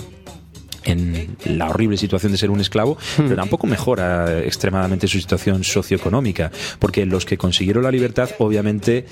en 0.84 1.36
la 1.46 1.70
horrible 1.70 1.98
situación 1.98 2.32
de 2.32 2.38
ser 2.38 2.50
un 2.50 2.60
esclavo, 2.60 2.98
pero 3.18 3.36
tampoco 3.36 3.68
mejora 3.68 4.40
extremadamente 4.40 5.08
su 5.08 5.20
situación 5.20 5.64
socioeconómica, 5.64 6.52
porque 6.80 7.06
los 7.06 7.26
que 7.26 7.38
consiguieron 7.38 7.84
la 7.84 7.92
libertad, 7.92 8.30
obviamente 8.40 9.06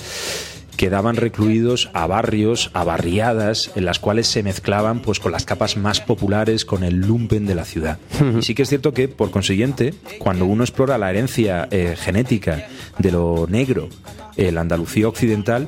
quedaban 0.77 1.15
recluidos 1.15 1.89
a 1.93 2.05
barrios, 2.05 2.69
a 2.73 2.83
barriadas, 2.83 3.71
en 3.75 3.83
las 3.85 3.97
cuales 3.97 4.27
se 4.27 4.43
mezclaban 4.43 5.01
pues 5.01 5.19
con 5.19 5.31
las 5.31 5.43
capas 5.43 5.75
más 5.75 5.99
populares, 6.01 6.65
con 6.65 6.83
el 6.83 7.01
lumpen 7.01 7.47
de 7.47 7.55
la 7.55 7.65
ciudad. 7.65 7.97
Y 8.37 8.43
sí 8.43 8.53
que 8.53 8.61
es 8.61 8.69
cierto 8.69 8.93
que, 8.93 9.07
por 9.07 9.31
consiguiente, 9.31 9.95
cuando 10.19 10.45
uno 10.45 10.63
explora 10.63 10.99
la 10.99 11.09
herencia 11.09 11.67
eh, 11.71 11.95
genética 11.99 12.67
de 12.99 13.11
lo 13.11 13.47
negro, 13.49 13.89
la 14.37 14.61
Andalucía 14.61 15.07
occidental, 15.07 15.67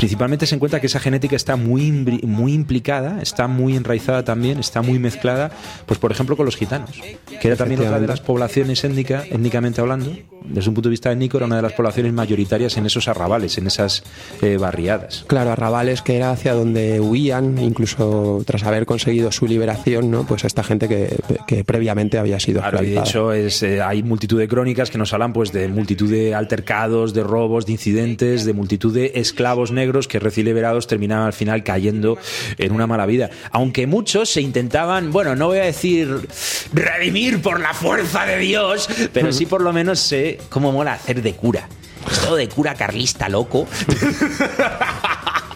principalmente 0.00 0.46
se 0.46 0.54
encuentra 0.54 0.80
que 0.80 0.86
esa 0.86 0.98
genética 0.98 1.36
está 1.36 1.56
muy, 1.56 1.92
muy 1.92 2.54
implicada, 2.54 3.20
está 3.20 3.48
muy 3.48 3.76
enraizada 3.76 4.24
también, 4.24 4.58
está 4.58 4.80
muy 4.80 4.98
mezclada, 4.98 5.50
pues 5.84 6.00
por 6.00 6.10
ejemplo 6.10 6.38
con 6.38 6.46
los 6.46 6.56
gitanos, 6.56 6.98
que 7.38 7.48
era 7.48 7.54
también 7.54 7.82
otra 7.82 8.00
de 8.00 8.06
las 8.06 8.22
poblaciones 8.22 8.82
étnica, 8.82 9.24
étnicamente 9.30 9.82
hablando, 9.82 10.16
desde 10.42 10.70
un 10.70 10.74
punto 10.74 10.88
de 10.88 10.92
vista 10.92 11.12
étnico, 11.12 11.36
era 11.36 11.44
una 11.44 11.56
de 11.56 11.62
las 11.62 11.74
poblaciones 11.74 12.14
mayoritarias 12.14 12.78
en 12.78 12.86
esos 12.86 13.08
arrabales, 13.08 13.58
en 13.58 13.66
esas 13.66 14.02
eh, 14.40 14.56
barriadas. 14.56 15.26
Claro, 15.26 15.50
arrabales 15.50 16.00
que 16.00 16.16
era 16.16 16.30
hacia 16.30 16.54
donde 16.54 16.98
huían, 16.98 17.58
incluso 17.58 18.42
tras 18.46 18.62
haber 18.62 18.86
conseguido 18.86 19.30
su 19.32 19.46
liberación, 19.46 20.10
¿no? 20.10 20.24
Pues 20.24 20.44
esta 20.44 20.62
gente 20.62 20.88
que, 20.88 21.14
que 21.46 21.62
previamente 21.62 22.16
había 22.16 22.40
sido 22.40 22.62
Claro, 22.62 22.82
y 22.82 22.88
de 22.88 23.00
hecho 23.00 23.34
es, 23.34 23.62
eh, 23.62 23.82
hay 23.82 24.02
multitud 24.02 24.38
de 24.38 24.48
crónicas 24.48 24.90
que 24.90 24.96
nos 24.96 25.12
hablan 25.12 25.34
pues 25.34 25.52
de 25.52 25.68
multitud 25.68 26.10
de 26.10 26.34
altercados, 26.34 27.12
de 27.12 27.22
robos, 27.22 27.66
de 27.66 27.72
incidentes, 27.72 28.46
de 28.46 28.54
multitud 28.54 28.94
de 28.94 29.12
esclavos 29.16 29.72
negros 29.72 29.89
que 30.08 30.18
recién 30.18 30.46
liberados 30.46 30.86
terminaban 30.86 31.26
al 31.26 31.32
final 31.32 31.62
cayendo 31.62 32.18
en 32.58 32.72
una 32.72 32.86
mala 32.86 33.06
vida. 33.06 33.30
Aunque 33.50 33.86
muchos 33.86 34.30
se 34.30 34.40
intentaban, 34.40 35.12
bueno, 35.12 35.36
no 35.36 35.48
voy 35.48 35.58
a 35.58 35.64
decir 35.64 36.28
redimir 36.72 37.42
por 37.42 37.60
la 37.60 37.74
fuerza 37.74 38.24
de 38.26 38.38
Dios, 38.38 38.88
pero 39.12 39.32
sí 39.32 39.46
por 39.46 39.62
lo 39.62 39.72
menos 39.72 40.00
sé 40.00 40.38
cómo 40.48 40.72
mola 40.72 40.94
hacer 40.94 41.22
de 41.22 41.34
cura. 41.34 41.68
Esto 42.10 42.36
de 42.36 42.48
cura 42.48 42.74
carlista 42.74 43.28
loco. 43.28 43.66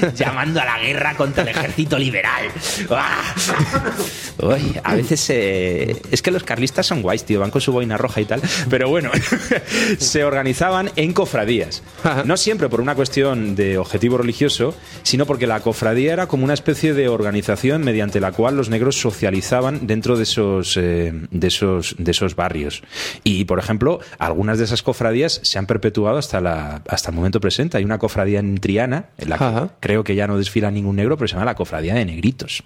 llamando 0.14 0.60
a 0.60 0.64
la 0.64 0.78
guerra 0.78 1.14
contra 1.16 1.42
el 1.42 1.48
ejército 1.48 1.98
liberal. 1.98 2.48
Uy, 4.40 4.78
a 4.84 4.94
veces 4.94 5.30
eh, 5.30 6.00
es 6.10 6.22
que 6.22 6.30
los 6.30 6.44
carlistas 6.44 6.86
son 6.86 7.02
guays, 7.02 7.24
tío, 7.24 7.40
van 7.40 7.50
con 7.50 7.60
su 7.60 7.72
boina 7.72 7.96
roja 7.96 8.20
y 8.20 8.24
tal, 8.24 8.40
pero 8.70 8.88
bueno, 8.88 9.10
se 9.98 10.24
organizaban 10.24 10.90
en 10.96 11.12
cofradías. 11.12 11.82
No 12.24 12.36
siempre 12.36 12.68
por 12.68 12.80
una 12.80 12.94
cuestión 12.94 13.56
de 13.56 13.78
objetivo 13.78 14.18
religioso, 14.18 14.74
sino 15.02 15.26
porque 15.26 15.46
la 15.46 15.60
cofradía 15.60 16.12
era 16.12 16.26
como 16.26 16.44
una 16.44 16.54
especie 16.54 16.94
de 16.94 17.08
organización 17.08 17.82
mediante 17.82 18.20
la 18.20 18.32
cual 18.32 18.56
los 18.56 18.68
negros 18.68 19.00
socializaban 19.00 19.86
dentro 19.86 20.16
de 20.16 20.22
esos, 20.22 20.76
eh, 20.76 21.12
de 21.30 21.46
esos, 21.46 21.96
de 21.98 22.10
esos 22.10 22.36
barrios. 22.36 22.82
Y, 23.24 23.44
por 23.44 23.58
ejemplo, 23.58 24.00
algunas 24.18 24.58
de 24.58 24.64
esas 24.64 24.82
cofradías 24.82 25.40
se 25.42 25.58
han 25.58 25.66
perpetuado 25.66 26.18
hasta, 26.18 26.40
la, 26.40 26.82
hasta 26.88 27.10
el 27.10 27.16
momento 27.16 27.40
presente. 27.40 27.78
Hay 27.78 27.84
una 27.84 27.98
cofradía 27.98 28.38
en 28.38 28.58
Triana, 28.58 29.06
en 29.18 29.30
la 29.30 29.38
que. 29.38 29.87
Creo 29.88 30.04
que 30.04 30.14
ya 30.14 30.26
no 30.26 30.36
desfila 30.36 30.70
ningún 30.70 30.96
negro, 30.96 31.16
pero 31.16 31.28
se 31.28 31.32
llama 31.32 31.46
la 31.46 31.54
cofradía 31.54 31.94
de 31.94 32.04
negritos. 32.04 32.62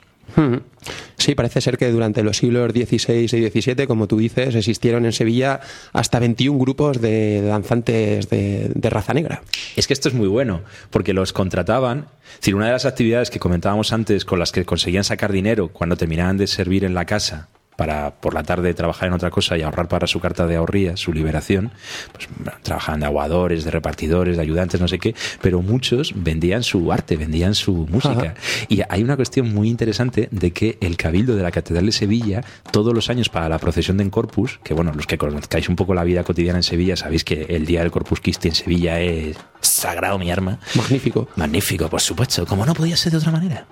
Sí, 1.19 1.37
parece 1.37 1.61
ser 1.61 1.79
que 1.79 1.89
durante 1.93 2.25
los 2.25 2.39
siglos 2.39 2.73
XVI 2.73 3.23
y 3.23 3.49
XVII, 3.49 3.87
como 3.87 4.09
tú 4.09 4.19
dices, 4.19 4.57
existieron 4.57 5.05
en 5.05 5.13
Sevilla 5.13 5.61
hasta 5.93 6.19
21 6.19 6.59
grupos 6.59 7.01
de 7.01 7.43
danzantes 7.43 8.29
de, 8.29 8.73
de 8.75 8.91
raza 8.91 9.15
negra. 9.15 9.43
Es 9.77 9.87
que 9.87 9.93
esto 9.93 10.09
es 10.09 10.15
muy 10.15 10.27
bueno, 10.27 10.63
porque 10.91 11.13
los 11.13 11.33
contrataban. 11.33 12.09
Es 12.25 12.41
decir, 12.41 12.57
una 12.57 12.67
de 12.67 12.73
las 12.73 12.87
actividades 12.87 13.31
que 13.31 13.39
comentábamos 13.39 13.93
antes 13.93 14.25
con 14.25 14.41
las 14.41 14.51
que 14.51 14.65
conseguían 14.65 15.05
sacar 15.05 15.31
dinero 15.31 15.69
cuando 15.69 15.97
terminaban 15.97 16.39
de 16.39 16.49
servir 16.49 16.83
en 16.83 16.95
la 16.95 17.05
casa 17.05 17.51
para 17.83 18.15
por 18.15 18.33
la 18.33 18.45
tarde 18.45 18.75
trabajar 18.75 19.09
en 19.09 19.15
otra 19.15 19.31
cosa 19.31 19.59
y 19.59 19.63
ahorrar 19.63 19.89
para 19.89 20.07
su 20.07 20.21
carta 20.21 20.47
de 20.47 20.55
ahorría, 20.55 20.97
su 20.97 21.13
liberación, 21.13 21.73
pues 22.13 22.29
bueno, 22.37 22.53
trabajaban 22.63 23.01
de 23.01 23.07
aguadores, 23.07 23.65
de 23.65 23.73
repartidores, 23.73 24.37
de 24.37 24.43
ayudantes, 24.43 24.81
no 24.81 24.87
sé 24.87 25.01
qué, 25.01 25.17
pero 25.41 25.63
muchos 25.63 26.13
vendían 26.15 26.63
su 26.63 26.93
arte, 26.93 27.17
vendían 27.17 27.57
su 27.57 27.73
música. 27.91 28.35
Y 28.69 28.83
hay 28.89 29.03
una 29.03 29.17
cuestión 29.17 29.53
muy 29.53 29.69
interesante 29.69 30.29
de 30.31 30.53
que 30.53 30.79
el 30.81 30.97
Cabildo 30.97 31.35
de 31.35 31.43
la 31.43 31.51
Catedral 31.51 31.87
de 31.87 31.91
Sevilla, 31.93 32.45
todos 32.71 32.95
los 32.95 33.11
años 33.11 33.29
para 33.29 33.49
la 33.49 33.59
procesión 33.59 33.97
de 33.97 34.09
Corpus, 34.11 34.61
que 34.63 34.75
bueno, 34.75 34.93
los 34.95 35.09
que 35.09 35.19
conozcáis 35.19 35.69
un 35.69 35.75
poco 35.75 35.93
la 35.93 36.05
vida 36.05 36.23
cotidiana 36.23 36.61
en 36.61 36.63
Sevilla, 36.63 36.97
sabéis 36.97 37.25
que 37.25 37.47
el 37.49 37.67
día 37.67 37.81
del 37.81 37.91
Corpus 37.91 38.21
Christi 38.21 38.47
en 38.47 38.55
Sevilla 38.55 39.01
es 39.01 39.37
sagrado 39.61 40.19
mi 40.19 40.31
arma. 40.31 40.59
Magnífico. 40.75 41.29
Magnífico, 41.37 41.89
por 41.89 42.01
supuesto, 42.01 42.47
como 42.47 42.67
no 42.67 42.75
podía 42.75 42.97
ser 42.97 43.13
de 43.13 43.19
otra 43.19 43.31
manera. 43.31 43.67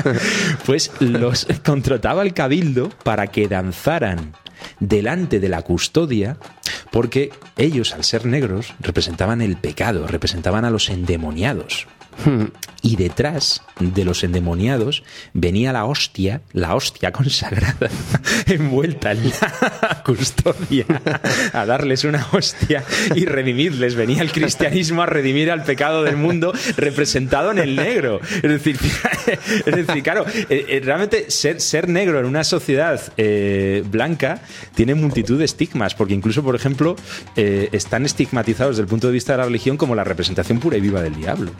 pues 0.66 0.90
los 1.00 1.46
contrataba 1.64 2.22
el 2.22 2.34
cabildo 2.34 2.90
para 3.02 3.26
que 3.26 3.41
danzaran 3.48 4.34
delante 4.80 5.40
de 5.40 5.48
la 5.48 5.62
custodia, 5.62 6.36
porque 6.90 7.32
ellos, 7.56 7.94
al 7.94 8.04
ser 8.04 8.26
negros, 8.26 8.74
representaban 8.80 9.40
el 9.40 9.56
pecado, 9.56 10.06
representaban 10.06 10.64
a 10.64 10.70
los 10.70 10.88
endemoniados. 10.88 11.86
y 12.82 12.96
detrás 12.96 13.62
de 13.78 14.04
los 14.04 14.22
endemoniados 14.24 15.02
venía 15.32 15.72
la 15.72 15.84
hostia, 15.84 16.42
la 16.52 16.74
hostia 16.74 17.12
consagrada, 17.12 17.88
envuelta 18.46 19.12
en 19.12 19.30
la 19.30 20.02
custodia, 20.04 20.84
a 21.52 21.64
darles 21.64 22.04
una 22.04 22.26
hostia 22.32 22.84
y 23.14 23.24
redimirles. 23.24 23.94
Venía 23.94 24.22
el 24.22 24.32
cristianismo 24.32 25.02
a 25.02 25.06
redimir 25.06 25.50
al 25.50 25.64
pecado 25.64 26.02
del 26.02 26.16
mundo 26.16 26.52
representado 26.76 27.50
en 27.52 27.58
el 27.58 27.76
negro. 27.76 28.20
Es 28.36 28.42
decir, 28.42 28.78
es 29.66 29.74
decir 29.74 30.02
claro, 30.02 30.24
eh, 30.48 30.66
eh, 30.68 30.80
realmente 30.84 31.30
ser, 31.30 31.60
ser 31.60 31.88
negro 31.88 32.18
en 32.18 32.26
una 32.26 32.44
sociedad 32.44 33.00
eh, 33.16 33.84
blanca 33.86 34.42
tiene 34.74 34.94
multitud 34.94 35.38
de 35.38 35.44
estigmas, 35.44 35.94
porque 35.94 36.14
incluso, 36.14 36.42
por 36.42 36.56
ejemplo, 36.56 36.96
están 37.36 38.04
estigmatizados 38.04 38.76
desde 38.76 38.82
el 38.82 38.88
punto 38.88 39.06
de 39.06 39.12
vista 39.12 39.32
de 39.32 39.38
la 39.38 39.44
religión 39.44 39.76
como 39.76 39.94
la 39.94 40.04
representación 40.04 40.58
pura 40.58 40.76
y 40.76 40.80
viva 40.80 41.00
del 41.02 41.14
diablo. 41.14 41.52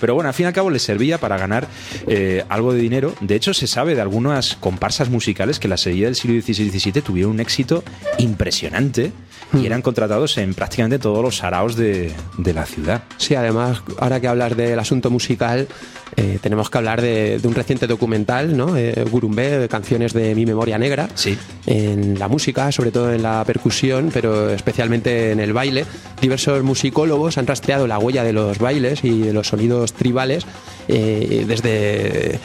Pero 0.00 0.14
bueno, 0.14 0.28
al 0.28 0.34
fin 0.34 0.44
y 0.44 0.46
al 0.48 0.52
cabo 0.52 0.70
les 0.70 0.82
servía 0.82 1.18
para 1.18 1.38
ganar 1.38 1.66
eh, 2.06 2.44
algo 2.48 2.72
de 2.72 2.80
dinero. 2.80 3.14
De 3.20 3.34
hecho, 3.34 3.54
se 3.54 3.66
sabe 3.66 3.94
de 3.94 4.00
algunas 4.00 4.56
comparsas 4.56 5.08
musicales 5.10 5.58
que 5.58 5.68
la 5.68 5.76
serie 5.76 6.06
del 6.06 6.16
siglo 6.16 6.40
XVI 6.40 6.66
y 6.66 6.78
XVII 6.78 7.02
tuvieron 7.02 7.32
un 7.32 7.40
éxito 7.40 7.82
impresionante 8.18 9.12
y 9.54 9.66
eran 9.66 9.82
contratados 9.82 10.38
en 10.38 10.54
prácticamente 10.54 10.98
todos 10.98 11.22
los 11.22 11.36
saraos 11.36 11.76
de, 11.76 12.12
de 12.38 12.54
la 12.54 12.66
ciudad. 12.66 13.02
Sí, 13.16 13.34
además, 13.34 13.82
ahora 13.98 14.20
que 14.20 14.28
hablas 14.28 14.56
del 14.56 14.78
asunto 14.78 15.10
musical, 15.10 15.68
eh, 16.16 16.38
tenemos 16.42 16.68
que 16.68 16.78
hablar 16.78 17.00
de, 17.00 17.38
de 17.38 17.48
un 17.48 17.54
reciente 17.54 17.86
documental, 17.86 18.56
¿no? 18.56 18.76
Eh, 18.76 19.04
Gurumbé, 19.10 19.58
de 19.58 19.68
canciones 19.68 20.12
de 20.12 20.34
Mi 20.34 20.44
Memoria 20.44 20.78
Negra. 20.78 21.08
Sí. 21.14 21.38
En 21.66 22.18
la 22.18 22.28
música, 22.28 22.70
sobre 22.72 22.90
todo 22.90 23.12
en 23.12 23.22
la 23.22 23.42
percusión, 23.44 24.10
pero 24.12 24.50
especialmente 24.50 25.32
en 25.32 25.40
el 25.40 25.52
baile. 25.52 25.86
Diversos 26.20 26.62
musicólogos 26.62 27.38
han 27.38 27.46
rastreado 27.46 27.86
la 27.86 27.98
huella 27.98 28.24
de 28.24 28.32
los 28.32 28.58
bailes 28.58 29.04
y 29.04 29.20
de 29.20 29.32
los 29.32 29.48
sonidos 29.48 29.94
tribales 29.94 30.44
eh, 30.88 31.44
desde 31.46 32.38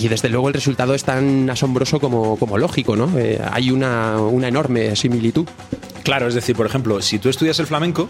y 0.00 0.08
desde 0.08 0.28
luego 0.28 0.48
el 0.48 0.54
resultado 0.54 0.94
es 0.94 1.04
tan 1.04 1.50
asombroso 1.50 2.00
como, 2.00 2.36
como 2.36 2.56
lógico, 2.58 2.96
¿no? 2.96 3.18
Eh, 3.18 3.40
hay 3.52 3.70
una, 3.70 4.18
una 4.18 4.48
enorme 4.48 4.96
similitud. 4.96 5.46
Claro, 6.02 6.26
es 6.28 6.34
decir, 6.34 6.56
por 6.56 6.66
ejemplo, 6.66 7.02
si 7.02 7.18
tú 7.18 7.28
estudias 7.28 7.58
el 7.58 7.66
flamenco, 7.66 8.08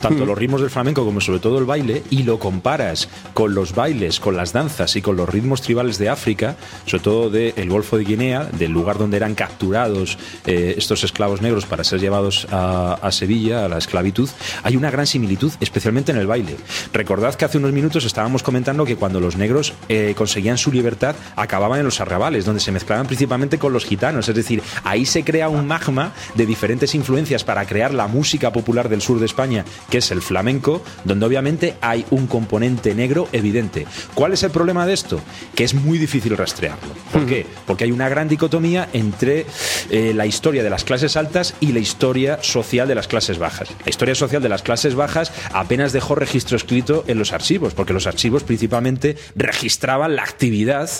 tanto 0.00 0.24
los 0.24 0.38
ritmos 0.38 0.60
del 0.60 0.70
flamenco 0.70 1.04
como 1.04 1.20
sobre 1.20 1.40
todo 1.40 1.58
el 1.58 1.64
baile, 1.64 2.02
y 2.10 2.22
lo 2.22 2.38
comparas 2.38 3.08
con 3.34 3.54
los 3.54 3.74
bailes, 3.74 4.20
con 4.20 4.36
las 4.36 4.52
danzas 4.52 4.96
y 4.96 5.02
con 5.02 5.16
los 5.16 5.28
ritmos 5.28 5.62
tribales 5.62 5.98
de 5.98 6.08
África, 6.08 6.56
sobre 6.86 7.02
todo 7.02 7.30
del 7.30 7.68
Golfo 7.68 7.98
de 7.98 8.04
Guinea, 8.04 8.44
del 8.44 8.70
lugar 8.70 8.98
donde 8.98 9.16
eran 9.16 9.34
capturados 9.34 10.18
eh, 10.46 10.74
estos 10.76 11.04
esclavos 11.04 11.42
negros 11.42 11.66
para 11.66 11.84
ser 11.84 12.00
llevados 12.00 12.46
a, 12.50 12.94
a 12.94 13.12
Sevilla, 13.12 13.64
a 13.64 13.68
la 13.68 13.78
esclavitud, 13.78 14.28
hay 14.62 14.76
una 14.76 14.90
gran 14.90 15.06
similitud, 15.06 15.52
especialmente 15.60 16.12
en 16.12 16.18
el 16.18 16.26
baile. 16.26 16.56
Recordad 16.92 17.34
que 17.34 17.44
hace 17.44 17.58
unos 17.58 17.72
minutos 17.72 18.04
estábamos 18.04 18.42
comentando 18.42 18.84
que 18.84 18.96
cuando 18.96 19.20
los 19.20 19.36
negros 19.36 19.74
eh, 19.88 20.14
conseguían 20.16 20.58
su 20.58 20.72
libertad, 20.72 21.16
acababan 21.36 21.80
en 21.80 21.84
los 21.84 22.00
arrabales, 22.00 22.44
donde 22.44 22.60
se 22.60 22.72
mezclaban 22.72 23.06
principalmente 23.06 23.58
con 23.58 23.72
los 23.72 23.84
gitanos. 23.84 24.28
Es 24.28 24.34
decir, 24.34 24.62
ahí 24.84 25.06
se 25.06 25.24
crea 25.24 25.48
un 25.48 25.66
magma 25.66 26.12
de 26.34 26.46
diferentes 26.46 26.94
influencias 26.94 27.31
para 27.44 27.66
crear 27.66 27.94
la 27.94 28.06
música 28.06 28.52
popular 28.52 28.88
del 28.88 29.00
sur 29.00 29.18
de 29.18 29.26
España, 29.26 29.64
que 29.90 29.98
es 29.98 30.10
el 30.10 30.20
flamenco, 30.20 30.82
donde 31.04 31.26
obviamente 31.26 31.74
hay 31.80 32.04
un 32.10 32.26
componente 32.26 32.94
negro 32.94 33.28
evidente. 33.32 33.86
¿Cuál 34.14 34.34
es 34.34 34.42
el 34.42 34.50
problema 34.50 34.86
de 34.86 34.92
esto? 34.92 35.20
Que 35.54 35.64
es 35.64 35.74
muy 35.74 35.98
difícil 35.98 36.36
rastrearlo. 36.36 36.92
¿Por 37.12 37.26
qué? 37.26 37.46
Porque 37.66 37.84
hay 37.84 37.92
una 37.92 38.08
gran 38.08 38.28
dicotomía 38.28 38.88
entre 38.92 39.46
eh, 39.90 40.12
la 40.14 40.26
historia 40.26 40.62
de 40.62 40.70
las 40.70 40.84
clases 40.84 41.16
altas 41.16 41.54
y 41.60 41.72
la 41.72 41.78
historia 41.78 42.42
social 42.42 42.86
de 42.86 42.94
las 42.94 43.08
clases 43.08 43.38
bajas. 43.38 43.68
La 43.84 43.90
historia 43.90 44.14
social 44.14 44.42
de 44.42 44.48
las 44.48 44.62
clases 44.62 44.94
bajas 44.94 45.32
apenas 45.52 45.92
dejó 45.92 46.14
registro 46.14 46.56
escrito 46.56 47.04
en 47.06 47.18
los 47.18 47.32
archivos, 47.32 47.74
porque 47.74 47.92
los 47.92 48.06
archivos 48.06 48.44
principalmente 48.44 49.16
registraban 49.34 50.16
la 50.16 50.22
actividad 50.22 50.90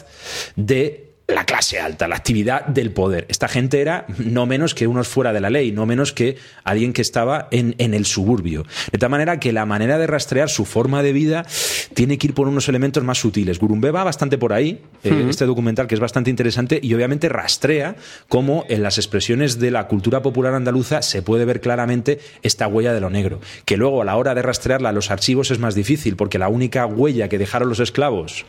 de 0.56 1.11
la 1.32 1.44
clase 1.44 1.80
alta, 1.80 2.08
la 2.08 2.16
actividad 2.16 2.66
del 2.66 2.92
poder. 2.92 3.26
Esta 3.28 3.48
gente 3.48 3.80
era 3.80 4.06
no 4.18 4.46
menos 4.46 4.74
que 4.74 4.86
unos 4.86 5.08
fuera 5.08 5.32
de 5.32 5.40
la 5.40 5.50
ley, 5.50 5.72
no 5.72 5.86
menos 5.86 6.12
que 6.12 6.36
alguien 6.64 6.92
que 6.92 7.02
estaba 7.02 7.48
en, 7.50 7.74
en, 7.78 7.94
el 7.94 8.06
suburbio. 8.06 8.64
De 8.90 8.98
tal 8.98 9.10
manera 9.10 9.40
que 9.40 9.52
la 9.52 9.66
manera 9.66 9.98
de 9.98 10.06
rastrear 10.06 10.48
su 10.48 10.64
forma 10.64 11.02
de 11.02 11.12
vida 11.12 11.46
tiene 11.94 12.18
que 12.18 12.28
ir 12.28 12.34
por 12.34 12.48
unos 12.48 12.68
elementos 12.68 13.02
más 13.04 13.18
sutiles. 13.18 13.58
Gurumbe 13.58 13.90
va 13.90 14.04
bastante 14.04 14.38
por 14.38 14.52
ahí, 14.52 14.82
uh 15.04 15.08
-huh. 15.08 15.28
este 15.28 15.46
documental 15.46 15.86
que 15.86 15.94
es 15.94 16.00
bastante 16.00 16.30
interesante 16.30 16.80
y 16.82 16.94
obviamente 16.94 17.28
rastrea 17.28 17.96
cómo 18.28 18.64
en 18.68 18.82
las 18.82 18.98
expresiones 18.98 19.58
de 19.58 19.70
la 19.70 19.88
cultura 19.88 20.22
popular 20.22 20.54
andaluza 20.54 21.02
se 21.02 21.22
puede 21.22 21.44
ver 21.44 21.60
claramente 21.60 22.20
esta 22.42 22.66
huella 22.66 22.92
de 22.92 23.00
lo 23.00 23.10
negro. 23.10 23.40
Que 23.64 23.76
luego 23.76 24.02
a 24.02 24.04
la 24.04 24.16
hora 24.16 24.34
de 24.34 24.42
rastrearla 24.42 24.90
a 24.90 24.92
los 24.92 25.10
archivos 25.10 25.50
es 25.50 25.58
más 25.58 25.74
difícil 25.74 26.16
porque 26.16 26.38
la 26.38 26.48
única 26.48 26.86
huella 26.86 27.28
que 27.28 27.38
dejaron 27.38 27.68
los 27.68 27.80
esclavos 27.80 28.44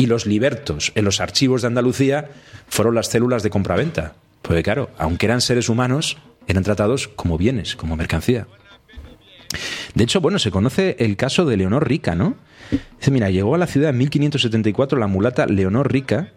y 0.00 0.06
los 0.06 0.24
libertos 0.24 0.92
en 0.94 1.04
los 1.04 1.20
archivos 1.20 1.60
de 1.60 1.66
Andalucía 1.66 2.30
fueron 2.68 2.94
las 2.94 3.08
células 3.08 3.42
de 3.42 3.50
compraventa. 3.50 4.14
Porque 4.40 4.62
claro, 4.62 4.88
aunque 4.96 5.26
eran 5.26 5.42
seres 5.42 5.68
humanos, 5.68 6.16
eran 6.46 6.64
tratados 6.64 7.08
como 7.08 7.36
bienes, 7.36 7.76
como 7.76 7.96
mercancía. 7.96 8.46
De 9.94 10.04
hecho, 10.04 10.22
bueno, 10.22 10.38
se 10.38 10.50
conoce 10.50 10.96
el 11.00 11.18
caso 11.18 11.44
de 11.44 11.58
Leonor 11.58 11.86
Rica, 11.86 12.14
¿no? 12.14 12.36
Dice, 12.70 13.10
mira, 13.10 13.28
llegó 13.28 13.54
a 13.54 13.58
la 13.58 13.66
ciudad 13.66 13.90
en 13.90 13.98
1574 13.98 14.98
la 14.98 15.06
mulata 15.06 15.44
Leonor 15.44 15.92
Rica, 15.92 16.32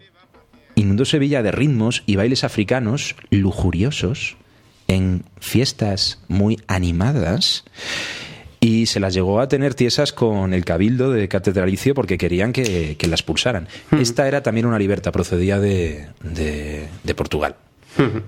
inundó 0.74 1.06
Sevilla 1.06 1.42
de 1.42 1.52
ritmos 1.52 2.02
y 2.04 2.16
bailes 2.16 2.44
africanos 2.44 3.16
lujuriosos 3.30 4.36
en 4.88 5.24
fiestas 5.40 6.20
muy 6.28 6.60
animadas 6.66 7.64
y 8.64 8.86
se 8.86 8.98
las 8.98 9.12
llegó 9.12 9.40
a 9.40 9.48
tener 9.48 9.74
tiesas 9.74 10.14
con 10.14 10.54
el 10.54 10.64
cabildo 10.64 11.10
de 11.12 11.28
catedralicio 11.28 11.94
porque 11.94 12.16
querían 12.16 12.50
que, 12.54 12.96
que 12.96 13.06
la 13.08 13.14
expulsaran. 13.14 13.68
Uh 13.92 13.96
-huh. 13.96 14.00
Esta 14.00 14.26
era 14.26 14.42
también 14.42 14.64
una 14.64 14.78
liberta, 14.78 15.12
procedía 15.12 15.60
de, 15.60 16.06
de, 16.22 16.88
de 17.02 17.14
Portugal. 17.14 17.56
Uh 17.98 18.02
-huh. 18.02 18.22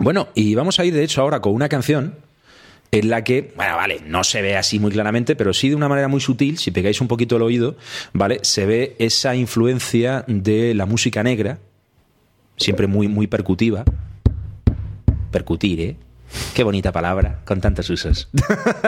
Bueno, 0.00 0.26
y 0.34 0.56
vamos 0.56 0.80
a 0.80 0.84
ir 0.84 0.92
de 0.92 1.04
hecho 1.04 1.22
ahora 1.22 1.38
con 1.40 1.54
una 1.54 1.68
canción 1.68 2.16
en 2.90 3.08
la 3.08 3.22
que, 3.22 3.52
bueno, 3.54 3.76
vale, 3.76 4.00
no 4.04 4.24
se 4.24 4.42
ve 4.42 4.56
así 4.56 4.80
muy 4.80 4.90
claramente, 4.90 5.36
pero 5.36 5.54
sí 5.54 5.68
de 5.68 5.76
una 5.76 5.88
manera 5.88 6.08
muy 6.08 6.20
sutil, 6.20 6.58
si 6.58 6.72
pegáis 6.72 7.00
un 7.00 7.06
poquito 7.06 7.36
el 7.36 7.42
oído, 7.42 7.76
¿vale? 8.12 8.40
Se 8.42 8.66
ve 8.66 8.96
esa 8.98 9.36
influencia 9.36 10.24
de 10.26 10.74
la 10.74 10.86
música 10.86 11.22
negra, 11.22 11.60
siempre 12.56 12.88
muy, 12.88 13.06
muy 13.06 13.28
percutiva. 13.28 13.84
Percutir, 15.30 15.80
¿eh? 15.80 15.96
Qué 16.54 16.64
bonita 16.64 16.90
palabra, 16.90 17.40
con 17.44 17.60
tantos 17.60 17.90
usos. 17.90 18.28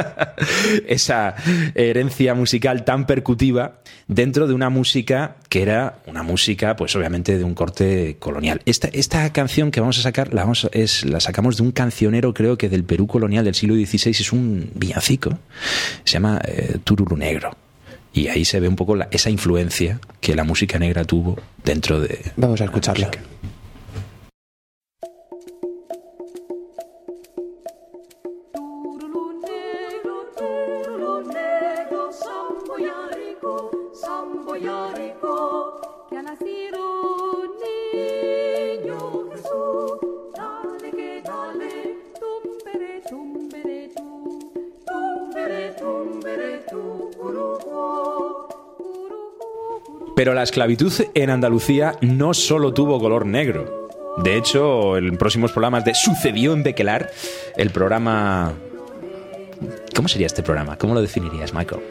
Esa 0.87 1.35
herencia 1.75 2.35
musical 2.35 2.85
tan 2.85 3.07
percutiva 3.07 3.81
dentro 4.07 4.47
de 4.47 4.55
una 4.55 4.71
música 4.71 5.37
que 5.49 5.63
era 5.63 5.99
una 6.07 6.23
música, 6.23 6.77
pues 6.77 6.97
obviamente 6.97 7.37
de 7.37 7.45
un 7.45 7.55
corte 7.55 8.17
colonial. 8.19 8.63
Esta, 8.65 8.89
esta 8.89 9.31
canción 9.33 9.71
que 9.71 9.81
vamos 9.81 9.99
a 9.99 10.03
sacar 10.03 10.33
la, 10.33 10.43
vamos, 10.43 10.69
es, 10.73 11.05
la 11.05 11.21
sacamos 11.21 11.59
de 11.59 11.63
un 11.63 11.73
cancionero, 11.73 12.33
creo 12.33 12.57
que 12.57 12.69
del 12.69 12.85
Perú 12.85 13.07
colonial 13.07 13.45
del 13.45 13.55
siglo 13.55 13.75
XVI, 13.75 14.11
es 14.11 14.33
un 14.33 14.71
villancico, 14.75 15.39
se 16.05 16.15
llama 16.15 16.41
eh, 16.45 16.79
Tururu 16.83 17.17
Negro. 17.17 17.57
Y 18.15 18.29
ahí 18.29 18.45
se 18.45 18.59
ve 18.61 18.69
un 18.69 18.77
poco 18.77 18.97
la, 18.97 19.09
esa 19.11 19.31
influencia 19.31 20.01
que 20.21 20.35
la 20.35 20.45
música 20.45 20.79
negra 20.79 21.05
tuvo 21.05 21.39
dentro 21.63 22.01
de. 22.01 22.33
Vamos 22.37 22.61
a 22.61 22.65
escucharla. 22.65 23.11
Pero 50.19 50.35
la 50.35 50.43
esclavitud 50.43 50.93
en 51.15 51.31
Andalucía 51.31 51.95
no 52.01 52.35
solo 52.35 52.75
tuvo 52.75 52.99
color 52.99 53.25
negro. 53.25 53.89
De 54.25 54.37
hecho, 54.37 54.97
en 54.97 55.17
próximos 55.17 55.53
programas 55.53 55.85
de 55.85 55.95
Sucedió 55.95 56.55
en 56.55 56.65
Bequelar, 56.65 57.13
el 57.57 57.71
programa... 57.71 58.53
¿Cómo 59.99 60.07
sería 60.07 60.29
este 60.29 60.45
programa? 60.45 60.79
¿Cómo 60.79 60.95
lo 60.95 61.03
definirías, 61.03 61.53
Michael? 61.53 61.83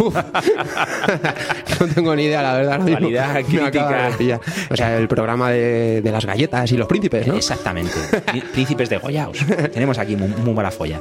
no 1.80 1.86
tengo 1.94 2.14
ni 2.14 2.24
idea, 2.24 2.42
la 2.42 2.52
verdad. 2.52 2.78
Calidad 2.92 3.42
crítica. 3.42 4.38
O 4.68 4.76
sea, 4.76 4.98
el 4.98 5.08
programa 5.08 5.50
de, 5.50 6.02
de, 6.02 6.12
las 6.12 6.26
galletas 6.26 6.70
y 6.72 6.76
los 6.76 6.86
príncipes, 6.86 7.26
¿no? 7.26 7.36
Exactamente. 7.36 7.94
príncipes 8.52 8.90
de 8.90 8.98
Goyaos. 8.98 9.38
Tenemos 9.72 9.96
aquí 9.98 10.14
muy, 10.14 10.28
muy 10.28 10.52
mala 10.52 10.70
folla. 10.70 11.00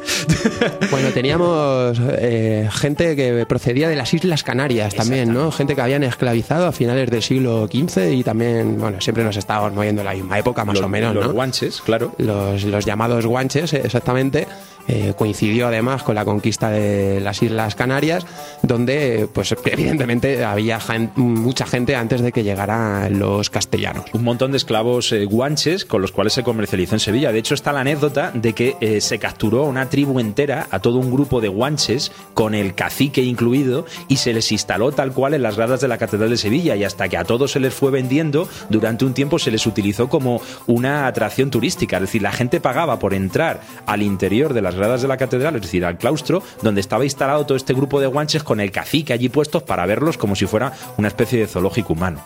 bueno, 0.90 1.10
teníamos 1.10 2.00
eh, 2.18 2.70
gente 2.72 3.18
que 3.18 3.46
procedía 3.46 3.90
de 3.90 3.98
las 3.98 4.14
Islas 4.14 4.42
Canarias 4.42 4.96
también, 4.96 5.34
¿no? 5.34 5.52
Gente 5.52 5.76
que 5.76 5.82
habían 5.82 6.04
esclavizado 6.04 6.68
a 6.68 6.72
finales 6.72 7.10
del 7.10 7.22
siglo 7.22 7.68
XV 7.68 8.14
y 8.14 8.24
también, 8.24 8.80
bueno, 8.80 9.02
siempre 9.02 9.26
nos 9.26 9.36
estábamos 9.36 9.74
moviendo 9.74 10.00
en 10.00 10.06
la 10.06 10.14
misma 10.14 10.40
época, 10.40 10.64
más 10.64 10.76
los, 10.76 10.86
o 10.86 10.88
menos, 10.88 11.14
los 11.14 11.28
¿no? 11.28 11.34
guanches, 11.34 11.82
claro. 11.82 12.16
Los, 12.18 12.64
los 12.64 12.86
llamados 12.86 13.26
guanches, 13.26 13.74
exactamente. 13.74 14.48
Eh, 14.92 15.14
coincidió 15.16 15.68
además 15.68 15.89
con 15.98 16.16
la 16.16 16.26
conquista 16.26 16.70
de 16.70 17.20
las 17.20 17.42
Islas 17.42 17.76
Canarias, 17.76 18.26
donde 18.62 19.28
pues 19.34 19.56
evidentemente 19.66 20.44
había 20.46 20.80
mucha 21.16 21.66
gente 21.66 21.96
antes 21.96 22.22
de 22.22 22.32
que 22.32 22.44
llegaran 22.44 23.20
los 23.20 23.50
castellanos. 23.50 24.06
un 24.14 24.24
montón 24.24 24.52
de 24.52 24.58
esclavos 24.58 25.12
eh, 25.12 25.26
guanches 25.26 25.86
con 25.86 26.02
los 26.02 26.12
cuales 26.12 26.34
se 26.34 26.44
comercializó 26.44 26.96
en 26.96 27.00
Sevilla. 27.00 27.32
De 27.32 27.40
hecho, 27.40 27.54
está 27.54 27.72
la 27.72 27.82
anécdota 27.82 28.32
de 28.34 28.54
que 28.54 28.76
eh, 28.82 29.02
se 29.02 29.20
capturó 29.20 29.64
una 29.64 29.90
tribu 29.90 30.20
entera, 30.20 30.68
a 30.72 30.80
todo 30.80 30.98
un 30.98 31.12
grupo 31.12 31.42
de 31.42 31.48
guanches, 31.48 32.12
con 32.34 32.54
el 32.54 32.76
cacique 32.76 33.22
incluido, 33.22 33.86
y 34.08 34.18
se 34.18 34.34
les 34.34 34.52
instaló 34.52 34.92
tal 34.92 35.12
cual 35.12 35.34
en 35.34 35.44
las 35.44 35.58
gradas 35.58 35.82
de 35.82 35.88
la 35.88 35.98
Catedral 35.98 36.30
de 36.30 36.38
Sevilla. 36.38 36.76
Y 36.76 36.84
hasta 36.84 37.10
que 37.10 37.18
a 37.18 37.24
todos 37.24 37.52
se 37.52 37.60
les 37.60 37.74
fue 37.74 37.92
vendiendo, 37.92 38.48
durante 38.70 39.06
un 39.06 39.14
tiempo 39.14 39.40
se 39.40 39.52
les 39.52 39.66
utilizó 39.66 40.10
como 40.10 40.42
una 40.68 41.08
atracción 41.08 41.50
turística. 41.50 41.98
Es 41.98 42.02
decir, 42.02 42.22
la 42.22 42.32
gente 42.32 42.62
pagaba 42.62 43.00
por 43.00 43.14
entrar 43.14 43.62
al 43.86 44.02
interior 44.02 44.54
de 44.54 44.62
las 44.62 44.76
gradas 44.76 45.02
de 45.02 45.08
la 45.08 45.18
catedral, 45.18 45.56
decir, 45.70 45.86
al 45.86 45.98
claustro, 45.98 46.44
donde 46.62 46.82
estaba 46.82 47.04
instalado 47.04 47.46
todo 47.46 47.58
este 47.58 47.74
grupo 47.74 48.00
de 48.00 48.08
guanches 48.08 48.44
con 48.44 48.60
el 48.60 48.72
cacique 48.72 49.14
allí 49.14 49.30
puestos 49.30 49.64
para 49.64 49.86
verlos 49.86 50.18
como 50.18 50.36
si 50.36 50.46
fuera 50.46 50.74
una 50.98 51.08
especie 51.08 51.40
de 51.40 51.48
zoológico 51.48 51.94
humano. 51.94 52.22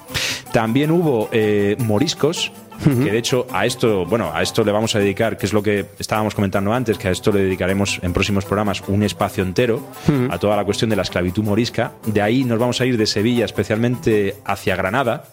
También 0.52 0.92
hubo 0.92 1.30
eh, 1.32 1.76
moriscos, 1.80 2.52
que 2.84 3.12
de 3.12 3.18
hecho 3.18 3.48
a 3.52 3.66
esto, 3.66 4.06
bueno, 4.06 4.32
a 4.34 4.42
esto 4.42 4.64
le 4.64 4.72
vamos 4.72 4.96
a 4.96 5.00
dedicar, 5.00 5.38
que 5.38 5.46
es 5.46 5.54
lo 5.54 5.64
que 5.64 5.86
estábamos 6.00 6.36
comentando 6.36 6.74
antes, 6.74 6.98
que 6.98 7.08
a 7.08 7.12
esto 7.12 7.32
le 7.32 7.44
dedicaremos 7.44 8.00
en 8.02 8.14
próximos 8.14 8.46
programas 8.46 8.84
un 8.88 9.04
espacio 9.04 9.44
entero, 9.44 9.82
a 10.30 10.38
toda 10.38 10.56
la 10.56 10.66
cuestión 10.66 10.90
de 10.90 10.96
la 10.96 11.04
esclavitud 11.04 11.44
morisca. 11.44 11.94
De 12.06 12.22
ahí 12.22 12.44
nos 12.44 12.60
vamos 12.60 12.82
a 12.82 12.86
ir 12.86 12.98
de 12.98 13.06
Sevilla 13.06 13.46
especialmente 13.46 14.36
hacia 14.46 14.76
Granada 14.76 15.26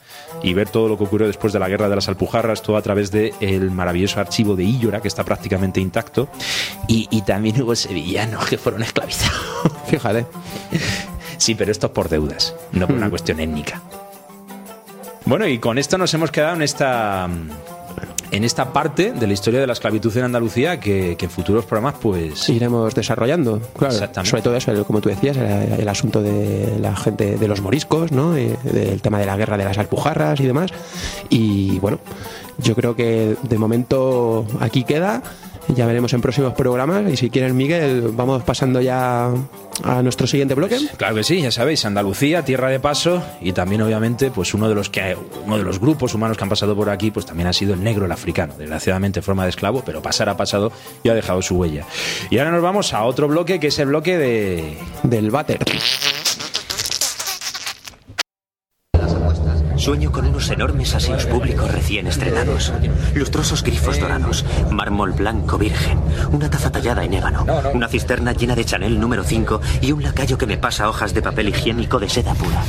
y 0.43 0.55
ver 0.55 0.69
todo 0.69 0.89
lo 0.89 0.97
que 0.97 1.05
ocurrió 1.05 1.27
después 1.27 1.53
de 1.53 1.59
la 1.59 1.69
guerra 1.69 1.89
de 1.89 1.97
las 1.97 2.09
Alpujarras, 2.09 2.63
todo 2.63 2.77
a 2.77 2.83
través 2.83 3.11
del 3.11 3.71
maravilloso 3.71 4.21
archivo 4.21 4.57
de 4.57 4.65
Íllora, 4.65 5.01
que 5.01 5.09
está 5.09 5.25
prácticamente 5.25 5.81
intacto. 5.81 6.29
Y, 6.89 7.09
y 7.11 7.23
también 7.23 7.61
hubo 7.63 7.75
sevillanos 7.75 8.47
que 8.47 8.59
fueron 8.59 8.83
esclavizados. 8.83 9.41
Fíjate. 9.87 10.27
Sí, 11.37 11.55
pero 11.55 11.73
esto 11.73 11.87
es 11.87 11.93
por 11.93 12.09
deudas, 12.09 12.55
no 12.73 12.87
por 12.87 12.97
una 12.97 13.09
cuestión 13.09 13.41
étnica. 13.41 13.83
Bueno, 15.31 15.47
y 15.47 15.59
con 15.59 15.79
esto 15.79 15.97
nos 15.97 16.13
hemos 16.13 16.33
quedado 16.33 16.57
en 16.57 16.63
esta 16.63 17.29
en 18.33 18.43
esta 18.45 18.73
parte 18.73 19.13
de 19.13 19.27
la 19.29 19.33
historia 19.33 19.61
de 19.61 19.67
la 19.69 19.73
esclavitud 19.75 20.17
en 20.17 20.25
Andalucía 20.25 20.81
que, 20.81 21.15
que 21.17 21.27
en 21.27 21.31
futuros 21.31 21.65
programas 21.67 21.95
pues 22.03 22.49
Iremos 22.49 22.93
desarrollando, 22.97 23.61
claro. 23.79 23.95
Exactamente. 23.95 24.29
Sobre 24.31 24.43
todo 24.43 24.57
eso, 24.57 24.73
el- 24.73 24.85
como 24.85 25.01
tú 25.01 25.09
decías, 25.09 25.37
el, 25.37 25.47
el 25.81 25.89
asunto 25.89 26.21
de 26.21 26.79
la 26.81 26.97
gente 26.97 27.37
de 27.37 27.47
los 27.49 27.61
moriscos, 27.61 28.11
¿no? 28.11 28.37
Eh, 28.37 28.57
del 28.65 29.01
tema 29.03 29.19
de 29.21 29.27
la 29.27 29.37
guerra 29.37 29.57
de 29.57 29.65
las 29.65 29.79
alpujarras 29.79 30.41
y 30.41 30.47
demás. 30.47 30.73
Y 31.29 31.79
bueno, 31.79 32.01
yo 32.59 32.75
creo 32.75 32.97
que 32.97 33.37
de 33.43 33.59
momento 33.59 34.47
aquí 34.61 34.83
queda. 34.85 35.23
Ya 35.75 35.87
veremos 35.87 36.13
en 36.13 36.21
próximos 36.21 36.55
programas. 36.55 37.11
Y 37.11 37.17
si 37.17 37.31
quieren, 37.31 37.57
Miguel, 37.57 38.11
vamos 38.13 38.43
pasando 38.43 38.81
ya 38.81 39.33
a 39.85 40.03
nuestro 40.03 40.27
siguiente 40.27 40.55
bloque. 40.55 40.79
Claro 40.97 41.15
que 41.15 41.25
sí, 41.25 41.41
ya 41.41 41.51
sabéis, 41.51 41.85
Andalucía, 41.85 42.45
tierra 42.45 42.69
de 42.69 42.81
paso 42.81 43.23
y 43.41 43.53
también 43.53 43.83
obviamente 43.83 44.31
pues 44.31 44.53
uno 44.55 44.69
de 44.69 44.75
los 44.75 44.91
que 44.91 45.17
uno 45.45 45.57
de 45.57 45.65
los 45.65 45.81
grupos 45.81 46.15
humanos 46.15 46.37
que 46.37 46.43
han 46.43 46.51
pasado 46.51 46.77
por 46.77 46.91
aquí 46.91 47.11
pues 47.11 47.27
también 47.27 47.47
ha 47.49 47.53
sido 47.53 47.75
el 47.75 47.83
negro 47.83 48.07
el 48.07 48.13
africano, 48.13 48.55
desgraciadamente 48.59 49.21
en 49.21 49.25
forma 49.25 49.45
de 49.45 49.51
esclavo, 49.51 49.83
pero 49.85 50.03
pasar 50.03 50.29
ha 50.29 50.37
pasado 50.37 50.73
y 51.03 51.09
ha 51.09 51.15
dejado 51.15 51.41
su 51.43 51.57
huella. 51.57 51.87
Y 52.31 52.39
ahora 52.39 52.51
nos 52.51 52.63
vamos 52.63 52.93
a 52.93 53.05
otro 53.05 53.29
bloque 53.29 53.59
que 53.61 53.69
es 53.69 53.79
el 53.79 53.87
bloque 53.87 54.19
de 54.19 54.77
Del 55.03 55.31
váter. 55.31 55.61
Sueño 59.81 60.13
con 60.13 60.27
unos 60.27 60.51
enormes 60.51 60.95
asios 60.95 61.25
públicos 61.25 61.73
recién 61.73 62.07
estrenados. 62.07 62.71
Lustrosos 63.15 63.63
grifos 63.63 63.99
dorados, 63.99 64.45
mármol 64.71 65.13
blanco 65.13 65.57
virgen, 65.57 65.99
una 66.33 66.51
taza 66.51 66.71
tallada 66.71 67.03
en 67.03 67.15
ébano, 67.15 67.47
una 67.73 67.89
cisterna 67.89 68.35
llena 68.35 68.55
de 68.55 68.67
Chanel 68.67 69.01
número 69.01 69.25
5 69.25 69.63
y 69.81 69.93
un 69.93 70.03
lacayo 70.03 70.37
que 70.37 70.47
me 70.47 70.59
pasa 70.59 70.87
hojas 70.87 71.15
de 71.15 71.23
papel 71.23 71.49
higiénico 71.49 71.99
de 71.99 72.11
seda 72.11 72.35
pura. 72.35 72.63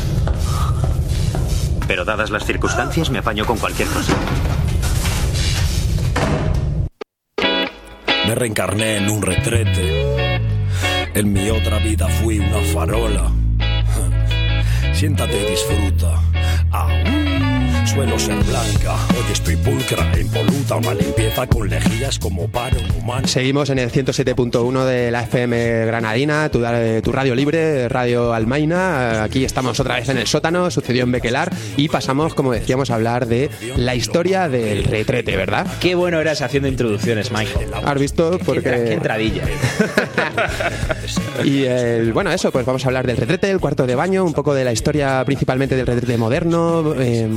Pero 1.86 2.06
dadas 2.06 2.30
las 2.30 2.46
circunstancias 2.46 3.10
me 3.10 3.20
apaño 3.20 3.46
con 3.46 3.58
cualquier 3.58 3.90
cosa. 3.90 4.14
Me 8.26 8.36
reencarné 8.36 8.96
en 8.96 9.10
un 9.10 9.22
retrete. 9.22 10.40
En 11.14 11.34
mi 11.34 11.50
otra 11.50 11.80
vida 11.80 12.08
fui 12.08 12.40
una 12.40 12.62
farola. 12.74 13.30
Siéntate 14.94 15.42
y 15.42 15.52
disfruta. 15.52 16.21
Aún 16.72 17.21
suelo 17.94 18.18
ser 18.18 18.42
blanca. 18.46 18.96
Hoy 19.10 19.32
estoy 19.34 19.56
pulcra, 19.58 20.18
impoluta. 20.18 20.76
Una 20.78 20.94
limpieza 20.94 21.46
con 21.46 21.68
lejías 21.68 22.20
como 22.20 22.48
paro 22.48 22.78
humano. 22.98 23.28
Seguimos 23.28 23.70
en 23.70 23.80
el 23.80 23.92
107.1 23.92 24.86
de 24.86 25.12
la 25.12 25.24
FM 25.24 25.86
Granadina, 25.88 26.50
tu, 26.50 26.64
tu 27.04 27.12
radio 27.12 27.36
libre, 27.36 27.90
Radio 27.90 28.34
Almaina. 28.34 29.24
Aquí 29.24 29.44
estamos 29.44 29.80
otra 29.80 29.96
vez 29.96 30.08
en 30.08 30.18
el 30.18 30.28
sótano, 30.28 30.72
sucedió 30.72 31.04
en 31.04 31.12
Bequelar 31.12 31.52
y 31.76 31.90
pasamos, 31.90 32.34
como 32.34 32.54
decíamos, 32.54 32.92
a 32.92 32.96
hablar 32.96 33.28
de 33.28 33.50
la 33.76 33.94
historia 33.94 34.48
del 34.48 34.86
retrete, 34.86 35.36
¿verdad? 35.36 35.68
Qué 35.82 35.96
bueno 35.96 36.22
eras 36.22 36.42
haciendo 36.42 36.70
introducciones, 36.70 37.32
Michael. 37.32 37.72
¿Has 37.84 38.00
visto? 38.00 38.38
Qué, 38.38 38.46
Porque... 38.46 38.94
entradilla. 38.94 39.44
y 41.44 41.64
el, 41.64 42.14
bueno, 42.14 42.32
eso, 42.32 42.52
pues 42.52 42.66
vamos 42.66 42.86
a 42.86 42.88
hablar 42.88 43.06
del 43.06 43.18
retrete, 43.18 43.52
el 43.52 43.60
cuarto 43.60 43.86
de 43.86 43.96
baño, 43.96 44.24
un 44.24 44.34
poco 44.34 44.54
de 44.54 44.64
la 44.64 44.72
historia 44.72 45.24
principalmente 45.26 45.76
del 45.76 45.88
retrete 45.88 46.18
moderno, 46.18 46.94
eh, 46.98 47.28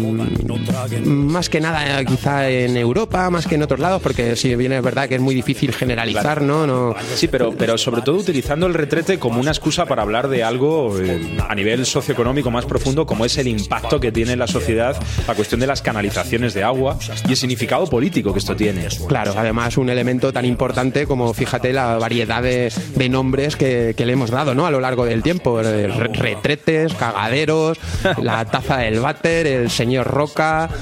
más 1.04 1.48
que 1.48 1.60
nada 1.60 2.04
quizá 2.04 2.48
en 2.48 2.76
Europa, 2.76 3.30
más 3.30 3.46
que 3.46 3.54
en 3.54 3.62
otros 3.62 3.80
lados, 3.80 4.02
porque 4.02 4.36
si 4.36 4.54
bien 4.56 4.72
es 4.72 4.82
verdad 4.82 5.08
que 5.08 5.16
es 5.16 5.20
muy 5.20 5.34
difícil 5.34 5.72
generalizar, 5.72 6.42
¿no? 6.42 6.66
no 6.66 6.94
Sí, 7.14 7.28
pero, 7.28 7.52
pero 7.52 7.78
sobre 7.78 8.02
todo 8.02 8.16
utilizando 8.16 8.66
el 8.66 8.74
retrete 8.74 9.18
como 9.18 9.40
una 9.40 9.50
excusa 9.50 9.86
para 9.86 10.02
hablar 10.02 10.28
de 10.28 10.44
algo 10.44 10.98
eh, 11.00 11.38
a 11.48 11.54
nivel 11.54 11.86
socioeconómico 11.86 12.50
más 12.50 12.66
profundo, 12.66 13.06
como 13.06 13.24
es 13.24 13.38
el 13.38 13.48
impacto 13.48 14.00
que 14.00 14.12
tiene 14.12 14.32
en 14.32 14.38
la 14.38 14.46
sociedad 14.46 14.96
la 15.26 15.34
cuestión 15.34 15.60
de 15.60 15.66
las 15.66 15.82
canalizaciones 15.82 16.54
de 16.54 16.62
agua 16.62 16.98
y 17.26 17.30
el 17.30 17.36
significado 17.36 17.86
político 17.86 18.32
que 18.32 18.38
esto 18.38 18.54
tiene. 18.54 18.86
Claro, 19.08 19.34
además 19.36 19.76
un 19.78 19.88
elemento 19.88 20.32
tan 20.32 20.44
importante 20.44 21.06
como, 21.06 21.32
fíjate, 21.32 21.72
la 21.72 21.96
variedad 21.98 22.42
de, 22.42 22.72
de 22.94 23.08
nombres 23.08 23.56
que, 23.56 23.94
que, 23.96 24.04
le 24.04 24.12
hemos 24.12 24.30
dado 24.30 24.54
¿no? 24.54 24.66
a 24.66 24.70
lo 24.70 24.80
largo 24.80 25.04
del 25.04 25.22
tiempo. 25.22 25.62
Retretes, 25.62 26.94
cagaderos, 26.94 27.78
la 28.20 28.44
taza 28.44 28.78
del 28.78 29.00
váter, 29.00 29.46
el 29.46 29.70
señor 29.70 30.06
Roca. 30.06 30.33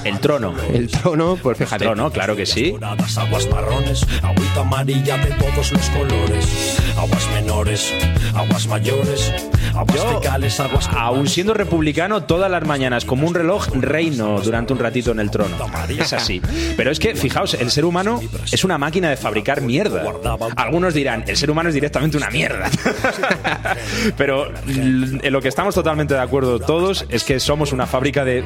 El 0.03 0.19
trono. 0.19 0.55
El 0.73 0.89
trono, 0.89 1.37
pues 1.41 1.57
fíjate. 1.57 1.85
El 1.85 1.91
trono, 1.91 2.11
claro 2.11 2.35
que 2.35 2.45
sí. 2.45 2.75
Aguas 3.17 3.47
marrones, 3.49 4.03
agüita 4.23 4.61
amarilla 4.61 5.17
de 5.17 5.31
todos 5.31 5.71
los 5.71 5.89
colores. 5.91 6.77
Aguas 6.97 7.29
menores, 7.33 7.93
aguas 8.33 8.67
mayores, 8.67 9.31
aguas 9.75 9.95
Yo, 9.95 10.19
fecales, 10.19 10.59
aguas 10.59 10.89
aún 10.95 11.27
siendo 11.27 11.53
republicano, 11.53 12.23
todas 12.23 12.49
las 12.49 12.65
mañanas, 12.65 13.05
como 13.05 13.27
un 13.27 13.35
reloj, 13.35 13.67
reino 13.75 14.41
durante 14.41 14.73
un 14.73 14.79
ratito 14.79 15.11
en 15.11 15.19
el 15.19 15.29
trono. 15.29 15.55
Es 15.99 16.13
así. 16.13 16.41
Pero 16.75 16.89
es 16.89 16.99
que, 16.99 17.15
fijaos, 17.15 17.53
el 17.53 17.69
ser 17.69 17.85
humano 17.85 18.19
es 18.51 18.63
una 18.63 18.79
máquina 18.79 19.09
de 19.09 19.17
fabricar 19.17 19.61
mierda. 19.61 20.03
Algunos 20.55 20.95
dirán, 20.95 21.25
el 21.27 21.37
ser 21.37 21.51
humano 21.51 21.69
es 21.69 21.75
directamente 21.75 22.17
una 22.17 22.31
mierda. 22.31 22.69
Pero 24.17 24.51
en 24.67 25.31
lo 25.31 25.41
que 25.41 25.47
estamos 25.47 25.75
totalmente 25.75 26.15
de 26.15 26.21
acuerdo 26.21 26.59
todos 26.59 27.05
es 27.09 27.23
que 27.23 27.39
somos 27.39 27.71
una 27.71 27.85
fábrica 27.85 28.25
de, 28.25 28.43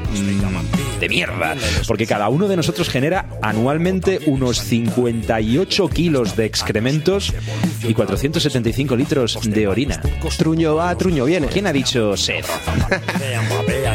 de 0.99 1.09
mierda. 1.09 1.55
Porque 1.87 2.05
cada 2.05 2.29
uno 2.29 2.47
de 2.47 2.55
nosotros 2.55 2.89
genera 2.89 3.25
anualmente 3.41 4.19
unos 4.25 4.59
58 4.59 5.89
kilos 5.89 6.35
de 6.35 6.45
excrementos 6.45 7.33
y 7.87 7.93
475 7.93 8.95
litros 8.95 9.39
de 9.43 9.67
orina. 9.67 10.01
Truño 10.37 10.75
va, 10.75 10.95
truño 10.95 11.25
viene. 11.25 11.47
¿Quién 11.47 11.67
ha 11.67 11.73
dicho 11.73 12.15
sed? 12.15 12.45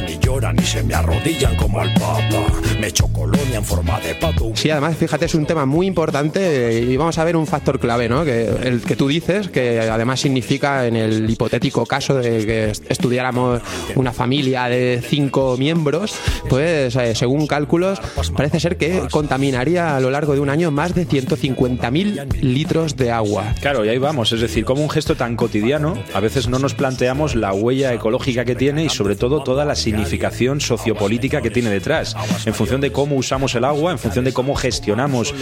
Lloran 0.43 0.57
y 0.59 0.63
se 0.63 0.83
me 0.83 0.95
arrodillan 0.95 1.55
como 1.55 1.79
al 1.79 1.95
papa. 1.95 2.45
Me 2.81 2.89
echo 2.89 3.07
colonia 3.09 3.59
en 3.59 3.65
forma 3.65 4.01
de 4.01 4.17
pato. 4.17 4.51
Sí, 4.55 4.71
además, 4.71 4.97
fíjate, 4.97 5.27
es 5.27 5.37
un 5.37 5.47
tema 5.47 5.67
muy 5.67 5.87
importante 5.87 6.81
y 6.81 6.97
vamos 6.97 7.17
a 7.19 7.25
ver 7.25 7.37
un 7.37 7.47
factor 7.47 7.79
clave, 7.79 8.09
¿no? 8.09 8.25
Que 8.25 8.49
el 8.49 8.81
que 8.81 8.97
tú 8.97 9.07
dices, 9.07 9.49
que 9.49 9.79
además 9.79 10.19
significa 10.19 10.85
en 10.89 10.97
el 10.97 11.31
hipotético 11.31 11.87
caso 11.87 12.15
de 12.17 12.45
que 12.45 12.73
estudiáramos 12.89 13.63
una 13.95 14.13
familia 14.13 14.65
de 14.65 15.01
cinco 15.07 15.57
miembros, 15.57 16.17
pues 16.49 16.97
eh, 16.97 17.15
según 17.15 17.47
cálculos, 17.47 18.01
parece 18.35 18.59
ser 18.59 18.77
que 18.77 19.07
contaminaría 19.13 19.97
a 19.97 20.01
lo 20.01 20.11
largo 20.11 20.35
de 20.35 20.41
un 20.41 20.51
año 20.51 20.73
más 20.73 20.93
de 20.93 21.07
150.000 21.07 22.41
litros 22.41 22.97
de 22.97 23.13
agua. 23.13 23.55
Claro, 23.61 23.85
y 23.85 23.91
ahí 23.91 23.99
vamos, 23.99 24.33
es 24.33 24.41
decir, 24.41 24.65
como 24.65 24.83
un 24.83 24.91
gesto 24.91 25.15
tan 25.15 25.37
cotidiano, 25.37 25.95
a 26.13 26.19
veces 26.19 26.49
no 26.49 26.59
nos 26.59 26.75
planteamos 26.75 27.37
la 27.37 27.53
huella 27.53 27.95
ecológica 27.95 28.45
que 28.45 28.57
tiene 28.57 28.85
y 28.85 28.89
sobre 28.89 29.15
todo 29.15 29.45
toda 29.45 29.65
la 29.65 29.77
significación 29.77 30.32
implicación 30.33 30.61
sociopolítica 30.61 31.43
que 31.43 31.51
tiene 31.51 31.69
detrás. 31.71 32.17
En 32.47 32.55
función 32.55 32.81
de 32.81 32.91
cómo 32.91 33.17
usamos 33.17 33.55
el 33.55 33.65
agua, 33.65 33.93
en 33.93 33.99
función 33.99 34.25
de 34.25 34.33
cómo 34.33 34.55
gestionamos 34.55 35.35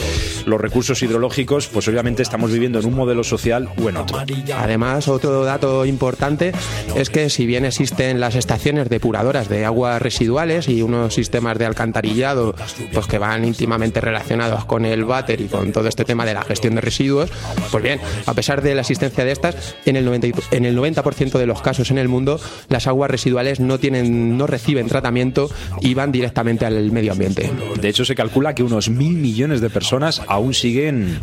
los 0.47 0.61
recursos 0.61 1.01
hidrológicos, 1.03 1.69
pues 1.69 1.87
obviamente 1.89 2.23
estamos 2.23 2.51
viviendo 2.51 2.81
en 2.81 2.87
un 2.87 2.95
modelo 2.95 3.23
social 3.23 3.69
o 3.83 3.89
en 3.89 3.97
otro. 3.97 4.19
Además, 4.57 5.07
otro 5.09 5.45
dato 5.45 5.87
importante 5.87 6.53
es 6.97 7.09
que 7.09 7.31
si 7.31 7.47
bien 7.47 7.65
existen 7.65 8.19
las 8.21 8.35
estaciones 8.35 8.89
depuradoras 8.89 9.49
de 9.49 9.65
aguas 9.65 10.03
residuales 10.03 10.69
y 10.69 10.83
unos 10.83 11.15
sistemas 11.15 11.57
de 11.59 11.67
alcantarillado 11.67 12.55
pues 12.93 13.07
que 13.07 13.19
van 13.19 13.45
íntimamente 13.45 14.01
relacionados 14.01 14.65
con 14.65 14.85
el 14.85 15.05
váter 15.05 15.41
y 15.41 15.47
con 15.47 15.71
todo 15.73 15.89
este 15.89 16.05
tema 16.05 16.25
de 16.27 16.35
la 16.35 16.43
gestión 16.43 16.75
de 16.75 16.81
residuos, 16.81 17.31
pues 17.71 17.83
bien, 17.83 18.01
a 18.27 18.35
pesar 18.35 18.61
de 18.63 18.75
la 18.75 18.81
existencia 18.81 19.25
de 19.25 19.33
estas, 19.33 19.77
en 19.85 19.97
el 19.97 20.05
90, 20.05 20.27
y- 20.27 20.33
en 20.51 20.65
el 20.65 20.77
90% 20.77 21.39
de 21.39 21.47
los 21.47 21.63
casos 21.63 21.91
en 21.93 21.99
el 21.99 22.09
mundo 22.09 22.41
las 22.69 22.87
aguas 22.89 23.11
residuales 23.11 23.61
no 23.61 23.79
tienen 23.79 24.37
no 24.37 24.47
reciben 24.47 24.80
tratamiento 24.89 25.51
y 25.81 25.95
van 25.95 26.13
directamente 26.13 26.67
al 26.67 26.91
medio 26.93 27.13
ambiente. 27.13 27.51
De 27.81 27.89
hecho, 27.89 28.05
se 28.05 28.15
calcula 28.15 28.55
que 28.55 28.63
unos 28.63 28.89
mil 28.89 29.15
millones 29.15 29.61
de 29.61 29.71
personas 29.71 30.23
aún 30.27 30.55
siguen 30.55 31.19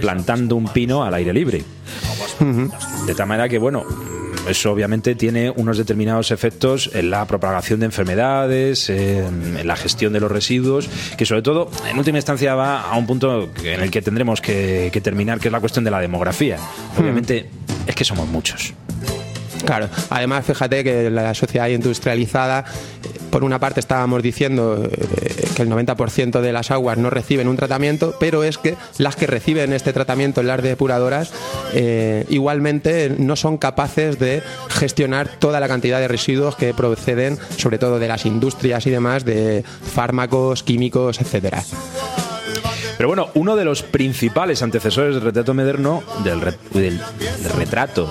plantando 0.00 0.56
un 0.56 0.68
pino 0.68 1.04
al 1.04 1.14
aire 1.14 1.32
libre. 1.32 1.64
De 3.06 3.14
tal 3.14 3.26
manera 3.26 3.48
que, 3.48 3.58
bueno, 3.58 3.84
eso 4.48 4.70
obviamente 4.70 5.14
tiene 5.14 5.50
unos 5.50 5.76
determinados 5.78 6.30
efectos 6.30 6.90
en 6.94 7.10
la 7.10 7.26
propagación 7.26 7.80
de 7.80 7.86
enfermedades, 7.86 8.88
en, 8.90 9.56
en 9.58 9.66
la 9.66 9.76
gestión 9.76 10.12
de 10.12 10.20
los 10.20 10.30
residuos, 10.30 10.88
que 11.16 11.26
sobre 11.26 11.42
todo, 11.42 11.70
en 11.90 11.98
última 11.98 12.18
instancia, 12.18 12.54
va 12.54 12.82
a 12.82 12.96
un 12.96 13.06
punto 13.06 13.50
en 13.64 13.80
el 13.80 13.90
que 13.90 14.02
tendremos 14.02 14.40
que, 14.40 14.90
que 14.92 15.00
terminar, 15.00 15.40
que 15.40 15.48
es 15.48 15.52
la 15.52 15.60
cuestión 15.60 15.84
de 15.84 15.90
la 15.90 16.00
demografía. 16.00 16.58
Obviamente, 16.98 17.48
es 17.86 17.94
que 17.94 18.04
somos 18.04 18.28
muchos. 18.28 18.72
Claro, 19.64 19.88
además 20.10 20.44
fíjate 20.44 20.84
que 20.84 21.10
la 21.10 21.34
sociedad 21.34 21.68
industrializada, 21.68 22.64
por 23.30 23.44
una 23.44 23.58
parte 23.58 23.80
estábamos 23.80 24.22
diciendo 24.22 24.88
eh, 24.90 25.48
que 25.54 25.62
el 25.62 25.70
90% 25.70 26.40
de 26.40 26.52
las 26.52 26.70
aguas 26.70 26.98
no 26.98 27.10
reciben 27.10 27.48
un 27.48 27.56
tratamiento, 27.56 28.14
pero 28.20 28.44
es 28.44 28.58
que 28.58 28.76
las 28.98 29.16
que 29.16 29.26
reciben 29.26 29.72
este 29.72 29.92
tratamiento 29.92 30.40
en 30.40 30.46
las 30.46 30.62
depuradoras 30.62 31.32
eh, 31.74 32.24
igualmente 32.28 33.14
no 33.18 33.36
son 33.36 33.58
capaces 33.58 34.18
de 34.18 34.42
gestionar 34.68 35.28
toda 35.38 35.60
la 35.60 35.68
cantidad 35.68 36.00
de 36.00 36.08
residuos 36.08 36.56
que 36.56 36.74
proceden 36.74 37.38
sobre 37.56 37.78
todo 37.78 37.98
de 37.98 38.08
las 38.08 38.26
industrias 38.26 38.86
y 38.86 38.90
demás, 38.90 39.24
de 39.24 39.64
fármacos, 39.94 40.62
químicos, 40.62 41.20
etcétera. 41.20 41.62
Pero 42.96 43.08
bueno, 43.08 43.28
uno 43.34 43.56
de 43.56 43.64
los 43.64 43.82
principales 43.82 44.62
antecesores 44.62 45.14
del 45.14 45.24
retrato 45.24 45.52
moderno, 45.52 46.02
del 46.24 46.40
retrato. 47.56 48.08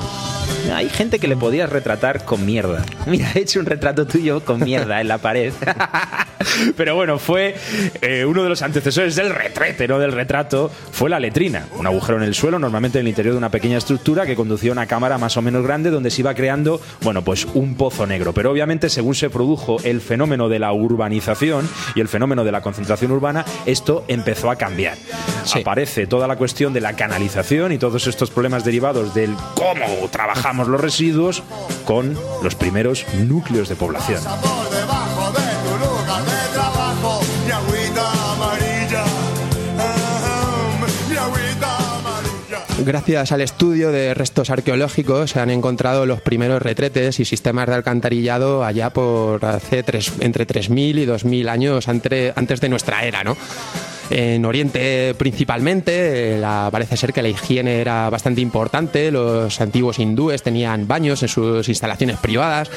Hay 0.74 0.90
gente 0.90 1.20
que 1.20 1.28
le 1.28 1.38
podías 1.38 1.70
retratar 1.70 2.26
con 2.26 2.46
mierda. 2.46 2.84
Mira, 3.06 3.32
he 3.34 3.40
hecho 3.40 3.60
un 3.60 3.66
retrato 3.66 4.06
tuyo 4.08 4.44
con 4.44 4.60
mierda 4.64 5.02
en 5.02 5.08
la 5.08 5.18
pared. 5.18 5.54
Pero 6.78 6.96
bueno, 6.96 7.18
fue 7.18 7.56
eh, 8.02 8.26
uno 8.26 8.44
de 8.44 8.50
los 8.50 8.62
antecesores 8.62 9.16
del 9.16 9.34
retrete, 9.34 9.88
no 9.88 10.00
del 10.00 10.12
retrato, 10.12 10.72
fue 10.92 11.10
la 11.10 11.20
letrina. 11.20 11.68
Un 11.78 11.88
agujero 11.88 12.18
en 12.18 12.24
el 12.24 12.36
suelo, 12.36 12.60
normalmente 12.60 13.00
en 13.00 13.06
el 13.06 13.10
interior 13.10 13.34
de 13.34 13.38
una 13.38 13.50
pequeña 13.50 13.78
estructura 13.78 14.26
que 14.26 14.36
conducía 14.36 14.72
a 14.72 14.74
una 14.74 14.86
cámara 14.86 15.18
más 15.18 15.38
o 15.38 15.42
menos 15.42 15.64
grande 15.64 15.90
donde 15.90 16.12
se 16.12 16.22
iba 16.22 16.34
creando, 16.34 16.82
bueno, 17.02 17.24
pues 17.24 17.46
un 17.54 17.76
pozo 17.76 18.06
negro. 18.06 18.34
Pero 18.34 18.52
obviamente, 18.52 18.90
según 18.90 19.16
se 19.16 19.30
produjo 19.30 19.78
el 19.84 20.02
fenómeno 20.02 20.50
de 20.50 20.60
la 20.60 20.72
urbanización 20.74 21.68
y 21.96 22.02
el 22.02 22.08
fenómeno 22.08 22.44
de 22.44 22.52
la 22.52 22.62
concentración 22.62 23.12
urbana, 23.12 23.46
esto 23.66 24.06
empezó 24.08 24.50
a 24.50 24.56
cambiar. 24.56 24.98
Aparece 25.56 26.08
toda 26.08 26.28
la 26.28 26.36
cuestión 26.36 26.74
de 26.74 26.82
la 26.82 26.94
canalización 26.94 27.72
y 27.72 27.78
todos 27.78 28.08
estos 28.08 28.32
problemas 28.32 28.66
derivados 28.66 29.14
del 29.14 29.36
cómo 29.56 30.08
trabajamos 30.12 30.55
los 30.64 30.80
residuos 30.82 31.44
con 31.86 32.18
los 32.44 32.56
primeros 32.56 33.06
núcleos 33.28 33.70
de 33.70 33.76
población. 33.76 34.22
Gracias 42.86 43.32
al 43.32 43.42
estudio 43.42 43.92
de 43.92 44.14
restos 44.14 44.50
arqueológicos 44.50 45.32
se 45.32 45.40
han 45.40 45.50
encontrado 45.50 46.06
los 46.06 46.22
primeros 46.22 46.62
retretes 46.62 47.20
y 47.20 47.26
sistemas 47.26 47.68
de 47.68 47.74
alcantarillado 47.76 48.64
allá 48.66 48.90
por 48.92 49.44
hace 49.46 49.82
tres, 49.82 50.12
entre 50.20 50.46
3.000 50.46 51.00
y 51.00 51.06
2.000 51.06 51.50
años 51.50 51.88
ante- 51.88 52.34
antes 52.36 52.60
de 52.62 52.70
nuestra 52.70 53.04
era, 53.06 53.24
¿no? 53.24 53.38
En 54.10 54.46
Oriente 54.46 55.14
principalmente, 55.18 56.38
eh, 56.38 56.40
parece 56.72 56.96
ser 56.98 57.12
que 57.14 57.22
la 57.22 57.30
higiene 57.30 57.82
era 57.82 58.10
bastante 58.10 58.42
importante, 58.42 59.12
los 59.12 59.60
antiguos 59.62 60.00
hindúes 60.00 60.44
tenían 60.44 60.88
baños 60.88 61.24
en 61.24 61.30
sus 61.30 61.68
instalaciones 61.70 62.18
privadas 62.18 62.70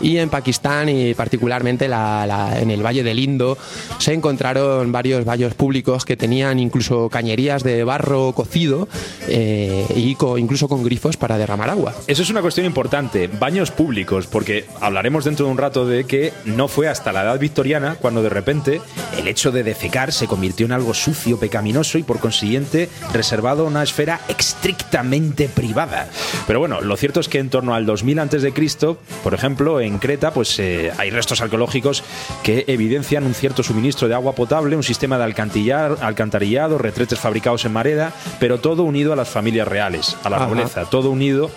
y 0.00 0.18
en 0.18 0.28
Pakistán 0.30 0.88
y 0.88 1.14
particularmente 1.14 1.88
la- 1.88 2.26
la- 2.26 2.60
en 2.60 2.70
el 2.70 2.84
Valle 2.84 3.02
del 3.02 3.18
Indo 3.18 3.58
se 3.98 4.12
encontraron 4.12 4.92
varios 4.92 5.24
baños 5.24 5.54
públicos 5.54 6.04
que 6.04 6.16
tenían 6.16 6.58
incluso 6.60 7.08
cañerías 7.08 7.62
de 7.62 7.82
barro 7.84 8.32
cocido 8.32 8.88
eh, 9.28 9.84
y 9.96 10.16
incluso 10.38 10.68
con 10.68 10.84
grifos 10.84 11.16
para 11.16 11.36
derramar 11.38 11.70
agua. 11.70 11.94
Eso 12.06 12.22
es 12.22 12.30
una 12.30 12.42
cuestión 12.42 12.66
importante, 12.66 13.26
baños 13.28 13.70
públicos, 13.70 14.26
porque 14.26 14.64
hablaremos 14.80 15.24
dentro 15.24 15.46
de 15.46 15.52
un 15.52 15.58
rato 15.58 15.86
de 15.86 16.04
que 16.04 16.32
no 16.44 16.68
fue 16.68 16.88
hasta 16.88 17.12
la 17.12 17.22
edad 17.22 17.38
victoriana 17.38 17.96
cuando 18.00 18.22
de 18.22 18.28
repente 18.28 18.80
el 19.26 19.30
hecho 19.32 19.50
de 19.50 19.64
defecar 19.64 20.12
se 20.12 20.28
convirtió 20.28 20.66
en 20.66 20.72
algo 20.72 20.94
sucio, 20.94 21.36
pecaminoso 21.36 21.98
y 21.98 22.04
por 22.04 22.20
consiguiente 22.20 22.88
reservado 23.12 23.64
a 23.64 23.66
una 23.68 23.82
esfera 23.82 24.20
estrictamente 24.28 25.48
privada. 25.48 26.08
Pero 26.46 26.60
bueno, 26.60 26.80
lo 26.80 26.96
cierto 26.96 27.18
es 27.18 27.28
que 27.28 27.40
en 27.40 27.50
torno 27.50 27.74
al 27.74 27.86
2000 27.86 28.20
antes 28.20 28.42
de 28.42 28.52
Cristo, 28.52 28.98
por 29.24 29.34
ejemplo, 29.34 29.80
en 29.80 29.98
Creta, 29.98 30.32
pues 30.32 30.56
eh, 30.60 30.92
hay 30.96 31.10
restos 31.10 31.40
arqueológicos 31.40 32.04
que 32.44 32.64
evidencian 32.68 33.24
un 33.24 33.34
cierto 33.34 33.64
suministro 33.64 34.06
de 34.06 34.14
agua 34.14 34.32
potable, 34.36 34.76
un 34.76 34.84
sistema 34.84 35.18
de 35.18 35.24
alcantillar- 35.24 35.98
alcantarillado, 36.00 36.78
retretes 36.78 37.18
fabricados 37.18 37.64
en 37.64 37.72
mareda, 37.72 38.12
pero 38.38 38.60
todo 38.60 38.84
unido 38.84 39.12
a 39.12 39.16
las 39.16 39.28
familias 39.28 39.66
reales, 39.66 40.16
a 40.22 40.30
la 40.30 40.36
Ajá. 40.36 40.46
nobleza, 40.46 40.84
todo 40.84 41.10
unido 41.10 41.50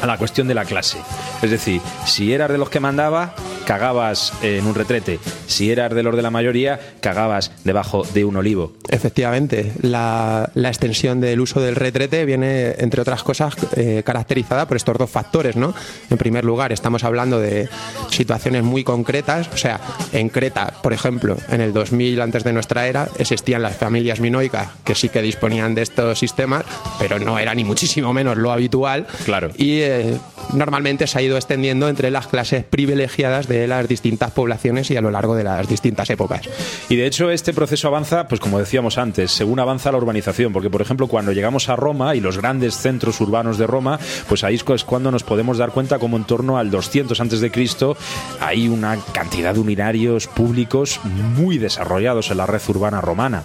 a 0.00 0.06
la 0.06 0.16
cuestión 0.16 0.48
de 0.48 0.54
la 0.54 0.64
clase. 0.64 0.98
Es 1.42 1.50
decir, 1.50 1.80
si 2.06 2.32
eras 2.32 2.50
de 2.50 2.56
los 2.58 2.70
que 2.70 2.80
mandaba, 2.80 3.34
cagabas 3.64 4.32
en 4.42 4.66
un 4.66 4.74
retrete. 4.74 5.18
Si 5.46 5.70
eras 5.70 5.94
de 5.94 6.02
los 6.02 6.16
de 6.16 6.22
la 6.22 6.30
mayoría, 6.30 6.80
cagabas 7.00 7.52
debajo 7.64 8.04
de 8.14 8.24
un 8.24 8.36
olivo. 8.36 8.72
Efectivamente, 8.88 9.72
la, 9.82 10.50
la 10.54 10.68
extensión 10.68 11.20
del 11.20 11.40
uso 11.40 11.60
del 11.60 11.76
retrete 11.76 12.24
viene, 12.24 12.74
entre 12.78 13.00
otras 13.00 13.22
cosas, 13.22 13.54
eh, 13.76 14.02
caracterizada 14.04 14.66
por 14.66 14.76
estos 14.76 14.96
dos 14.98 15.10
factores, 15.10 15.56
¿no? 15.56 15.74
En 16.10 16.18
primer 16.18 16.44
lugar, 16.44 16.72
estamos 16.72 17.04
hablando 17.04 17.40
de 17.40 17.68
situaciones 18.10 18.62
muy 18.62 18.84
concretas, 18.84 19.48
o 19.52 19.56
sea, 19.56 19.80
en 20.12 20.28
Creta, 20.28 20.74
por 20.82 20.92
ejemplo, 20.92 21.36
en 21.48 21.60
el 21.60 21.72
2000 21.72 22.20
antes 22.20 22.44
de 22.44 22.52
nuestra 22.52 22.86
era, 22.86 23.08
existían 23.18 23.62
las 23.62 23.76
familias 23.76 24.20
minoicas 24.20 24.68
que 24.84 24.94
sí 24.94 25.08
que 25.08 25.22
disponían 25.22 25.74
de 25.74 25.82
estos 25.82 26.18
sistemas, 26.18 26.64
pero 26.98 27.18
no 27.18 27.38
era 27.38 27.54
ni 27.54 27.64
muchísimo 27.64 28.12
menos 28.12 28.36
lo 28.36 28.52
habitual. 28.52 29.06
Claro. 29.24 29.50
Y 29.56 29.80
eh, 29.80 30.18
normalmente 30.52 31.06
se 31.06 31.18
ha 31.18 31.22
ido 31.22 31.36
extendiendo 31.36 31.88
entre 31.88 32.10
las 32.10 32.26
clases 32.26 32.64
privilegiadas 32.64 33.48
de 33.48 33.53
las 33.66 33.88
distintas 33.88 34.30
poblaciones 34.32 34.90
y 34.90 34.96
a 34.96 35.00
lo 35.00 35.10
largo 35.10 35.34
de 35.34 35.44
las 35.44 35.68
distintas 35.68 36.10
épocas. 36.10 36.42
Y 36.88 36.96
de 36.96 37.06
hecho 37.06 37.30
este 37.30 37.52
proceso 37.52 37.88
avanza, 37.88 38.28
pues 38.28 38.40
como 38.40 38.58
decíamos 38.58 38.98
antes, 38.98 39.30
según 39.30 39.60
avanza 39.60 39.92
la 39.92 39.98
urbanización, 39.98 40.52
porque 40.52 40.70
por 40.70 40.82
ejemplo 40.82 41.06
cuando 41.06 41.32
llegamos 41.32 41.68
a 41.68 41.76
Roma 41.76 42.14
y 42.14 42.20
los 42.20 42.38
grandes 42.38 42.76
centros 42.76 43.20
urbanos 43.20 43.58
de 43.58 43.66
Roma, 43.66 43.98
pues 44.28 44.44
ahí 44.44 44.54
es 44.54 44.84
cuando 44.84 45.10
nos 45.10 45.22
podemos 45.22 45.58
dar 45.58 45.70
cuenta 45.70 45.98
como 45.98 46.16
en 46.16 46.24
torno 46.24 46.58
al 46.58 46.70
200 46.70 47.20
antes 47.20 47.40
de 47.40 47.50
Cristo 47.50 47.96
hay 48.40 48.68
una 48.68 48.98
cantidad 49.12 49.54
de 49.54 49.60
urinarios 49.60 50.26
públicos 50.26 51.00
muy 51.36 51.58
desarrollados 51.58 52.30
en 52.30 52.38
la 52.38 52.46
red 52.46 52.60
urbana 52.68 53.00
romana. 53.00 53.42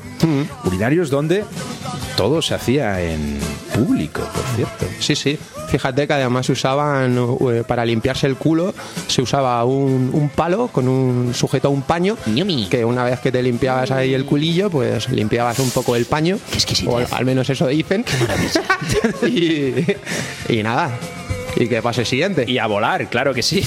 Urinarios 0.63 1.10
donde 1.10 1.43
todo 2.15 2.41
se 2.41 2.56
hacía 2.56 3.02
en 3.02 3.39
público, 3.86 4.22
por 4.22 4.44
cierto. 4.56 4.86
Sí, 5.00 5.15
sí. 5.15 5.38
Fíjate 5.70 6.08
que 6.08 6.13
además 6.13 6.46
se 6.48 6.54
usaban 6.54 7.18
eh, 7.18 7.63
para 7.68 7.86
limpiarse 7.86 8.28
el 8.28 8.36
culo, 8.36 8.74
se 9.08 9.22
usaba 9.22 9.63
un, 9.65 10.10
un 10.13 10.30
palo 10.30 10.68
con 10.68 10.88
un 10.88 11.34
sujeto 11.34 11.68
a 11.68 11.72
un 11.72 11.84
paño, 11.84 12.18
que 12.70 12.84
una 12.86 13.04
vez 13.04 13.20
que 13.20 13.32
te 13.32 13.42
limpiabas 13.44 13.92
ahí 13.92 14.13
el 14.13 14.26
culillo, 14.26 14.70
pues 14.70 15.10
limpiabas 15.10 15.60
un 15.60 15.70
poco 15.70 15.96
el 15.96 16.06
paño, 16.06 16.39
o 16.88 16.98
al, 16.98 17.08
al 17.12 17.26
menos 17.26 17.50
eso 17.50 17.68
dicen. 17.68 18.04
y, 19.28 19.86
y 20.50 20.63
nada. 20.63 20.92
Y 21.56 21.68
que 21.68 21.82
pase 21.82 22.02
el 22.02 22.08
siguiente. 22.08 22.46
Y 22.48 22.58
a 22.58 22.68
volar, 22.68 23.10
claro 23.10 23.34
que 23.34 23.42
sí. 23.42 23.66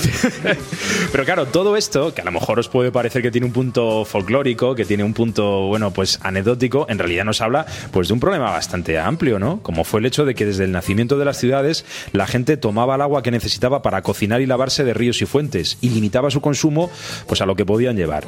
Pero 1.13 1.25
claro, 1.25 1.47
todo 1.47 1.77
esto, 1.77 2.15
que 2.15 2.23
a 2.23 2.25
lo 2.25 2.33
mejor 2.33 2.59
os 2.59 2.69
puede 2.69 2.91
parecer 2.91 3.23
que 3.23 3.31
tiene 3.31 3.47
un 3.47 3.53
punto 3.53 4.05
folclórico, 4.05 4.75
que 4.75 4.85
tiene 4.85 5.05
un 5.05 5.15
punto, 5.15 5.67
bueno, 5.67 5.93
pues 5.93 6.19
anecdótico, 6.23 6.87
en 6.89 6.99
realidad 6.99 7.25
nos 7.25 7.41
habla 7.41 7.67
pues 7.91 8.09
de 8.09 8.15
un 8.15 8.21
problema 8.21 8.51
bastante 8.51 8.99
amplio, 8.99 9.39
¿no? 9.39 9.63
Como 9.63 9.85
fue 9.85 10.01
el 10.01 10.07
hecho 10.07 10.25
de 10.25 10.35
que 10.35 10.47
desde 10.47 10.65
el 10.65 10.73
nacimiento 10.73 11.19
de 11.19 11.25
las 11.25 11.39
ciudades 11.39 11.85
la 12.13 12.27
gente 12.27 12.57
tomaba 12.57 12.95
el 12.95 13.03
agua 13.03 13.23
que 13.23 13.31
necesitaba 13.31 13.83
para 13.83 14.03
cocinar 14.03 14.41
y 14.41 14.47
lavarse 14.47 14.85
de 14.85 14.95
ríos 14.95 15.21
y 15.23 15.27
fuentes 15.27 15.79
y 15.81 15.91
limitaba 15.91 16.31
su 16.31 16.41
consumo 16.41 16.91
pues 17.27 17.41
a 17.41 17.47
lo 17.47 17.57
que 17.57 17.67
podían 17.67 17.97
llevar. 17.97 18.25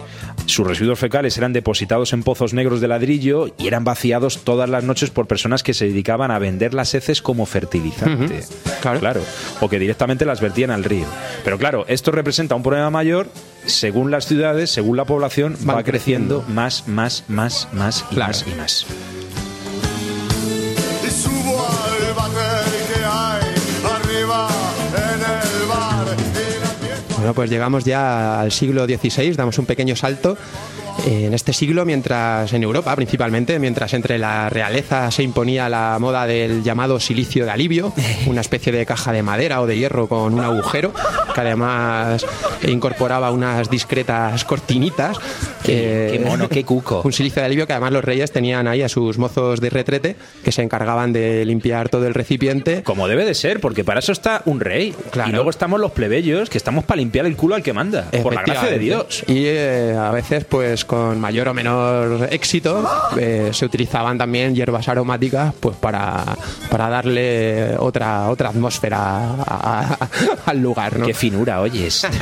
Sus 0.47 0.67
residuos 0.67 0.99
fecales 0.99 1.39
eran 1.39 1.53
depositados 1.53 2.13
en 2.13 2.23
pozos 2.23 2.55
negros 2.55 2.81
de 2.81 2.89
ladrillo 2.89 3.55
y 3.59 3.67
eran 3.67 3.85
vaciados 3.85 4.45
todas 4.45 4.69
las 4.69 4.85
noches 4.85 5.11
por 5.11 5.27
personas 5.27 5.63
que 5.63 5.75
se 5.75 5.87
dedicaban 5.87 6.31
a 6.31 6.39
vender 6.39 6.75
las 6.75 6.95
heces 6.95 7.23
como 7.23 7.47
fertilizante. 7.47 8.45
Claro. 8.81 9.01
claro. 9.01 9.21
O 9.61 9.69
que 9.69 9.79
directamente 9.79 10.25
las 10.25 10.41
vertían 10.41 10.71
al 10.71 10.85
río. 10.85 11.07
Pero 11.45 11.59
claro, 11.59 11.85
esto 11.89 12.11
representa 12.11 12.55
un 12.55 12.63
problema 12.63 12.91
mayor 12.91 13.29
según 13.67 14.11
las 14.11 14.27
ciudades, 14.27 14.71
según 14.71 14.97
la 14.97 15.05
población, 15.05 15.57
Van 15.61 15.77
va 15.79 15.83
creciendo, 15.83 16.41
creciendo. 16.41 16.55
más, 16.63 16.87
más, 16.89 17.25
más, 17.29 17.69
más 17.73 18.05
y 18.11 18.15
Claro. 18.15 18.29
más 18.33 18.45
y 18.47 18.55
más. 18.55 18.87
Bueno, 27.17 27.33
pues 27.35 27.49
llegamos 27.49 27.85
ya 27.85 28.41
al 28.41 28.53
siglo 28.53 28.85
XVI, 28.85 29.33
damos 29.33 29.59
un 29.59 29.65
pequeño 29.67 29.97
salto. 29.97 30.37
En 31.07 31.35
este 31.35 31.53
siglo, 31.53 31.85
mientras 31.85 32.53
en 32.53 32.63
Europa 32.63 32.95
principalmente, 32.97 33.59
mientras 33.59 33.93
entre 33.95 34.19
la 34.19 34.49
realeza 34.49 35.11
se 35.11 35.23
imponía 35.23 35.69
la 35.69 35.99
moda 36.01 36.27
del 36.27 36.63
llamado 36.63 36.99
silicio 37.01 37.45
de 37.45 37.51
alivio, 37.51 37.93
una 38.27 38.41
especie 38.41 38.73
de 38.73 38.87
caja 38.87 39.13
de 39.13 39.23
madera 39.23 39.61
o 39.61 39.67
de 39.67 39.77
hierro 39.77 40.09
con 40.09 40.33
un 40.33 40.41
agujero, 40.41 40.93
que 41.35 41.41
además 41.41 42.25
incorporaba 42.67 43.31
unas 43.33 43.69
discretas 43.69 44.45
cortinitas. 44.45 45.19
Qué- 45.63 45.75
eh, 46.15 46.19
qué 46.19 46.25
mono, 46.25 46.49
qué 46.49 46.65
cuco. 46.65 47.03
Un 47.05 47.13
silicio 47.13 47.41
de 47.41 47.47
alivio 47.47 47.67
que 47.67 47.73
además 47.73 47.93
los 47.93 48.05
reyes 48.05 48.31
tenían 48.33 48.67
ahí 48.69 48.83
a 48.83 48.89
sus 48.89 49.19
mozos 49.19 49.61
de 49.61 49.71
retrete 49.71 50.17
que 50.45 50.53
se 50.53 50.63
encargaban 50.63 51.13
de 51.13 51.45
limpiar 51.45 51.89
todo 51.89 52.07
el 52.07 52.15
recipiente. 52.15 52.83
Como 52.83 53.09
debe 53.09 53.25
de 53.25 53.35
ser, 53.35 53.61
porque 53.61 53.83
para 53.85 54.01
eso 54.01 54.13
está 54.13 54.43
un 54.47 54.61
rey. 54.61 54.95
Claro. 55.11 55.31
Y 55.31 55.33
luego 55.33 55.51
estamos 55.51 55.81
los 55.81 55.91
plebeyos, 55.93 56.49
que 56.51 56.59
estamos 56.59 56.85
para 56.85 56.99
limpiar 56.99 57.27
el 57.27 57.37
culo 57.37 57.55
al 57.57 57.63
que 57.63 57.73
manda. 57.73 58.11
Por 58.23 58.35
la 58.35 58.43
gracia 58.43 58.71
de. 58.71 58.79
Dios. 58.79 59.25
Y 59.27 59.45
eh, 59.47 59.97
a 59.99 60.11
veces, 60.11 60.45
pues 60.45 60.84
con 60.85 61.21
mayor 61.21 61.49
o 61.49 61.55
menor 61.55 62.29
éxito, 62.31 62.89
eh, 63.19 63.51
se 63.53 63.65
utilizaban 63.65 64.17
también 64.19 64.55
hierbas 64.55 64.89
aromáticas 64.89 65.53
pues 65.61 65.77
para, 65.77 66.25
para 66.71 66.89
darle 66.89 67.77
otra, 67.79 68.29
otra 68.31 68.49
atmósfera 68.51 68.99
a- 68.99 69.97
a- 70.01 70.09
al 70.47 70.59
lugar. 70.61 70.99
¿no? 70.99 71.07
Qué 71.07 71.15
finura, 71.15 71.61
oyes. 71.61 72.07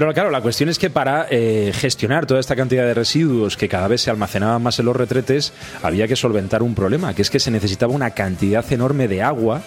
Pero 0.00 0.14
claro, 0.14 0.30
la 0.30 0.40
cuestión 0.40 0.70
es 0.70 0.78
que 0.78 0.88
para 0.88 1.26
eh, 1.28 1.72
gestionar 1.74 2.24
toda 2.24 2.40
esta 2.40 2.56
cantidad 2.56 2.86
de 2.86 2.94
residuos 2.94 3.58
que 3.58 3.68
cada 3.68 3.86
vez 3.86 4.00
se 4.00 4.08
almacenaban 4.08 4.62
más 4.62 4.78
en 4.78 4.86
los 4.86 4.96
retretes, 4.96 5.52
había 5.82 6.08
que 6.08 6.16
solventar 6.16 6.62
un 6.62 6.74
problema, 6.74 7.12
que 7.12 7.20
es 7.20 7.28
que 7.28 7.38
se 7.38 7.50
necesitaba 7.50 7.92
una 7.92 8.12
cantidad 8.12 8.64
enorme 8.72 9.08
de 9.08 9.20
agua 9.20 9.60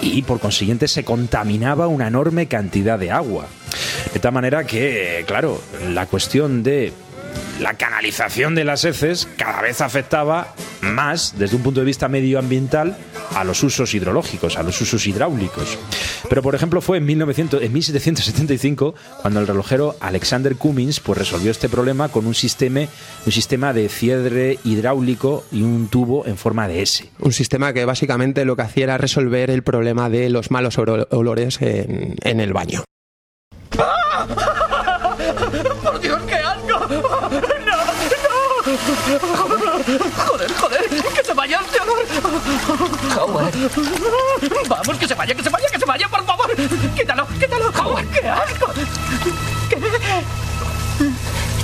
y 0.00 0.22
por 0.22 0.40
consiguiente 0.40 0.88
se 0.88 1.04
contaminaba 1.04 1.86
una 1.86 2.08
enorme 2.08 2.46
cantidad 2.46 2.98
de 2.98 3.10
agua. 3.10 3.46
De 4.14 4.20
tal 4.20 4.32
manera 4.32 4.64
que, 4.64 5.22
claro, 5.26 5.60
la 5.90 6.06
cuestión 6.06 6.62
de 6.62 6.94
la 7.60 7.74
canalización 7.74 8.54
de 8.54 8.64
las 8.64 8.86
heces 8.86 9.28
cada 9.36 9.60
vez 9.60 9.82
afectaba 9.82 10.54
más 10.80 11.34
desde 11.36 11.56
un 11.56 11.62
punto 11.62 11.80
de 11.80 11.86
vista 11.86 12.08
medioambiental 12.08 12.96
a 13.34 13.44
los 13.44 13.62
usos 13.62 13.94
hidrológicos, 13.94 14.56
a 14.56 14.62
los 14.62 14.80
usos 14.80 15.06
hidráulicos. 15.06 15.78
Pero 16.28 16.42
por 16.42 16.54
ejemplo 16.54 16.80
fue 16.80 16.98
en, 16.98 17.06
1900, 17.06 17.62
en 17.62 17.72
1775 17.72 18.94
cuando 19.22 19.40
el 19.40 19.46
relojero 19.46 19.96
Alexander 20.00 20.56
Cummins 20.56 21.00
pues, 21.00 21.18
resolvió 21.18 21.50
este 21.50 21.68
problema 21.68 22.08
con 22.08 22.26
un 22.26 22.34
sistema, 22.34 22.80
un 23.26 23.32
sistema 23.32 23.72
de 23.72 23.88
cierre 23.88 24.58
hidráulico 24.64 25.44
y 25.52 25.62
un 25.62 25.88
tubo 25.88 26.26
en 26.26 26.36
forma 26.36 26.68
de 26.68 26.82
S. 26.82 27.10
Un 27.18 27.32
sistema 27.32 27.72
que 27.72 27.84
básicamente 27.84 28.44
lo 28.44 28.56
que 28.56 28.62
hacía 28.62 28.84
era 28.84 28.98
resolver 28.98 29.50
el 29.50 29.62
problema 29.62 30.08
de 30.10 30.30
los 30.30 30.50
malos 30.50 30.78
olores 30.78 31.60
en, 31.62 32.16
en 32.22 32.40
el 32.40 32.52
baño. 32.52 32.84
¡Por 35.82 36.00
Dios, 36.00 36.22
qué 36.26 36.34
asco! 36.36 36.86
¡No, 36.88 36.96
no! 36.98 37.94
¡Joder, 40.26 40.52
joder! 40.54 40.80
¡Que 41.14 41.24
se 41.24 41.34
vaya 41.34 41.60
este 41.60 41.78
olor! 43.16 43.50
¡Vamos, 44.68 44.98
que 44.98 45.08
se 45.08 45.14
vaya, 45.14 45.34
que 45.34 45.42
se 45.42 45.50
vaya, 45.50 45.68
que 45.68 45.78
se 45.78 45.84
vaya, 45.84 46.08
por 46.08 46.24
favor! 46.24 46.50
¡Quítalo, 46.94 47.26
quítalo! 47.38 47.70
¡Howard, 47.70 48.06
qué 48.08 48.26
asco! 48.28 48.72
¿Qué? 49.68 49.76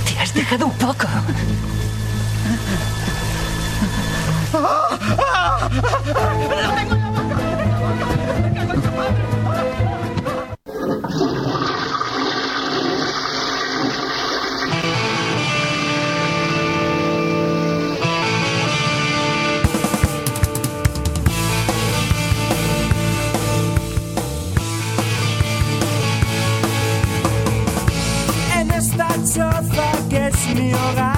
Te 0.05 0.19
has 0.19 0.33
dejado 0.33 0.65
un 0.67 0.77
poco. 0.77 1.07
¡Lo 4.53 4.89
tengo 6.75 6.95
en 6.95 7.01
la 7.01 7.09
boca! 7.09 7.37
Mi 30.55 30.73
hogar, 30.73 31.17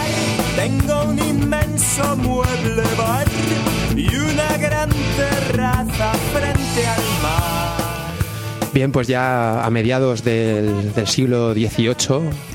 tengo 0.56 1.04
un 1.06 1.20
inmenso 1.20 2.16
mueble 2.18 2.84
bar 2.98 3.28
y 3.96 4.16
una 4.16 4.58
gran 4.58 4.90
terraza 4.90 6.14
frente 6.34 6.88
al 6.88 7.04
mar. 7.22 7.63
Bien, 8.74 8.92
pues 8.92 9.08
ya 9.08 9.64
a 9.64 9.70
mediados 9.70 10.24
del, 10.24 10.94
del 10.94 11.06
siglo 11.06 11.54
XVIII 11.54 11.94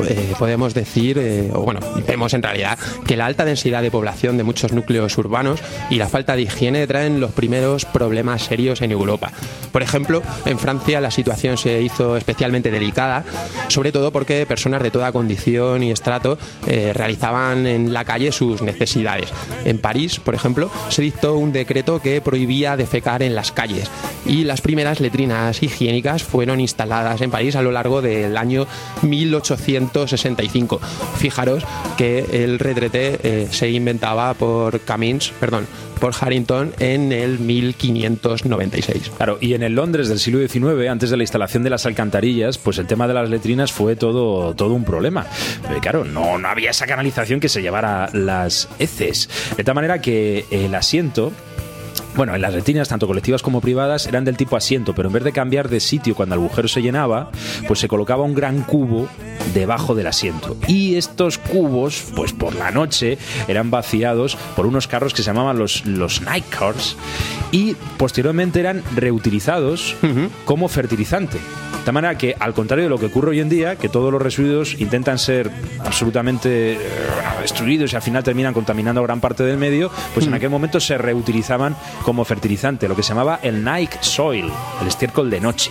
eh, 0.08 0.34
podemos 0.36 0.74
decir, 0.74 1.16
eh, 1.16 1.48
o 1.54 1.60
bueno, 1.60 1.78
vemos 2.08 2.34
en 2.34 2.42
realidad 2.42 2.76
que 3.06 3.16
la 3.16 3.26
alta 3.26 3.44
densidad 3.44 3.82
de 3.82 3.92
población 3.92 4.36
de 4.36 4.42
muchos 4.42 4.72
núcleos 4.72 5.16
urbanos 5.16 5.60
y 5.90 5.94
la 5.94 6.08
falta 6.08 6.34
de 6.34 6.42
higiene 6.42 6.88
traen 6.88 7.20
los 7.20 7.30
primeros 7.30 7.84
problemas 7.84 8.42
serios 8.42 8.82
en 8.82 8.90
Europa. 8.90 9.30
Por 9.70 9.82
ejemplo, 9.82 10.20
en 10.44 10.58
Francia 10.58 11.00
la 11.00 11.12
situación 11.12 11.56
se 11.56 11.82
hizo 11.82 12.16
especialmente 12.16 12.72
delicada, 12.72 13.22
sobre 13.68 13.92
todo 13.92 14.10
porque 14.10 14.44
personas 14.44 14.82
de 14.82 14.90
toda 14.90 15.12
condición 15.12 15.84
y 15.84 15.92
estrato 15.92 16.36
eh, 16.66 16.92
realizaban 16.94 17.64
en 17.68 17.92
la 17.92 18.04
calle 18.04 18.32
sus 18.32 18.60
necesidades. 18.60 19.28
En 19.64 19.78
París, 19.78 20.18
por 20.18 20.34
ejemplo, 20.34 20.68
se 20.88 21.02
dictó 21.02 21.36
un 21.36 21.52
decreto 21.52 22.00
que 22.00 22.20
prohibía 22.20 22.76
defecar 22.76 23.22
en 23.22 23.36
las 23.36 23.52
calles 23.52 23.88
y 24.26 24.42
las 24.42 24.62
primeras 24.62 24.98
letrinas 24.98 25.62
higiénicas 25.62 26.07
fueron 26.16 26.60
instaladas 26.60 27.20
en 27.20 27.30
París 27.30 27.56
a 27.56 27.62
lo 27.62 27.70
largo 27.70 28.02
del 28.02 28.36
año 28.36 28.66
1865. 29.02 30.80
Fijaros 31.16 31.64
que 31.96 32.44
el 32.44 32.58
retrete 32.58 33.18
eh, 33.22 33.48
se 33.50 33.70
inventaba 33.70 34.34
por 34.34 34.80
Cummins, 34.80 35.32
perdón, 35.40 35.66
por 35.98 36.14
Harrington 36.18 36.72
en 36.78 37.12
el 37.12 37.38
1596. 37.38 39.10
Claro, 39.16 39.38
y 39.40 39.54
en 39.54 39.62
el 39.62 39.74
Londres 39.74 40.08
del 40.08 40.18
siglo 40.18 40.46
XIX, 40.46 40.88
antes 40.88 41.10
de 41.10 41.16
la 41.16 41.22
instalación 41.22 41.62
de 41.62 41.70
las 41.70 41.86
alcantarillas, 41.86 42.58
pues 42.58 42.78
el 42.78 42.86
tema 42.86 43.08
de 43.08 43.14
las 43.14 43.28
letrinas 43.28 43.72
fue 43.72 43.96
todo, 43.96 44.54
todo 44.54 44.74
un 44.74 44.84
problema. 44.84 45.26
Claro, 45.80 46.04
no, 46.04 46.38
no 46.38 46.48
había 46.48 46.70
esa 46.70 46.86
canalización 46.86 47.40
que 47.40 47.48
se 47.48 47.62
llevara 47.62 48.08
las 48.12 48.68
heces. 48.78 49.28
De 49.56 49.64
tal 49.64 49.74
manera 49.74 50.00
que 50.00 50.46
el 50.50 50.74
asiento 50.74 51.32
bueno, 52.18 52.34
en 52.34 52.42
las 52.42 52.52
retinas, 52.52 52.88
tanto 52.88 53.06
colectivas 53.06 53.42
como 53.42 53.60
privadas, 53.60 54.08
eran 54.08 54.24
del 54.24 54.36
tipo 54.36 54.56
asiento, 54.56 54.92
pero 54.92 55.08
en 55.08 55.12
vez 55.12 55.22
de 55.22 55.30
cambiar 55.30 55.68
de 55.68 55.78
sitio 55.78 56.16
cuando 56.16 56.34
el 56.34 56.40
agujero 56.40 56.66
se 56.66 56.82
llenaba, 56.82 57.30
pues 57.68 57.78
se 57.78 57.86
colocaba 57.86 58.24
un 58.24 58.34
gran 58.34 58.62
cubo 58.64 59.08
debajo 59.54 59.94
del 59.94 60.08
asiento. 60.08 60.56
Y 60.66 60.96
estos 60.96 61.38
cubos, 61.38 62.06
pues 62.16 62.32
por 62.32 62.56
la 62.56 62.72
noche, 62.72 63.18
eran 63.46 63.70
vaciados 63.70 64.36
por 64.56 64.66
unos 64.66 64.88
carros 64.88 65.14
que 65.14 65.22
se 65.22 65.26
llamaban 65.26 65.60
los, 65.60 65.86
los 65.86 66.20
night 66.20 66.44
cars 66.48 66.96
y 67.52 67.76
posteriormente 67.96 68.58
eran 68.58 68.82
reutilizados 68.96 69.94
como 70.44 70.66
fertilizante. 70.66 71.38
De 71.84 71.92
manera 71.92 72.18
que, 72.18 72.34
al 72.38 72.54
contrario 72.54 72.84
de 72.84 72.90
lo 72.90 72.98
que 72.98 73.06
ocurre 73.06 73.30
hoy 73.30 73.40
en 73.40 73.48
día, 73.48 73.76
que 73.76 73.88
todos 73.88 74.12
los 74.12 74.20
residuos 74.20 74.78
intentan 74.78 75.18
ser 75.18 75.50
absolutamente 75.84 76.74
eh, 76.74 76.78
destruidos 77.40 77.92
y 77.92 77.96
al 77.96 78.02
final 78.02 78.22
terminan 78.22 78.52
contaminando 78.52 79.02
gran 79.02 79.20
parte 79.20 79.42
del 79.42 79.56
medio, 79.56 79.90
pues 80.14 80.26
en 80.26 80.34
aquel 80.34 80.50
momento 80.50 80.80
se 80.80 80.98
reutilizaban 80.98 81.76
como 82.04 82.24
fertilizante, 82.24 82.88
lo 82.88 82.96
que 82.96 83.02
se 83.02 83.10
llamaba 83.10 83.40
el 83.42 83.64
night 83.64 83.92
soil, 84.00 84.50
el 84.82 84.88
estiércol 84.88 85.30
de 85.30 85.40
noche. 85.40 85.70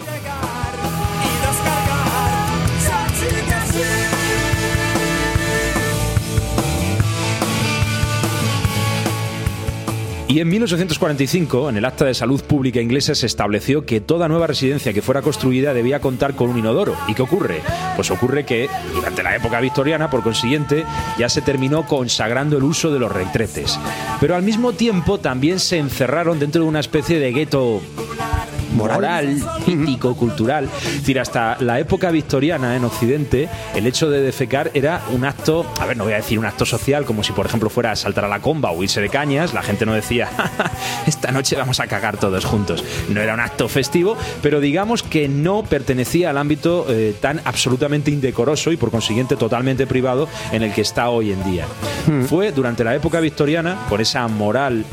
Y 10.30 10.42
en 10.42 10.50
1845, 10.50 11.70
en 11.70 11.78
el 11.78 11.86
Acta 11.86 12.04
de 12.04 12.14
Salud 12.14 12.42
Pública 12.44 12.82
inglesa, 12.82 13.16
se 13.16 13.26
estableció 13.26 13.86
que 13.86 14.02
toda 14.02 14.28
nueva 14.28 14.46
residencia 14.46 14.92
que 14.92 15.02
fuera 15.02 15.22
construida 15.22 15.74
debía 15.74 16.02
contar 16.02 16.36
con 16.36 16.50
un 16.50 16.58
inodoro. 16.58 16.98
¿Y 17.08 17.14
qué 17.14 17.22
ocurre? 17.22 17.62
Pues 17.96 18.12
ocurre 18.12 18.46
que 18.46 18.70
durante 18.94 19.24
la 19.24 19.38
época 19.38 19.62
victoriana, 19.62 20.10
por 20.10 20.24
consiguiente, 20.24 20.84
ya 21.18 21.30
se 21.30 21.42
terminó 21.42 21.86
consagrando 21.86 22.58
el 22.58 22.64
uso 22.64 22.92
de 22.92 23.00
los 23.00 23.10
retretes. 23.10 23.80
Pero 24.20 24.36
al 24.36 24.44
mismo 24.44 24.74
tiempo 24.74 25.18
también 25.18 25.60
se 25.60 25.78
encerraron 25.78 26.40
dentro 26.40 26.62
de 26.62 26.68
una 26.68 26.82
especie 26.82 27.20
de 27.20 27.32
gueto 27.32 27.82
moral, 28.78 29.42
ético, 29.68 30.16
cultural. 30.16 30.70
Es 30.86 31.00
decir, 31.02 31.20
hasta 31.20 31.58
la 31.60 31.80
época 31.80 32.12
victoriana 32.12 32.76
en 32.76 32.86
Occidente, 32.86 33.50
el 33.76 33.88
hecho 33.88 34.10
de 34.10 34.22
defecar 34.22 34.72
era 34.74 35.02
un 35.12 35.26
acto, 35.26 35.66
a 35.80 35.86
ver, 35.86 35.98
no 35.98 36.04
voy 36.04 36.14
a 36.14 36.18
decir 36.18 36.40
un 36.40 36.46
acto 36.46 36.66
social, 36.66 37.06
como 37.06 37.24
si 37.24 37.34
por 37.34 37.46
ejemplo 37.46 37.70
fuera 37.70 37.96
saltar 37.96 38.26
a 38.26 38.28
la 38.28 38.40
comba 38.40 38.72
o 38.72 38.84
irse 38.84 39.02
de 39.02 39.10
cañas, 39.10 39.54
la 39.54 39.62
gente 39.62 39.86
no 39.86 39.94
decía, 39.94 40.28
"Ja, 40.38 40.48
ja, 40.58 40.72
esta 41.06 41.32
noche 41.32 41.56
vamos 41.56 41.80
a 41.80 41.88
cagar 41.88 42.18
todos 42.18 42.46
juntos. 42.46 42.84
No 43.10 43.22
era 43.22 43.34
un 43.34 43.40
acto 43.40 43.68
festivo, 43.68 44.18
pero 44.42 44.60
digamos 44.60 45.04
que 45.04 45.28
no 45.28 45.64
pertenecía 45.64 46.30
al 46.30 46.38
ámbito 46.38 46.86
eh, 46.90 47.16
tan 47.20 47.42
absolutamente 47.46 48.12
indecoroso 48.12 48.72
y 48.72 48.78
por 48.78 48.92
consiguiente 48.92 49.36
totalmente 49.36 49.88
privado 49.88 50.28
en 50.52 50.64
el 50.64 50.74
que 50.74 50.82
está 50.82 51.10
hoy 51.10 51.32
en 51.32 51.44
día. 51.44 51.66
Fue 52.28 52.52
durante 52.52 52.84
la 52.84 52.96
época 52.96 53.20
victoriana, 53.20 53.78
por 53.90 54.02
esa 54.02 54.28
moral 54.28 54.86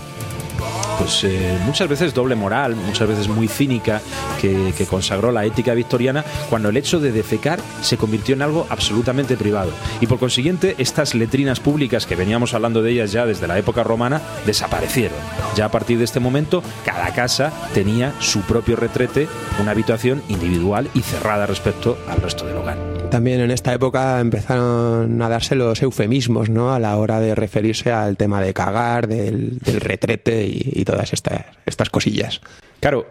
pues 0.98 1.24
eh, 1.24 1.58
muchas 1.64 1.88
veces 1.88 2.14
doble 2.14 2.34
moral, 2.34 2.76
muchas 2.76 3.08
veces 3.08 3.28
muy 3.28 3.48
cínica, 3.48 4.00
que, 4.40 4.72
que 4.76 4.86
consagró 4.86 5.32
la 5.32 5.44
ética 5.44 5.74
victoriana, 5.74 6.24
cuando 6.50 6.68
el 6.68 6.76
hecho 6.76 7.00
de 7.00 7.12
defecar 7.12 7.60
se 7.82 7.96
convirtió 7.96 8.34
en 8.34 8.42
algo 8.42 8.66
absolutamente 8.70 9.36
privado. 9.36 9.70
Y 10.00 10.06
por 10.06 10.18
consiguiente, 10.18 10.74
estas 10.78 11.14
letrinas 11.14 11.60
públicas, 11.60 12.06
que 12.06 12.16
veníamos 12.16 12.54
hablando 12.54 12.82
de 12.82 12.92
ellas 12.92 13.12
ya 13.12 13.26
desde 13.26 13.46
la 13.46 13.58
época 13.58 13.82
romana, 13.82 14.20
desaparecieron. 14.46 15.18
Ya 15.56 15.66
a 15.66 15.70
partir 15.70 15.98
de 15.98 16.04
este 16.04 16.20
momento, 16.20 16.62
cada 16.84 17.12
casa 17.14 17.52
tenía 17.72 18.12
su 18.20 18.40
propio 18.42 18.76
retrete, 18.76 19.28
una 19.60 19.72
habitación 19.72 20.22
individual 20.28 20.88
y 20.94 21.00
cerrada 21.00 21.46
respecto 21.46 21.98
al 22.08 22.20
resto 22.20 22.46
del 22.46 22.56
hogar. 22.56 23.03
También 23.14 23.38
en 23.38 23.52
esta 23.52 23.72
época 23.72 24.18
empezaron 24.18 25.22
a 25.22 25.28
darse 25.28 25.54
los 25.54 25.80
eufemismos, 25.80 26.50
¿no? 26.50 26.74
A 26.74 26.80
la 26.80 26.96
hora 26.96 27.20
de 27.20 27.36
referirse 27.36 27.92
al 27.92 28.16
tema 28.16 28.42
de 28.42 28.52
cagar, 28.52 29.06
del, 29.06 29.60
del 29.60 29.80
retrete 29.80 30.44
y, 30.48 30.72
y 30.72 30.84
todas 30.84 31.12
estas, 31.12 31.44
estas 31.64 31.90
cosillas. 31.90 32.40
Claro, 32.80 33.06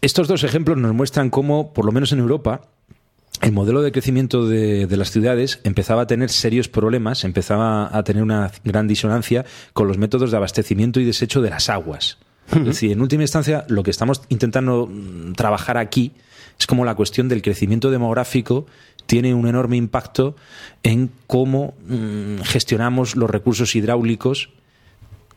estos 0.00 0.26
dos 0.26 0.42
ejemplos 0.42 0.78
nos 0.78 0.92
muestran 0.94 1.30
cómo, 1.30 1.72
por 1.72 1.84
lo 1.84 1.92
menos 1.92 2.10
en 2.10 2.18
Europa, 2.18 2.62
el 3.40 3.52
modelo 3.52 3.82
de 3.82 3.92
crecimiento 3.92 4.48
de, 4.48 4.88
de 4.88 4.96
las 4.96 5.12
ciudades 5.12 5.60
empezaba 5.62 6.02
a 6.02 6.06
tener 6.08 6.30
serios 6.30 6.68
problemas, 6.68 7.22
empezaba 7.22 7.96
a 7.96 8.02
tener 8.02 8.24
una 8.24 8.50
gran 8.64 8.88
disonancia 8.88 9.44
con 9.72 9.86
los 9.86 9.96
métodos 9.96 10.32
de 10.32 10.38
abastecimiento 10.38 10.98
y 10.98 11.04
desecho 11.04 11.40
de 11.40 11.50
las 11.50 11.68
aguas. 11.68 12.18
Es 12.50 12.64
decir, 12.64 12.90
en 12.90 13.00
última 13.00 13.22
instancia, 13.22 13.64
lo 13.68 13.84
que 13.84 13.92
estamos 13.92 14.22
intentando 14.28 14.88
mm, 14.90 15.34
trabajar 15.34 15.78
aquí 15.78 16.14
es 16.58 16.66
como 16.66 16.84
la 16.84 16.94
cuestión 16.94 17.28
del 17.28 17.42
crecimiento 17.42 17.90
demográfico 17.90 18.66
tiene 19.06 19.34
un 19.34 19.48
enorme 19.48 19.76
impacto 19.76 20.36
en 20.82 21.10
cómo 21.26 21.74
mm, 21.86 22.42
gestionamos 22.42 23.16
los 23.16 23.30
recursos 23.30 23.74
hidráulicos, 23.74 24.50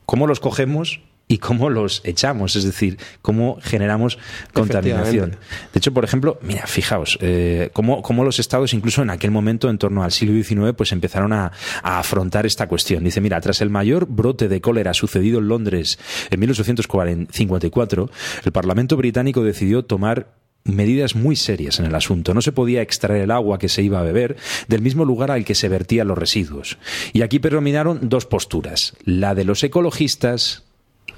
cómo 0.05 0.27
los 0.27 0.39
cogemos 0.39 1.01
y 1.31 1.37
cómo 1.37 1.69
los 1.69 2.01
echamos, 2.05 2.55
es 2.55 2.63
decir, 2.63 2.97
cómo 3.21 3.59
generamos 3.61 4.17
contaminación. 4.51 5.37
De 5.71 5.77
hecho, 5.77 5.93
por 5.93 6.03
ejemplo, 6.03 6.39
mira, 6.41 6.65
fijaos, 6.65 7.19
eh, 7.21 7.69
cómo, 7.71 8.01
cómo 8.01 8.23
los 8.23 8.39
estados, 8.39 8.73
incluso 8.73 9.03
en 9.03 9.11
aquel 9.11 9.29
momento, 9.29 9.69
en 9.69 9.77
torno 9.77 10.03
al 10.03 10.11
siglo 10.11 10.43
XIX, 10.43 10.73
pues 10.75 10.91
empezaron 10.91 11.31
a, 11.31 11.51
a 11.83 11.99
afrontar 11.99 12.47
esta 12.47 12.67
cuestión. 12.67 13.03
Dice, 13.03 13.21
mira, 13.21 13.39
tras 13.41 13.61
el 13.61 13.69
mayor 13.69 14.07
brote 14.07 14.47
de 14.47 14.59
cólera 14.59 14.95
sucedido 14.95 15.37
en 15.37 15.49
Londres 15.49 15.99
en 16.31 16.39
1854, 16.39 18.09
el 18.45 18.51
Parlamento 18.51 18.97
británico 18.97 19.43
decidió 19.43 19.85
tomar 19.85 20.38
medidas 20.75 21.15
muy 21.15 21.35
serias 21.35 21.79
en 21.79 21.85
el 21.85 21.95
asunto. 21.95 22.33
No 22.33 22.41
se 22.41 22.51
podía 22.51 22.81
extraer 22.81 23.23
el 23.23 23.31
agua 23.31 23.59
que 23.59 23.69
se 23.69 23.81
iba 23.81 23.99
a 23.99 24.03
beber 24.03 24.37
del 24.67 24.81
mismo 24.81 25.05
lugar 25.05 25.31
al 25.31 25.45
que 25.45 25.55
se 25.55 25.69
vertían 25.69 26.07
los 26.07 26.17
residuos. 26.17 26.77
Y 27.13 27.21
aquí 27.21 27.39
predominaron 27.39 28.09
dos 28.09 28.25
posturas, 28.25 28.95
la 29.03 29.35
de 29.35 29.45
los 29.45 29.63
ecologistas 29.63 30.63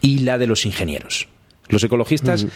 y 0.01 0.19
la 0.19 0.37
de 0.37 0.47
los 0.47 0.65
ingenieros. 0.65 1.27
Los 1.69 1.83
ecologistas, 1.83 2.47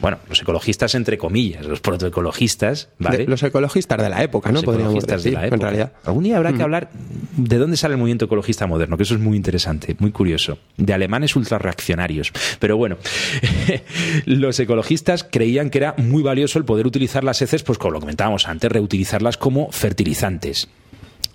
bueno, 0.00 0.18
los 0.28 0.40
ecologistas 0.40 0.94
entre 0.94 1.18
comillas, 1.18 1.66
los 1.66 1.80
protoecologistas, 1.80 2.88
¿vale? 2.98 3.18
De- 3.18 3.26
los 3.26 3.42
ecologistas 3.42 4.00
de 4.00 4.08
la 4.08 4.22
época, 4.22 4.50
¿no? 4.50 4.54
Los 4.56 4.64
Podríamos 4.64 4.92
ecologistas 4.92 5.22
de 5.24 5.30
decir, 5.30 5.32
la 5.34 5.46
en 5.46 5.54
época. 5.54 5.66
realidad. 5.70 5.92
Algún 6.04 6.24
día 6.24 6.36
habrá 6.36 6.50
que 6.52 6.58
Mm. 6.58 6.62
hablar 6.62 6.90
de 7.36 7.58
dónde 7.58 7.76
sale 7.76 7.94
el 7.94 7.98
movimiento 7.98 8.26
ecologista 8.26 8.66
moderno, 8.66 8.96
que 8.96 9.02
eso 9.02 9.14
es 9.14 9.20
muy 9.20 9.36
interesante, 9.36 9.96
muy 9.98 10.12
curioso. 10.12 10.58
De 10.76 10.92
alemanes 10.94 11.34
ultrarreaccionarios. 11.36 12.32
Pero 12.60 12.76
bueno, 12.76 12.96
los 14.26 14.58
ecologistas 14.60 15.24
creían 15.24 15.70
que 15.70 15.78
era 15.78 15.94
muy 15.98 16.22
valioso 16.22 16.58
el 16.58 16.64
poder 16.64 16.86
utilizar 16.86 17.24
las 17.24 17.42
heces, 17.42 17.62
pues 17.62 17.78
como 17.78 17.92
lo 17.92 18.00
comentábamos 18.00 18.48
antes, 18.48 18.70
reutilizarlas 18.70 19.36
como 19.36 19.70
fertilizantes. 19.72 20.68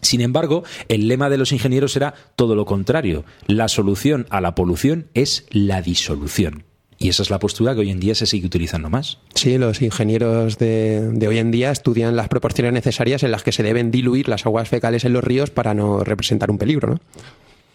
Sin 0.02 0.20
embargo, 0.22 0.64
el 0.90 1.08
lema 1.08 1.30
de 1.30 1.38
los 1.38 1.52
ingenieros 1.54 1.96
era 1.96 2.14
todo 2.36 2.56
lo 2.56 2.66
contrario. 2.66 3.24
La 3.48 3.70
solución 3.70 4.26
a 4.30 4.42
la 4.42 4.54
polución 4.54 5.08
es 5.14 5.46
la 5.50 5.82
disolución. 5.82 6.64
Y 7.04 7.10
esa 7.10 7.22
es 7.22 7.30
la 7.30 7.38
postura 7.38 7.74
que 7.74 7.82
hoy 7.82 7.92
en 7.92 8.00
día 8.00 8.16
se 8.16 8.26
sigue 8.26 8.48
utilizando 8.48 8.90
más. 8.90 9.20
Sí, 9.36 9.58
los 9.58 9.82
ingenieros 9.82 10.58
de, 10.58 11.12
de 11.12 11.28
hoy 11.28 11.38
en 11.38 11.52
día 11.52 11.70
estudian 11.70 12.16
las 12.16 12.30
proporciones 12.30 12.72
necesarias 12.72 13.24
en 13.24 13.32
las 13.32 13.44
que 13.44 13.52
se 13.52 13.62
deben 13.62 13.92
diluir 13.92 14.30
las 14.30 14.46
aguas 14.46 14.70
fecales 14.70 15.04
en 15.04 15.12
los 15.12 15.22
ríos 15.22 15.50
para 15.50 15.74
no 15.74 16.06
representar 16.06 16.50
un 16.50 16.58
peligro, 16.58 16.90
¿no? 16.92 17.00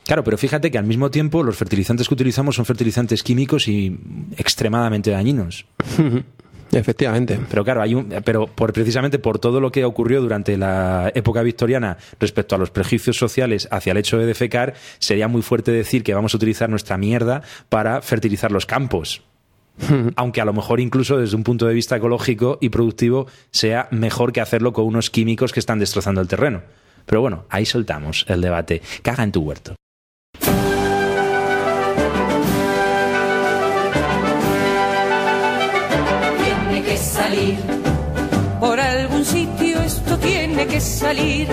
Claro, 0.06 0.24
pero 0.24 0.38
fíjate 0.38 0.70
que 0.70 0.78
al 0.78 0.86
mismo 0.86 1.10
tiempo 1.10 1.42
los 1.42 1.58
fertilizantes 1.58 2.08
que 2.08 2.14
utilizamos 2.14 2.56
son 2.56 2.64
fertilizantes 2.64 3.22
químicos 3.22 3.68
y 3.68 3.98
extremadamente 4.38 5.10
dañinos. 5.10 5.66
Efectivamente. 6.72 7.38
Pero 7.48 7.64
claro, 7.64 7.82
hay 7.82 7.94
un, 7.94 8.14
pero 8.24 8.46
por, 8.46 8.72
precisamente 8.72 9.18
por 9.18 9.38
todo 9.38 9.60
lo 9.60 9.72
que 9.72 9.84
ocurrió 9.84 10.20
durante 10.20 10.56
la 10.56 11.10
época 11.14 11.42
victoriana 11.42 11.96
respecto 12.20 12.54
a 12.54 12.58
los 12.58 12.70
prejuicios 12.70 13.16
sociales 13.16 13.68
hacia 13.70 13.92
el 13.92 13.96
hecho 13.96 14.18
de 14.18 14.26
defecar, 14.26 14.74
sería 14.98 15.28
muy 15.28 15.42
fuerte 15.42 15.72
decir 15.72 16.02
que 16.02 16.14
vamos 16.14 16.34
a 16.34 16.36
utilizar 16.36 16.68
nuestra 16.68 16.98
mierda 16.98 17.42
para 17.68 18.02
fertilizar 18.02 18.52
los 18.52 18.66
campos. 18.66 19.22
Aunque 20.16 20.40
a 20.40 20.44
lo 20.44 20.52
mejor 20.52 20.80
incluso 20.80 21.18
desde 21.18 21.36
un 21.36 21.44
punto 21.44 21.66
de 21.66 21.74
vista 21.74 21.96
ecológico 21.96 22.58
y 22.60 22.68
productivo 22.68 23.26
sea 23.50 23.88
mejor 23.90 24.32
que 24.32 24.40
hacerlo 24.40 24.72
con 24.72 24.84
unos 24.84 25.10
químicos 25.10 25.52
que 25.52 25.60
están 25.60 25.78
destrozando 25.78 26.20
el 26.20 26.28
terreno. 26.28 26.62
Pero 27.06 27.22
bueno, 27.22 27.46
ahí 27.48 27.64
soltamos 27.64 28.26
el 28.28 28.42
debate. 28.42 28.82
Caga 29.02 29.24
en 29.24 29.32
tu 29.32 29.40
huerto. 29.40 29.74
Salir. 36.98 37.58
Por 38.60 38.80
algún 38.80 39.24
sitio 39.24 39.80
esto 39.82 40.18
tiene 40.18 40.66
que 40.66 40.80
salir. 40.80 41.48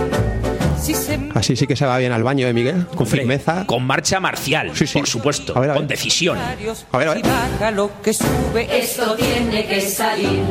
Así 1.33 1.55
sí 1.55 1.67
que 1.67 1.75
se 1.75 1.85
va 1.85 1.97
bien 1.97 2.11
al 2.11 2.23
baño, 2.23 2.47
¿eh, 2.47 2.53
Miguel? 2.53 2.85
Con 2.95 3.07
firmeza. 3.07 3.65
Con 3.65 3.83
marcha 3.85 4.19
marcial, 4.19 4.71
por 4.93 5.07
supuesto. 5.07 5.53
con 5.53 5.87
decisión. 5.87 6.37
A 6.37 6.97
ver, 6.97 7.07
a 7.07 7.13
ver. 7.13 7.23
si 7.23 7.29
baja 7.29 7.71
lo 7.71 7.91
que 8.01 8.13
sube, 8.13 8.67
esto 8.71 9.15
tiene 9.15 9.65
que 9.65 9.81
salir. 9.81 10.41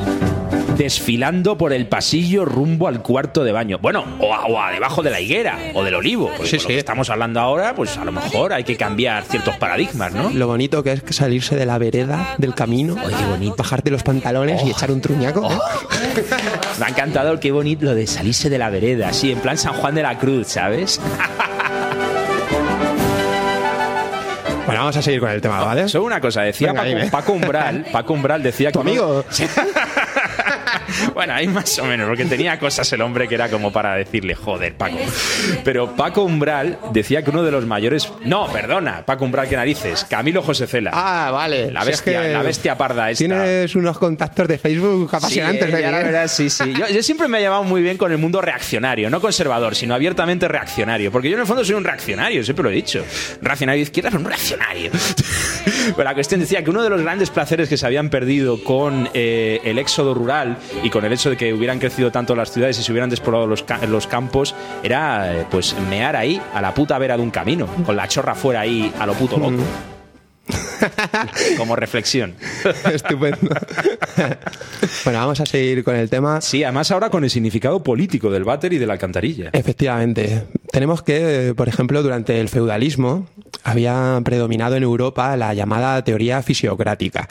desfilando 0.77 1.57
por 1.57 1.73
el 1.73 1.87
pasillo 1.87 2.45
rumbo 2.45 2.89
al 2.89 3.01
cuarto 3.01 3.45
de 3.45 3.53
baño. 3.53 3.79
Bueno, 3.81 4.05
o 4.19 4.35
a, 4.35 4.47
o 4.47 4.61
a 4.61 4.73
debajo 4.73 5.03
de 5.03 5.11
la 5.11 5.21
higuera 5.21 5.57
o 5.73 5.85
del 5.85 5.95
olivo. 5.95 6.31
Porque 6.37 6.51
por 6.57 6.63
lo 6.63 6.69
que 6.69 6.79
estamos 6.79 7.11
hablando 7.11 7.39
ahora, 7.41 7.75
pues 7.75 7.97
a 7.97 8.05
lo 8.05 8.11
mejor 8.11 8.53
hay 8.53 8.65
que 8.65 8.77
cambiar 8.77 9.25
ciertos 9.25 9.57
paradigmas, 9.57 10.13
¿no? 10.13 10.31
Lo 10.31 10.47
bonito 10.49 10.83
que 10.83 10.93
es 10.93 11.03
que 11.03 11.13
salirse 11.13 11.55
de 11.55 11.65
la 11.65 11.79
vereda, 11.79 12.35
del 12.39 12.55
camino, 12.55 12.97
bajarte 13.57 13.91
los 13.91 14.03
pantalones 14.03 14.63
y 14.65 14.71
echar 14.71 14.91
un 14.91 15.01
truñaco. 15.01 15.51
¿eh? 15.51 15.57
Me 16.79 16.87
ha 16.87 16.89
encantado 16.89 17.31
el 17.33 17.39
qué 17.39 17.53
bonito 17.53 17.85
lo 17.85 17.95
de 17.95 18.07
salirse 18.07 18.51
de 18.51 18.59
la 18.59 18.69
vereda, 18.71 19.09
así, 19.09 19.31
en 19.31 19.39
plan 19.39 19.57
San 19.57 19.75
Juan 19.75 19.95
de 19.95 20.03
la 20.03 20.19
Cruz, 20.19 20.54
¿sabes? 20.55 21.01
Bueno, 24.67 24.81
vamos 24.81 24.97
a 24.97 25.03
seguir 25.03 25.21
con 25.21 25.29
el 25.29 25.43
tema, 25.43 25.63
¿vale? 25.63 25.89
Solo 25.91 26.07
una 26.07 26.23
cosa, 26.23 26.41
decía 26.41 26.73
Venga, 26.73 27.11
Paco, 27.11 27.33
Umbral, 27.35 27.85
Paco 27.93 28.15
Umbral 28.15 28.43
decía 28.43 28.69
que... 28.71 28.73
¿Tu 28.73 28.81
amigo? 28.81 29.23
Bueno, 31.15 31.35
ahí 31.35 31.47
más 31.47 31.79
o 31.79 31.85
menos, 31.85 32.07
porque 32.09 32.25
tenía 32.25 32.59
cosas 32.59 32.93
el 32.93 33.01
hombre 33.03 33.29
que 33.29 33.35
era 33.35 33.49
como 33.49 33.73
para 33.73 33.95
decirle, 33.95 34.35
joder, 34.35 34.75
Paco. 34.77 34.99
Pero 35.65 35.95
Paco 35.97 36.23
Umbral 36.25 36.79
decía 36.93 37.23
que 37.23 37.31
uno 37.31 37.43
de 37.43 37.51
los 37.51 37.67
mayores... 37.67 38.13
No, 38.25 38.47
perdona, 38.53 39.05
Paco 39.05 39.25
Umbral, 39.25 39.49
qué 39.49 39.57
narices. 39.57 40.05
Camilo 40.05 40.43
José 40.43 40.67
Cela. 40.67 40.91
Ah, 40.93 41.31
vale. 41.31 41.71
La 41.71 41.81
es 41.81 41.87
bestia, 41.87 42.23
que 42.23 42.29
la 42.33 42.43
bestia 42.43 42.77
parda 42.77 43.11
esta. 43.11 43.19
Tienes 43.19 43.75
unos 43.75 43.99
contactos 43.99 44.49
de 44.49 44.59
Facebook 44.59 45.09
apasionantes, 45.15 45.71
Sí, 45.71 45.77
¿eh, 45.77 45.91
la 45.91 45.99
verdad, 45.99 46.29
sí, 46.29 46.51
sí. 46.51 46.73
Yo, 46.73 46.89
yo 46.89 47.03
siempre 47.03 47.29
me 47.29 47.39
he 47.39 47.41
llevado 47.43 47.65
muy 47.65 47.83
bien 47.83 47.97
con 47.97 48.13
el 48.13 48.19
mundo 48.19 48.41
reaccionario, 48.41 49.11
no 49.11 49.21
conservador, 49.21 49.75
sino 49.75 49.95
abiertamente 49.95 50.49
reaccionario. 50.49 51.11
Porque 51.11 51.29
yo 51.29 51.35
en 51.35 51.41
el 51.43 51.47
fondo 51.47 51.65
soy 51.65 51.75
un 51.75 51.85
reaccionario, 51.85 52.43
siempre 52.45 52.63
lo 52.63 52.71
he 52.71 52.75
dicho. 52.75 53.05
Reaccionario 53.41 53.79
de 53.79 53.83
izquierda, 53.83 54.11
pero 54.11 54.21
un 54.21 54.27
reaccionario. 54.27 54.91
Pero 55.97 56.05
la 56.05 56.15
cuestión 56.15 56.41
decía 56.41 56.63
que 56.63 56.71
uno 56.71 56.83
de 56.83 56.91
los 56.91 57.03
grandes 57.03 57.31
placeres 57.31 57.69
que 57.69 57.77
se 57.77 57.87
habían 57.87 58.11
perdido 58.11 58.63
con 58.63 59.09
eh, 59.15 59.61
el 59.65 59.79
éxodo 59.79 60.15
rural 60.15 60.59
y 60.83 60.91
con 60.91 61.05
el 61.05 61.13
hecho 61.13 61.31
de 61.31 61.37
que 61.37 61.53
hubieran 61.53 61.79
crecido 61.79 62.11
tanto 62.11 62.35
las 62.35 62.53
ciudades 62.53 62.79
y 62.79 62.83
se 62.83 62.93
hubieran 62.93 63.11
despoblado 63.11 63.47
los, 63.47 63.65
los 63.89 64.07
campos 64.07 64.55
era 64.83 65.35
eh, 65.35 65.47
pues 65.51 65.75
mear 65.89 66.17
ahí 66.17 66.41
a 66.53 66.61
la 66.61 66.75
puta 66.75 66.99
vera 66.99 67.17
de 67.17 67.23
un 67.23 67.31
camino, 67.31 67.67
con 67.85 67.97
la 67.97 68.09
chorra 68.09 68.35
fuera 68.35 68.61
ahí 68.61 68.93
a 68.99 69.07
lo 69.07 69.15
puto 69.15 69.39
loco. 69.39 69.63
Como 71.57 71.77
reflexión. 71.77 72.35
Estupendo. 72.93 73.55
bueno, 75.05 75.19
vamos 75.19 75.41
a 75.41 75.47
seguir 75.47 75.85
con 75.85 75.97
el 75.97 76.11
tema. 76.11 76.41
Sí, 76.41 76.65
además 76.65 76.91
ahora 76.91 77.11
con 77.11 77.25
el 77.25 77.31
significado 77.31 77.83
político 77.83 78.31
del 78.31 78.45
váter 78.45 78.73
y 78.73 78.79
de 78.79 78.87
la 78.87 78.95
alcantarilla. 78.95 79.51
Efectivamente. 79.53 80.45
Tenemos 80.71 81.03
que, 81.03 81.55
por 81.57 81.69
ejemplo, 81.69 82.03
durante 82.03 82.41
el 82.41 82.49
feudalismo 82.49 83.27
había 83.63 84.21
predominado 84.25 84.77
en 84.77 84.83
Europa 84.83 85.37
la 85.37 85.55
llamada 85.55 86.03
teoría 86.03 86.43
fisiocrática, 86.43 87.29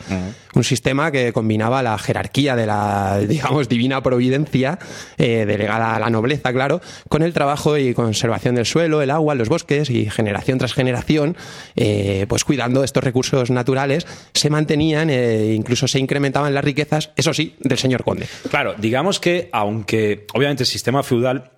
un 0.56 0.64
sistema 0.64 1.12
que 1.12 1.34
combinaba 1.34 1.84
la 1.84 1.98
jerarquía 1.98 2.56
de 2.56 2.66
la, 2.66 3.20
digamos, 3.20 3.68
divina 3.70 4.02
providencia, 4.02 4.80
eh, 5.18 5.46
delegada 5.46 5.96
a 5.96 6.00
la 6.00 6.10
nobleza, 6.10 6.54
claro, 6.54 6.82
con 7.10 7.24
el 7.24 7.34
trabajo 7.34 7.78
y 7.78 7.94
conservación 7.94 8.56
del 8.56 8.66
suelo, 8.66 9.02
el 9.02 9.12
agua, 9.12 9.36
los 9.36 9.50
bosques 9.50 9.90
y 9.90 10.10
generación 10.10 10.58
tras 10.58 10.74
generación, 10.74 11.36
eh, 11.76 12.26
pues 12.30 12.44
cuidando 12.46 12.84
estos 12.84 13.03
recursos 13.04 13.50
naturales, 13.52 14.08
se 14.34 14.50
mantenían 14.50 15.10
e 15.10 15.54
incluso 15.54 15.88
se 15.88 16.00
incrementaban 16.00 16.54
las 16.54 16.64
riquezas, 16.64 17.12
eso 17.16 17.34
sí, 17.34 17.56
del 17.60 17.78
señor 17.78 18.04
conde. 18.04 18.28
Claro, 18.50 18.76
digamos 18.78 19.20
que 19.20 19.50
aunque 19.52 20.26
obviamente 20.34 20.64
el 20.64 20.68
sistema 20.68 21.04
feudal 21.04 21.52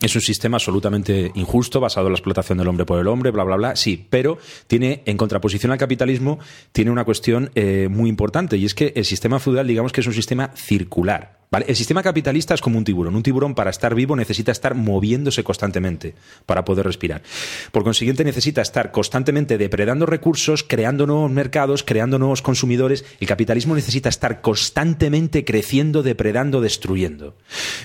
es 0.00 0.14
un 0.14 0.20
sistema 0.20 0.56
absolutamente 0.56 1.32
injusto, 1.34 1.80
basado 1.80 2.06
en 2.06 2.12
la 2.12 2.18
explotación 2.18 2.58
del 2.58 2.68
hombre 2.68 2.86
por 2.86 2.98
el 2.98 3.08
hombre, 3.08 3.30
bla, 3.30 3.44
bla, 3.44 3.56
bla. 3.56 3.76
Sí, 3.76 4.06
pero 4.08 4.38
tiene, 4.66 5.02
en 5.06 5.16
contraposición 5.16 5.72
al 5.72 5.78
capitalismo, 5.78 6.38
tiene 6.72 6.90
una 6.90 7.04
cuestión 7.04 7.50
eh, 7.54 7.88
muy 7.90 8.08
importante 8.08 8.56
y 8.56 8.64
es 8.64 8.74
que 8.74 8.92
el 8.94 9.04
sistema 9.04 9.38
feudal, 9.40 9.66
digamos 9.66 9.92
que 9.92 10.00
es 10.00 10.06
un 10.06 10.14
sistema 10.14 10.50
circular. 10.54 11.38
El 11.50 11.76
sistema 11.76 12.02
capitalista 12.02 12.52
es 12.52 12.60
como 12.60 12.76
un 12.76 12.84
tiburón. 12.84 13.16
Un 13.16 13.22
tiburón, 13.22 13.54
para 13.54 13.70
estar 13.70 13.94
vivo, 13.94 14.14
necesita 14.14 14.52
estar 14.52 14.74
moviéndose 14.74 15.42
constantemente 15.42 16.14
para 16.44 16.62
poder 16.64 16.84
respirar. 16.84 17.22
Por 17.72 17.84
consiguiente, 17.84 18.22
necesita 18.22 18.60
estar 18.60 18.92
constantemente 18.92 19.56
depredando 19.56 20.04
recursos, 20.04 20.62
creando 20.62 21.06
nuevos 21.06 21.30
mercados, 21.30 21.84
creando 21.84 22.18
nuevos 22.18 22.42
consumidores. 22.42 23.06
El 23.18 23.28
capitalismo 23.28 23.74
necesita 23.74 24.10
estar 24.10 24.42
constantemente 24.42 25.46
creciendo, 25.46 26.02
depredando, 26.02 26.60
destruyendo. 26.60 27.34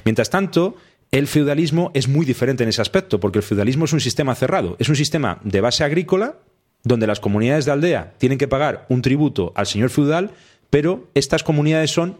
Mientras 0.03 0.29
tanto, 0.29 0.75
el 1.13 1.27
feudalismo 1.27 1.91
es 1.93 2.07
muy 2.07 2.25
diferente 2.25 2.63
en 2.63 2.69
ese 2.69 2.81
aspecto, 2.81 3.19
porque 3.19 3.37
el 3.37 3.43
feudalismo 3.43 3.85
es 3.85 3.93
un 3.93 3.99
sistema 3.99 4.33
cerrado, 4.33 4.75
es 4.79 4.89
un 4.89 4.95
sistema 4.95 5.39
de 5.43 5.61
base 5.61 5.83
agrícola, 5.83 6.39
donde 6.83 7.05
las 7.05 7.19
comunidades 7.19 7.65
de 7.65 7.71
aldea 7.71 8.13
tienen 8.17 8.39
que 8.39 8.47
pagar 8.47 8.87
un 8.89 9.03
tributo 9.03 9.53
al 9.55 9.67
señor 9.67 9.91
feudal, 9.91 10.31
pero 10.71 11.07
estas 11.13 11.43
comunidades 11.43 11.91
son 11.91 12.17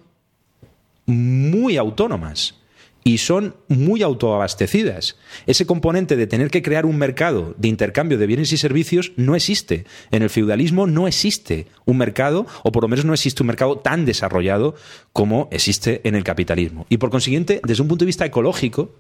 muy 1.07 1.75
autónomas 1.77 2.61
y 3.03 3.17
son 3.17 3.55
muy 3.67 4.01
autoabastecidas. 4.01 5.17
Ese 5.45 5.65
componente 5.65 6.15
de 6.15 6.27
tener 6.27 6.49
que 6.49 6.61
crear 6.61 6.85
un 6.85 6.97
mercado 6.97 7.53
de 7.57 7.67
intercambio 7.67 8.17
de 8.17 8.27
bienes 8.27 8.51
y 8.53 8.57
servicios 8.57 9.11
no 9.15 9.35
existe. 9.35 9.85
En 10.11 10.23
el 10.23 10.29
feudalismo 10.29 10.87
no 10.87 11.07
existe 11.07 11.67
un 11.85 11.97
mercado, 11.97 12.45
o 12.63 12.71
por 12.71 12.83
lo 12.83 12.89
menos 12.89 13.05
no 13.05 13.13
existe 13.13 13.43
un 13.43 13.47
mercado 13.47 13.77
tan 13.77 14.05
desarrollado 14.05 14.75
como 15.11 15.49
existe 15.51 16.01
en 16.03 16.15
el 16.15 16.23
capitalismo. 16.23 16.85
Y 16.89 16.97
por 16.97 17.09
consiguiente, 17.09 17.61
desde 17.63 17.81
un 17.81 17.87
punto 17.87 18.05
de 18.05 18.07
vista 18.07 18.25
ecológico, 18.25 18.95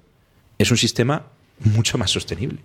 es 0.57 0.69
un 0.71 0.77
sistema 0.77 1.27
mucho 1.59 1.97
más 1.97 2.11
sostenible. 2.11 2.59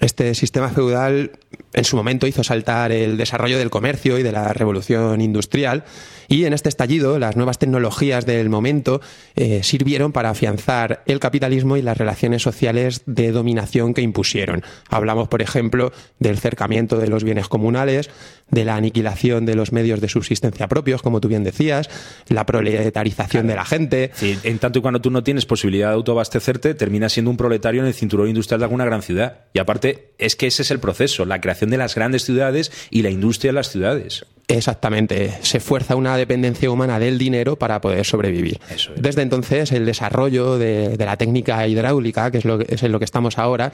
Este 0.00 0.34
sistema 0.34 0.68
feudal 0.68 1.32
en 1.72 1.84
su 1.84 1.96
momento 1.96 2.26
hizo 2.26 2.44
saltar 2.44 2.92
el 2.92 3.16
desarrollo 3.16 3.58
del 3.58 3.70
comercio 3.70 4.18
y 4.18 4.22
de 4.22 4.30
la 4.30 4.52
revolución 4.52 5.20
industrial 5.20 5.84
y 6.28 6.44
en 6.44 6.52
este 6.52 6.68
estallido 6.68 7.18
las 7.18 7.36
nuevas 7.36 7.58
tecnologías 7.58 8.26
del 8.26 8.48
momento 8.48 9.00
eh, 9.34 9.62
sirvieron 9.64 10.12
para 10.12 10.30
afianzar 10.30 11.02
el 11.06 11.18
capitalismo 11.18 11.76
y 11.76 11.82
las 11.82 11.98
relaciones 11.98 12.42
sociales 12.42 13.02
de 13.06 13.32
dominación 13.32 13.92
que 13.92 14.02
impusieron. 14.02 14.62
Hablamos, 14.88 15.28
por 15.28 15.42
ejemplo, 15.42 15.92
del 16.18 16.38
cercamiento 16.38 16.98
de 16.98 17.08
los 17.08 17.24
bienes 17.24 17.48
comunales, 17.48 18.10
de 18.50 18.64
la 18.64 18.76
aniquilación 18.76 19.44
de 19.46 19.54
los 19.54 19.72
medios 19.72 20.00
de 20.00 20.08
subsistencia 20.08 20.68
propios, 20.68 21.02
como 21.02 21.20
tú 21.20 21.28
bien 21.28 21.44
decías, 21.44 21.90
la 22.28 22.46
proletarización 22.46 23.46
de 23.46 23.54
la 23.54 23.64
gente. 23.64 24.10
Sí, 24.14 24.38
en 24.42 24.58
tanto 24.58 24.78
y 24.78 24.82
cuando 24.82 25.00
tú 25.00 25.10
no 25.10 25.22
tienes 25.22 25.44
posibilidad 25.46 25.88
de 25.88 25.94
autoabastecerte, 25.94 26.74
terminas 26.74 27.12
siendo 27.12 27.30
un 27.30 27.36
proletario 27.36 27.80
en 27.82 27.86
el 27.86 27.94
cinturón 27.94 28.28
industrial 28.28 28.60
de 28.60 28.64
alguna 28.64 28.84
gran 28.84 29.02
ciudad. 29.02 29.40
Y 29.52 29.58
aparte, 29.58 30.12
es 30.18 30.36
que 30.36 30.46
ese 30.46 30.62
es 30.62 30.70
el 30.70 30.80
proceso, 30.80 31.24
la 31.24 31.40
creación 31.40 31.70
de 31.70 31.76
las 31.78 31.94
grandes 31.94 32.24
ciudades 32.24 32.70
y 32.90 33.02
la 33.02 33.10
industria 33.10 33.50
de 33.50 33.54
las 33.54 33.68
ciudades. 33.70 34.24
Exactamente, 34.50 35.34
se 35.42 35.60
fuerza 35.60 35.94
una 35.94 36.16
dependencia 36.16 36.70
humana 36.70 36.98
del 36.98 37.18
dinero 37.18 37.56
para 37.56 37.82
poder 37.82 38.06
sobrevivir. 38.06 38.58
Eso 38.74 38.92
es. 38.94 39.02
Desde 39.02 39.20
entonces, 39.22 39.72
el 39.72 39.84
desarrollo 39.84 40.56
de, 40.56 40.96
de 40.96 41.04
la 41.04 41.18
técnica 41.18 41.66
hidráulica, 41.68 42.30
que 42.30 42.38
es, 42.38 42.46
lo, 42.46 42.56
que- 42.58 42.74
es 42.74 42.82
en 42.82 42.90
lo 42.92 42.98
que 42.98 43.04
estamos 43.04 43.36
ahora, 43.36 43.72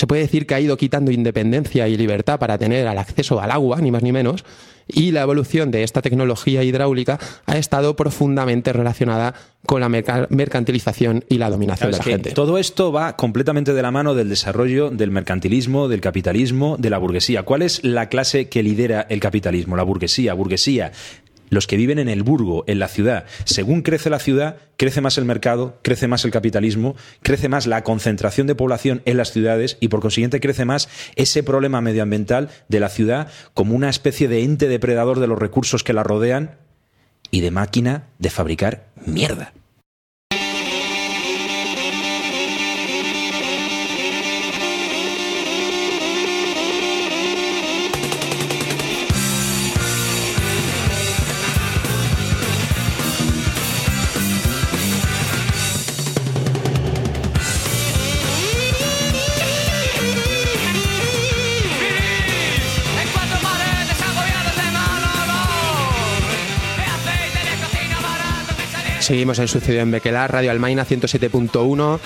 se 0.00 0.06
puede 0.06 0.22
decir 0.22 0.46
que 0.46 0.54
ha 0.54 0.60
ido 0.60 0.78
quitando 0.78 1.10
independencia 1.10 1.86
y 1.86 1.94
libertad 1.98 2.38
para 2.38 2.56
tener 2.56 2.88
al 2.88 2.96
acceso 2.96 3.38
al 3.38 3.50
agua, 3.50 3.82
ni 3.82 3.90
más 3.90 4.02
ni 4.02 4.12
menos, 4.12 4.46
y 4.88 5.10
la 5.10 5.20
evolución 5.20 5.70
de 5.70 5.82
esta 5.82 6.00
tecnología 6.00 6.64
hidráulica 6.64 7.18
ha 7.44 7.58
estado 7.58 7.96
profundamente 7.96 8.72
relacionada 8.72 9.34
con 9.66 9.82
la 9.82 9.90
merca- 9.90 10.26
mercantilización 10.30 11.22
y 11.28 11.36
la 11.36 11.50
dominación 11.50 11.90
de 11.90 11.98
la 11.98 12.02
gente. 12.02 12.30
todo 12.30 12.56
esto 12.56 12.90
va 12.92 13.14
completamente 13.14 13.74
de 13.74 13.82
la 13.82 13.90
mano 13.90 14.14
del 14.14 14.30
desarrollo 14.30 14.88
del 14.88 15.10
mercantilismo, 15.10 15.86
del 15.88 16.00
capitalismo, 16.00 16.76
de 16.78 16.88
la 16.88 16.96
burguesía. 16.96 17.42
¿Cuál 17.42 17.60
es 17.60 17.84
la 17.84 18.08
clase 18.08 18.48
que 18.48 18.62
lidera 18.62 19.06
el 19.10 19.20
capitalismo? 19.20 19.76
La 19.76 19.82
burguesía. 19.82 20.32
Burguesía. 20.32 20.92
Los 21.50 21.66
que 21.66 21.76
viven 21.76 21.98
en 21.98 22.08
el 22.08 22.22
burgo, 22.22 22.64
en 22.66 22.78
la 22.78 22.88
ciudad. 22.88 23.26
Según 23.44 23.82
crece 23.82 24.08
la 24.08 24.18
ciudad, 24.18 24.56
crece 24.76 25.02
más 25.02 25.18
el 25.18 25.26
mercado, 25.26 25.78
crece 25.82 26.08
más 26.08 26.24
el 26.24 26.30
capitalismo, 26.30 26.96
crece 27.22 27.48
más 27.48 27.66
la 27.66 27.84
concentración 27.84 28.46
de 28.46 28.54
población 28.54 29.02
en 29.04 29.18
las 29.18 29.32
ciudades 29.32 29.76
y 29.80 29.88
por 29.88 30.00
consiguiente 30.00 30.40
crece 30.40 30.64
más 30.64 30.88
ese 31.16 31.42
problema 31.42 31.80
medioambiental 31.80 32.48
de 32.68 32.80
la 32.80 32.88
ciudad 32.88 33.28
como 33.52 33.74
una 33.74 33.90
especie 33.90 34.28
de 34.28 34.42
ente 34.42 34.68
depredador 34.68 35.20
de 35.20 35.26
los 35.26 35.38
recursos 35.38 35.84
que 35.84 35.92
la 35.92 36.02
rodean 36.02 36.56
y 37.30 37.40
de 37.40 37.50
máquina 37.50 38.08
de 38.18 38.30
fabricar 38.30 38.86
mierda. 39.04 39.52
Seguimos 69.10 69.40
en 69.40 69.48
Sucedió 69.48 69.80
en 69.80 69.90
Bequelar, 69.90 70.30
Radio 70.30 70.52
Almaina 70.52 70.86
107.1. 70.86 71.98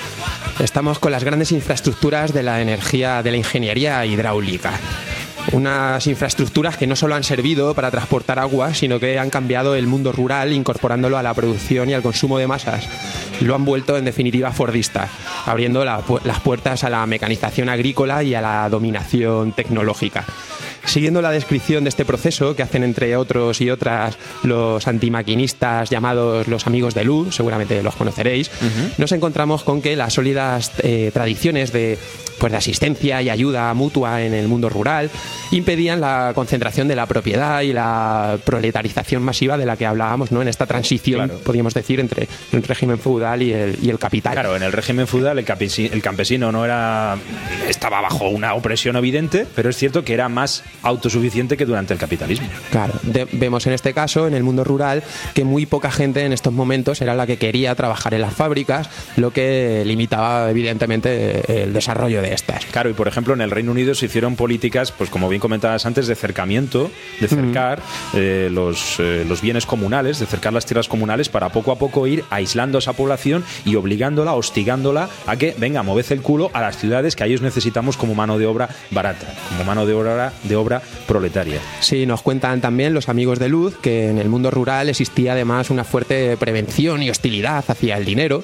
Estamos 0.60 0.98
con 0.98 1.12
las 1.12 1.22
grandes 1.22 1.52
infraestructuras 1.52 2.32
de 2.32 2.42
la 2.42 2.62
energía, 2.62 3.22
de 3.22 3.30
la 3.30 3.36
ingeniería 3.36 4.06
hidráulica. 4.06 4.72
Unas 5.52 6.06
infraestructuras 6.06 6.78
que 6.78 6.86
no 6.86 6.96
solo 6.96 7.14
han 7.14 7.22
servido 7.22 7.74
para 7.74 7.90
transportar 7.90 8.38
agua, 8.38 8.72
sino 8.72 8.98
que 8.98 9.18
han 9.18 9.28
cambiado 9.28 9.74
el 9.74 9.86
mundo 9.86 10.12
rural 10.12 10.54
incorporándolo 10.54 11.18
a 11.18 11.22
la 11.22 11.34
producción 11.34 11.90
y 11.90 11.92
al 11.92 12.00
consumo 12.00 12.38
de 12.38 12.46
masas. 12.46 12.88
Lo 13.42 13.54
han 13.54 13.66
vuelto 13.66 13.98
en 13.98 14.06
definitiva 14.06 14.50
fordista, 14.52 15.06
abriendo 15.44 15.84
las 15.84 16.40
puertas 16.42 16.84
a 16.84 16.88
la 16.88 17.04
mecanización 17.04 17.68
agrícola 17.68 18.22
y 18.22 18.34
a 18.34 18.40
la 18.40 18.66
dominación 18.70 19.52
tecnológica. 19.52 20.24
Siguiendo 20.86 21.22
la 21.22 21.30
descripción 21.30 21.84
de 21.84 21.88
este 21.90 22.04
proceso 22.04 22.54
que 22.54 22.62
hacen 22.62 22.84
entre 22.84 23.16
otros 23.16 23.60
y 23.60 23.70
otras 23.70 24.16
los 24.42 24.86
antimaquinistas 24.86 25.90
llamados 25.90 26.46
los 26.48 26.66
amigos 26.66 26.94
de 26.94 27.04
luz, 27.04 27.34
seguramente 27.34 27.82
los 27.82 27.94
conoceréis, 27.96 28.50
nos 28.98 29.12
encontramos 29.12 29.64
con 29.64 29.80
que 29.82 29.96
las 29.96 30.12
sólidas 30.14 30.72
eh, 30.82 31.10
tradiciones 31.12 31.72
de, 31.72 31.98
pues, 32.38 32.52
de 32.52 32.58
asistencia 32.58 33.22
y 33.22 33.30
ayuda 33.30 33.72
mutua 33.74 34.22
en 34.22 34.34
el 34.34 34.46
mundo 34.48 34.68
rural 34.68 35.10
impedían 35.50 36.00
la 36.00 36.32
concentración 36.34 36.88
de 36.88 36.96
la 36.96 37.06
propiedad 37.06 37.62
y 37.62 37.72
la 37.72 38.38
proletarización 38.44 39.22
masiva 39.22 39.56
de 39.56 39.66
la 39.66 39.76
que 39.76 39.86
hablábamos 39.86 40.32
¿no? 40.32 40.42
en 40.42 40.48
esta 40.48 40.66
transición, 40.66 41.30
podríamos 41.44 41.74
decir, 41.74 42.00
entre 42.00 42.28
el 42.52 42.62
régimen 42.62 42.98
feudal 42.98 43.42
y 43.42 43.52
el, 43.52 43.78
y 43.82 43.90
el 43.90 43.98
capital. 43.98 44.32
Claro, 44.34 44.56
en 44.56 44.62
el 44.62 44.72
régimen 44.72 45.06
feudal 45.06 45.38
el 45.38 45.46
campesi- 45.46 45.90
el 45.92 46.02
campesino 46.02 46.52
no 46.52 46.64
era 46.64 47.16
estaba 47.68 48.00
bajo 48.00 48.28
una 48.28 48.54
opresión 48.54 48.96
evidente, 48.96 49.46
pero 49.54 49.70
es 49.70 49.76
cierto 49.76 50.04
que 50.04 50.14
era 50.14 50.28
más 50.28 50.62
autosuficiente 50.84 51.56
que 51.56 51.66
durante 51.66 51.92
el 51.92 51.98
capitalismo. 51.98 52.48
Claro, 52.70 52.94
de- 53.02 53.26
vemos 53.32 53.66
en 53.66 53.72
este 53.72 53.92
caso, 53.92 54.26
en 54.26 54.34
el 54.34 54.42
mundo 54.42 54.64
rural, 54.64 55.02
que 55.34 55.44
muy 55.44 55.66
poca 55.66 55.90
gente 55.90 56.24
en 56.24 56.32
estos 56.32 56.52
momentos 56.52 57.00
era 57.00 57.14
la 57.14 57.26
que 57.26 57.36
quería 57.36 57.74
trabajar 57.74 58.14
en 58.14 58.20
las 58.20 58.34
fábricas, 58.34 58.88
lo 59.16 59.32
que 59.32 59.82
limitaba 59.86 60.50
evidentemente 60.50 61.62
el 61.64 61.72
desarrollo 61.72 62.22
de 62.22 62.34
estas. 62.34 62.64
Claro, 62.66 62.90
y 62.90 62.92
por 62.94 63.08
ejemplo 63.08 63.34
en 63.34 63.40
el 63.40 63.50
Reino 63.50 63.70
Unido 63.72 63.94
se 63.94 64.06
hicieron 64.06 64.36
políticas, 64.36 64.92
pues 64.92 65.10
como 65.10 65.28
bien 65.28 65.40
comentabas 65.40 65.86
antes, 65.86 66.06
de 66.06 66.14
cercamiento, 66.14 66.90
de 67.20 67.28
cercar 67.28 67.80
eh, 68.14 68.48
los, 68.50 68.96
eh, 68.98 69.24
los 69.28 69.40
bienes 69.40 69.66
comunales, 69.66 70.18
de 70.18 70.26
cercar 70.26 70.52
las 70.52 70.66
tierras 70.66 70.88
comunales 70.88 71.28
para 71.28 71.48
poco 71.50 71.72
a 71.72 71.76
poco 71.78 72.06
ir 72.06 72.24
aislando 72.30 72.78
a 72.78 72.80
esa 72.80 72.92
población 72.92 73.44
y 73.64 73.76
obligándola, 73.76 74.34
hostigándola 74.34 75.08
a 75.26 75.36
que 75.36 75.54
venga, 75.58 75.82
moved 75.82 76.04
el 76.10 76.22
culo 76.22 76.50
a 76.52 76.60
las 76.60 76.76
ciudades 76.78 77.16
que 77.16 77.22
a 77.24 77.26
ellos 77.26 77.40
necesitamos 77.42 77.96
como 77.96 78.14
mano 78.14 78.38
de 78.38 78.46
obra 78.46 78.68
barata, 78.90 79.26
como 79.48 79.64
mano 79.64 79.86
de 79.86 79.94
obra, 79.94 80.32
de 80.42 80.56
obra 80.56 80.73
proletaria. 81.06 81.60
Sí, 81.80 82.06
nos 82.06 82.22
cuentan 82.22 82.60
también 82.60 82.94
los 82.94 83.08
amigos 83.08 83.38
de 83.38 83.48
Luz 83.48 83.76
que 83.76 84.08
en 84.08 84.18
el 84.18 84.28
mundo 84.28 84.50
rural 84.50 84.88
existía 84.88 85.32
además 85.32 85.70
una 85.70 85.84
fuerte 85.84 86.36
prevención 86.36 87.02
y 87.02 87.10
hostilidad 87.10 87.64
hacia 87.66 87.96
el 87.96 88.04
dinero, 88.04 88.42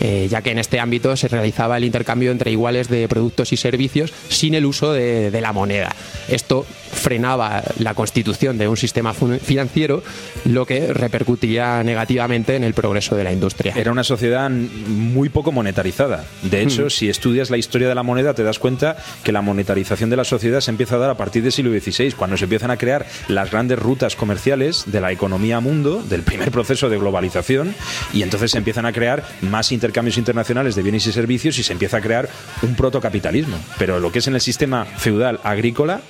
eh, 0.00 0.28
ya 0.30 0.42
que 0.42 0.50
en 0.50 0.58
este 0.58 0.80
ámbito 0.80 1.16
se 1.16 1.28
realizaba 1.28 1.76
el 1.76 1.84
intercambio 1.84 2.30
entre 2.30 2.50
iguales 2.50 2.88
de 2.88 3.08
productos 3.08 3.52
y 3.52 3.56
servicios 3.56 4.12
sin 4.28 4.54
el 4.54 4.66
uso 4.66 4.92
de, 4.92 5.30
de 5.30 5.40
la 5.40 5.52
moneda. 5.52 5.94
Esto 6.28 6.64
frenaba 6.92 7.62
la 7.78 7.94
constitución 7.94 8.58
de 8.58 8.68
un 8.68 8.76
sistema 8.76 9.14
financiero, 9.14 10.02
lo 10.44 10.66
que 10.66 10.92
repercutía 10.92 11.82
negativamente 11.84 12.56
en 12.56 12.64
el 12.64 12.74
progreso 12.74 13.14
de 13.16 13.24
la 13.24 13.32
industria. 13.32 13.74
Era 13.76 13.92
una 13.92 14.04
sociedad 14.04 14.50
muy 14.50 15.28
poco 15.28 15.52
monetarizada. 15.52 16.24
De 16.42 16.62
hecho, 16.62 16.86
Mm. 16.86 16.90
si 16.90 17.08
estudias 17.08 17.50
la 17.50 17.56
historia 17.56 17.88
de 17.88 17.94
la 17.94 18.02
moneda, 18.02 18.34
te 18.34 18.42
das 18.42 18.58
cuenta 18.58 18.96
que 19.22 19.32
la 19.32 19.42
monetarización 19.42 20.10
de 20.10 20.16
la 20.16 20.24
sociedad 20.24 20.60
se 20.60 20.70
empieza 20.70 20.96
a 20.96 20.98
dar 20.98 21.10
a 21.10 21.16
partir 21.16 21.42
del 21.42 21.52
siglo 21.52 21.70
XVI, 21.70 22.12
cuando 22.12 22.36
se 22.36 22.44
empiezan 22.44 22.70
a 22.70 22.76
crear 22.76 23.06
las 23.28 23.50
grandes 23.50 23.78
rutas 23.78 24.16
comerciales 24.16 24.84
de 24.86 25.00
la 25.00 25.12
economía 25.12 25.60
mundo, 25.60 26.02
del 26.02 26.22
primer 26.22 26.50
proceso 26.50 26.88
de 26.88 26.98
globalización, 26.98 27.74
y 28.12 28.22
entonces 28.22 28.50
se 28.52 28.58
empiezan 28.58 28.86
a 28.86 28.92
crear 28.92 29.24
más 29.42 29.72
intercambios 29.72 29.87
internacionales 30.18 30.74
de 30.74 30.82
bienes 30.82 31.06
y 31.06 31.12
servicios 31.12 31.58
y 31.58 31.62
se 31.62 31.72
empieza 31.72 31.98
a 31.98 32.00
crear 32.00 32.28
un 32.62 32.74
protocapitalismo. 32.74 33.56
Pero 33.78 34.00
lo 34.00 34.10
que 34.12 34.18
es 34.20 34.26
en 34.28 34.34
el 34.34 34.40
sistema 34.40 34.84
feudal 34.84 35.40
agrícola, 35.44 36.00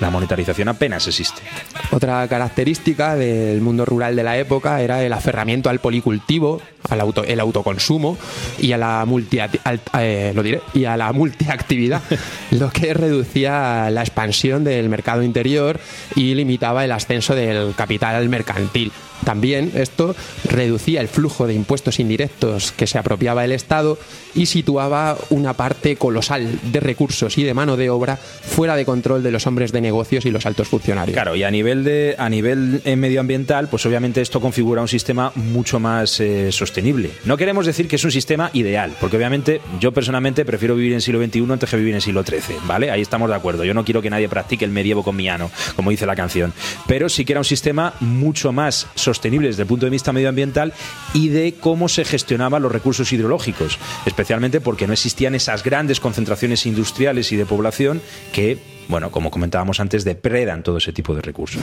la 0.00 0.08
monetarización 0.10 0.68
apenas 0.68 1.06
existe. 1.08 1.42
Otra 1.90 2.26
característica 2.26 3.16
del 3.16 3.60
mundo 3.60 3.84
rural 3.84 4.16
de 4.16 4.22
la 4.22 4.38
época 4.38 4.80
era 4.80 5.02
el 5.04 5.12
aferramiento 5.12 5.68
al 5.68 5.78
policultivo, 5.80 6.62
al 6.88 7.00
auto, 7.02 7.22
el 7.24 7.38
autoconsumo 7.38 8.16
y 8.58 8.72
a 8.72 8.78
la 8.78 9.04
multi, 9.04 9.40
al- 9.40 9.80
eh, 9.98 10.32
lo 10.34 10.42
diré, 10.42 10.62
y 10.72 10.86
a 10.86 10.96
la 10.96 11.12
multiactividad, 11.12 12.00
lo 12.52 12.70
que 12.70 12.94
reducía 12.94 13.90
la 13.90 14.00
expansión 14.00 14.64
del 14.64 14.88
mercado 14.88 15.22
interior 15.22 15.78
y 16.16 16.34
limitaba 16.34 16.82
el 16.84 16.92
ascenso 16.92 17.34
del 17.34 17.74
capital 17.74 18.26
mercantil. 18.30 18.92
También 19.24 19.72
esto 19.74 20.14
reducía 20.48 21.00
el 21.00 21.08
flujo 21.08 21.46
de 21.46 21.54
impuestos 21.54 22.00
indirectos 22.00 22.72
que 22.72 22.86
se 22.86 22.98
apropiaba 22.98 23.44
el 23.44 23.52
Estado 23.52 23.98
y 24.34 24.46
situaba 24.46 25.16
una 25.30 25.54
parte 25.54 25.96
colosal 25.96 26.58
de 26.62 26.80
recursos 26.80 27.36
y 27.38 27.42
de 27.42 27.54
mano 27.54 27.76
de 27.76 27.90
obra 27.90 28.16
fuera 28.16 28.76
de 28.76 28.84
control 28.84 29.22
de 29.22 29.30
los 29.30 29.46
hombres 29.46 29.72
de 29.72 29.80
negocios 29.80 30.24
y 30.26 30.30
los 30.30 30.46
altos 30.46 30.68
funcionarios. 30.68 31.14
Claro, 31.14 31.36
y 31.36 31.42
a 31.42 31.50
nivel 31.50 31.84
de 31.84 32.14
a 32.18 32.28
nivel 32.28 32.80
eh, 32.84 32.96
medioambiental, 32.96 33.68
pues 33.68 33.84
obviamente 33.86 34.20
esto 34.20 34.40
configura 34.40 34.82
un 34.82 34.88
sistema 34.88 35.32
mucho 35.34 35.78
más 35.78 36.20
eh, 36.20 36.50
sostenible. 36.52 37.10
No 37.24 37.36
queremos 37.36 37.66
decir 37.66 37.88
que 37.88 37.96
es 37.96 38.04
un 38.04 38.10
sistema 38.10 38.50
ideal, 38.52 38.94
porque 39.00 39.16
obviamente 39.16 39.60
yo 39.80 39.92
personalmente 39.92 40.44
prefiero 40.44 40.74
vivir 40.74 40.92
en 40.92 41.00
siglo 41.00 41.22
XXI 41.24 41.40
antes 41.50 41.70
que 41.70 41.76
vivir 41.76 41.94
en 41.94 42.00
siglo 42.00 42.24
XIII, 42.24 42.56
¿vale? 42.66 42.90
Ahí 42.90 43.02
estamos 43.02 43.28
de 43.28 43.34
acuerdo. 43.34 43.64
Yo 43.64 43.74
no 43.74 43.84
quiero 43.84 44.02
que 44.02 44.10
nadie 44.10 44.28
practique 44.28 44.64
el 44.64 44.70
medievo 44.70 45.02
con 45.02 45.16
mi 45.16 45.28
ano, 45.28 45.50
como 45.76 45.90
dice 45.90 46.06
la 46.06 46.16
canción, 46.16 46.52
pero 46.86 47.08
sí 47.08 47.24
que 47.24 47.32
era 47.32 47.40
un 47.40 47.44
sistema 47.44 47.94
mucho 48.00 48.52
más 48.52 48.86
sostenible 48.94 49.09
desde 49.20 49.62
el 49.62 49.68
punto 49.68 49.86
de 49.86 49.90
vista 49.90 50.12
medioambiental 50.12 50.72
y 51.14 51.28
de 51.28 51.54
cómo 51.54 51.88
se 51.88 52.04
gestionaban 52.04 52.62
los 52.62 52.72
recursos 52.72 53.12
hidrológicos, 53.12 53.78
especialmente 54.06 54.60
porque 54.60 54.86
no 54.86 54.92
existían 54.92 55.34
esas 55.34 55.62
grandes 55.62 56.00
concentraciones 56.00 56.66
industriales 56.66 57.32
y 57.32 57.36
de 57.36 57.46
población 57.46 58.00
que, 58.32 58.58
bueno, 58.88 59.10
como 59.10 59.30
comentábamos 59.30 59.80
antes, 59.80 60.04
depredan 60.04 60.62
todo 60.62 60.78
ese 60.78 60.92
tipo 60.92 61.14
de 61.14 61.22
recursos. 61.22 61.62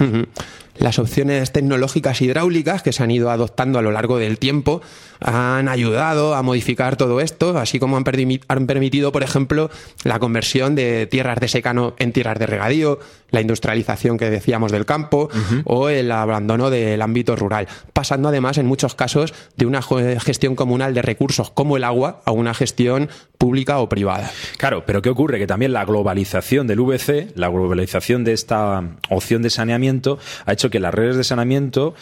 Las 0.79 0.99
opciones 0.99 1.51
tecnológicas 1.51 2.21
hidráulicas 2.21 2.83
que 2.83 2.93
se 2.93 3.03
han 3.03 3.11
ido 3.11 3.31
adoptando 3.31 3.79
a 3.79 3.81
lo 3.81 3.91
largo 3.91 4.17
del 4.17 4.37
tiempo 4.37 4.81
han 5.19 5.67
ayudado 5.67 6.35
a 6.35 6.43
modificar 6.43 6.95
todo 6.95 7.19
esto, 7.21 7.57
así 7.57 7.79
como 7.79 7.97
han, 7.97 8.03
han 8.47 8.67
permitido, 8.67 9.11
por 9.11 9.23
ejemplo, 9.23 9.69
la 10.03 10.19
conversión 10.19 10.75
de 10.75 11.07
tierras 11.07 11.39
de 11.39 11.47
secano 11.47 11.95
en 11.97 12.13
tierras 12.13 12.37
de 12.37 12.45
regadío, 12.45 12.99
la 13.31 13.41
industrialización 13.41 14.17
que 14.17 14.29
decíamos 14.29 14.71
del 14.71 14.85
campo 14.85 15.29
o 15.65 15.89
el 15.89 16.11
abandono 16.11 16.69
del 16.69 17.01
ámbito 17.01 17.35
rural, 17.35 17.67
pasando 17.93 18.29
además 18.29 18.57
en 18.57 18.65
muchos 18.65 18.95
casos 18.95 19.33
de 19.55 19.65
una 19.65 19.81
gestión 19.81 20.55
comunal 20.55 20.93
de 20.93 21.01
recursos 21.01 21.49
como 21.49 21.77
el 21.77 21.83
agua 21.83 22.21
a 22.25 22.31
una 22.31 22.53
gestión 22.53 23.09
pública 23.37 23.79
o 23.79 23.89
privada. 23.89 24.31
Claro, 24.57 24.83
pero 24.85 25.01
¿qué 25.01 25.09
ocurre? 25.09 25.39
Que 25.39 25.47
también 25.47 25.73
la 25.73 25.85
globalización 25.85 26.67
del 26.67 26.79
VC, 26.79 27.33
la 27.35 27.49
globalización 27.49 28.23
de 28.23 28.33
esta 28.33 28.83
opción 29.09 29.41
de 29.41 29.49
saneamiento, 29.49 30.19
ha 30.45 30.53
hecho 30.53 30.66
que 30.69 30.79
las 30.79 30.93
redes 30.93 31.17
de 31.17 31.23
saneamiento 31.23 31.95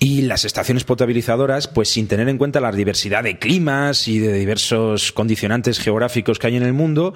y 0.00 0.22
las 0.22 0.44
estaciones 0.44 0.84
potabilizadoras, 0.84 1.68
pues 1.68 1.88
sin 1.90 2.08
tener 2.08 2.28
en 2.28 2.38
cuenta 2.38 2.60
la 2.60 2.72
diversidad 2.72 3.22
de 3.22 3.38
climas 3.38 4.08
y 4.08 4.18
de 4.18 4.32
diversos 4.32 5.12
condicionantes 5.12 5.78
geográficos 5.78 6.38
que 6.38 6.46
hay 6.48 6.56
en 6.56 6.62
el 6.62 6.72
mundo, 6.72 7.14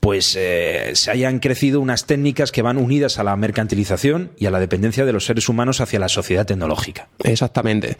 pues 0.00 0.36
eh, 0.38 0.92
se 0.94 1.10
hayan 1.10 1.38
crecido 1.40 1.80
unas 1.80 2.06
técnicas 2.06 2.52
que 2.52 2.62
van 2.62 2.78
unidas 2.78 3.18
a 3.18 3.24
la 3.24 3.36
mercantilización 3.36 4.30
y 4.38 4.46
a 4.46 4.50
la 4.50 4.60
dependencia 4.60 5.04
de 5.04 5.12
los 5.12 5.24
seres 5.26 5.48
humanos 5.48 5.80
hacia 5.80 5.98
la 5.98 6.08
sociedad 6.08 6.46
tecnológica. 6.46 7.08
Exactamente. 7.22 7.96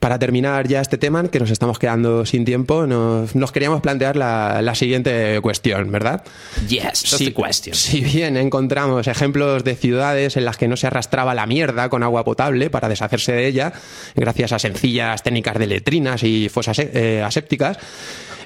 Para 0.00 0.18
terminar 0.18 0.66
ya 0.68 0.80
este 0.80 0.98
tema, 0.98 1.22
que 1.28 1.38
nos 1.40 1.50
estamos 1.50 1.78
quedando 1.78 2.24
sin 2.26 2.44
tiempo, 2.44 2.86
nos, 2.86 3.34
nos 3.34 3.52
queríamos 3.52 3.80
plantear 3.80 4.16
la, 4.16 4.62
la 4.62 4.74
siguiente 4.74 5.38
cuestión, 5.42 5.90
¿verdad? 5.92 6.22
Yes, 6.68 6.90
Si- 6.94 7.32
question. 7.32 7.74
Si 7.74 8.00
bien 8.00 8.36
encontramos 8.36 9.06
ejemplos 9.06 9.64
de 9.64 9.74
ciudades 9.76 10.36
en 10.36 10.44
las 10.44 10.56
que 10.56 10.68
no 10.68 10.76
se 10.76 10.86
arrastraba 10.86 11.34
la 11.34 11.46
mierda 11.46 11.88
con 11.88 12.02
agua 12.02 12.24
potable 12.24 12.70
para 12.70 12.88
deshacerse 12.88 13.32
de 13.32 13.46
ella, 13.46 13.59
gracias 14.14 14.52
a 14.52 14.58
sencillas 14.58 15.22
técnicas 15.22 15.58
de 15.58 15.66
letrinas 15.66 16.22
y 16.22 16.48
fosas 16.48 16.78
eh, 16.78 17.22
asépticas, 17.24 17.78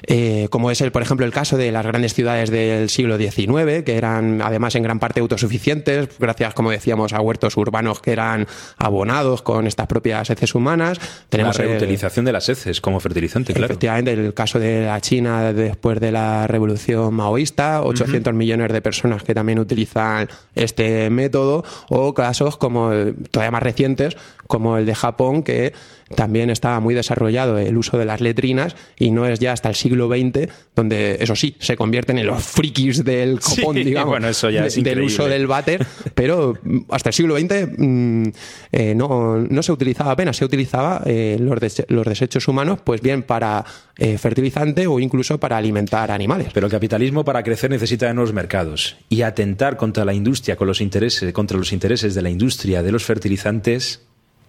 eh, 0.07 0.47
como 0.51 0.69
es 0.71 0.81
el, 0.81 0.91
por 0.91 1.01
ejemplo, 1.01 1.25
el 1.25 1.31
caso 1.31 1.57
de 1.57 1.71
las 1.71 1.85
grandes 1.85 2.13
ciudades 2.13 2.51
del 2.51 2.89
siglo 2.89 3.17
XIX, 3.17 3.83
que 3.83 3.95
eran 3.97 4.41
además 4.41 4.75
en 4.75 4.83
gran 4.83 4.99
parte 4.99 5.19
autosuficientes, 5.21 6.09
gracias, 6.19 6.53
como 6.53 6.69
decíamos, 6.69 7.13
a 7.13 7.21
huertos 7.21 7.55
urbanos 7.57 8.01
que 8.01 8.11
eran 8.11 8.45
abonados 8.77 9.41
con 9.41 9.65
estas 9.67 9.87
propias 9.87 10.29
heces 10.29 10.53
humanas. 10.53 10.99
Tenemos 11.29 11.57
la 11.57 11.63
el- 11.63 11.69
reutilización 11.71 12.25
de 12.25 12.33
las 12.33 12.49
heces 12.49 12.81
como 12.81 12.99
fertilizante, 12.99 13.53
claro. 13.53 13.73
Efectivamente, 13.73 14.13
el 14.13 14.33
caso 14.33 14.59
de 14.59 14.85
la 14.85 14.99
China 15.01 15.53
después 15.53 15.99
de 15.99 16.11
la 16.11 16.45
revolución 16.45 17.13
maoísta, 17.13 17.81
800 17.81 18.33
millones 18.33 18.71
de 18.73 18.81
personas 18.81 19.23
que 19.23 19.33
también 19.33 19.59
utilizan 19.59 20.27
este 20.53 21.09
método, 21.09 21.63
o 21.89 22.13
casos 22.13 22.57
como 22.57 22.91
eh, 22.93 23.13
todavía 23.31 23.51
más 23.51 23.63
recientes, 23.63 24.17
como 24.47 24.77
el 24.77 24.85
de 24.85 24.95
Japón, 24.95 25.43
que 25.43 25.73
también 26.15 26.51
estaba 26.51 26.79
muy 26.79 26.93
desarrollado 26.93 27.57
el 27.57 27.75
uso 27.77 27.97
de 27.97 28.05
las 28.05 28.21
letrinas 28.21 28.75
y 28.99 29.09
no 29.09 29.25
es 29.25 29.39
ya 29.39 29.53
hasta 29.53 29.69
el 29.69 29.75
siglo 29.75 30.07
XX 30.07 30.47
donde, 30.75 31.17
eso 31.19 31.35
sí, 31.35 31.55
se 31.59 31.75
convierten 31.75 32.19
en 32.19 32.27
los 32.27 32.43
frikis 32.43 33.03
del 33.03 33.41
Sí, 33.41 33.61
copón, 33.61 33.75
digamos, 33.83 34.09
bueno, 34.09 34.27
eso 34.27 34.49
ya 34.51 34.61
de- 34.61 34.67
es 34.67 34.83
del 34.83 35.01
uso 35.01 35.25
del 35.27 35.47
váter, 35.47 35.83
pero 36.13 36.55
mm, 36.63 36.79
hasta 36.89 37.09
el 37.09 37.13
siglo 37.13 37.35
XX 37.39 37.69
mm, 37.77 38.23
eh, 38.71 38.93
no, 38.95 39.37
no 39.37 39.63
se 39.63 39.71
utilizaba 39.71 40.11
apenas, 40.11 40.37
se 40.37 40.45
utilizaba 40.45 41.01
eh, 41.05 41.37
los, 41.39 41.59
des- 41.59 41.85
los 41.87 42.05
desechos 42.05 42.47
humanos, 42.47 42.79
pues 42.83 43.01
bien 43.01 43.23
para 43.23 43.65
eh, 43.97 44.17
fertilizante 44.19 44.85
o 44.85 44.99
incluso 44.99 45.39
para 45.39 45.57
alimentar 45.57 46.11
animales. 46.11 46.49
Pero 46.53 46.67
el 46.67 46.71
capitalismo 46.71 47.25
para 47.25 47.41
crecer 47.41 47.71
necesita 47.71 48.05
de 48.05 48.13
nuevos 48.13 48.31
mercados 48.33 48.95
y 49.09 49.23
atentar 49.23 49.75
contra 49.77 50.05
la 50.05 50.13
industria 50.13 50.55
con 50.55 50.67
los 50.67 50.81
intereses 50.81 51.33
contra 51.33 51.57
los 51.57 51.73
intereses 51.73 52.13
de 52.13 52.21
la 52.21 52.29
industria 52.29 52.83
de 52.83 52.91
los 52.91 53.03
fertilizantes. 53.05 54.01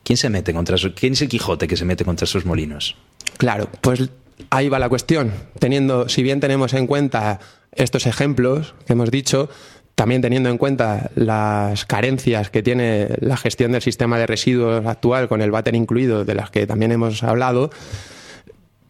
¿Quién 0.07 0.17
se 0.17 0.31
mete 0.31 0.55
contra 0.55 0.77
esos? 0.77 0.93
¿Quién 0.93 1.15
es 1.15 1.23
el 1.23 1.29
Quijote 1.29 1.67
que 1.67 1.77
se 1.77 1.85
mete 1.85 2.05
contra 2.05 2.27
esos 2.27 2.47
molinos? 2.47 2.95
Claro, 3.39 3.69
pues 3.81 4.09
ahí 4.51 4.69
va 4.69 4.79
la 4.79 4.89
cuestión. 4.89 5.33
Teniendo, 5.59 6.09
si 6.09 6.23
bien 6.23 6.39
tenemos 6.39 6.75
en 6.75 6.87
cuenta 6.87 7.41
estos 7.73 8.07
ejemplos 8.07 8.77
que 8.87 8.93
hemos 8.93 9.11
dicho, 9.11 9.49
también 9.97 10.23
teniendo 10.23 10.49
en 10.49 10.59
cuenta 10.59 11.11
las 11.17 11.87
carencias 11.87 12.51
que 12.51 12.63
tiene 12.63 13.09
la 13.19 13.37
gestión 13.37 13.73
del 13.73 13.83
sistema 13.83 14.17
de 14.17 14.29
residuos 14.29 14.87
actual 14.87 15.27
con 15.27 15.43
el 15.43 15.51
váter 15.51 15.75
incluido, 15.75 16.25
de 16.25 16.37
las 16.37 16.51
que 16.51 16.69
también 16.69 16.93
hemos 16.93 17.25
hablado, 17.25 17.71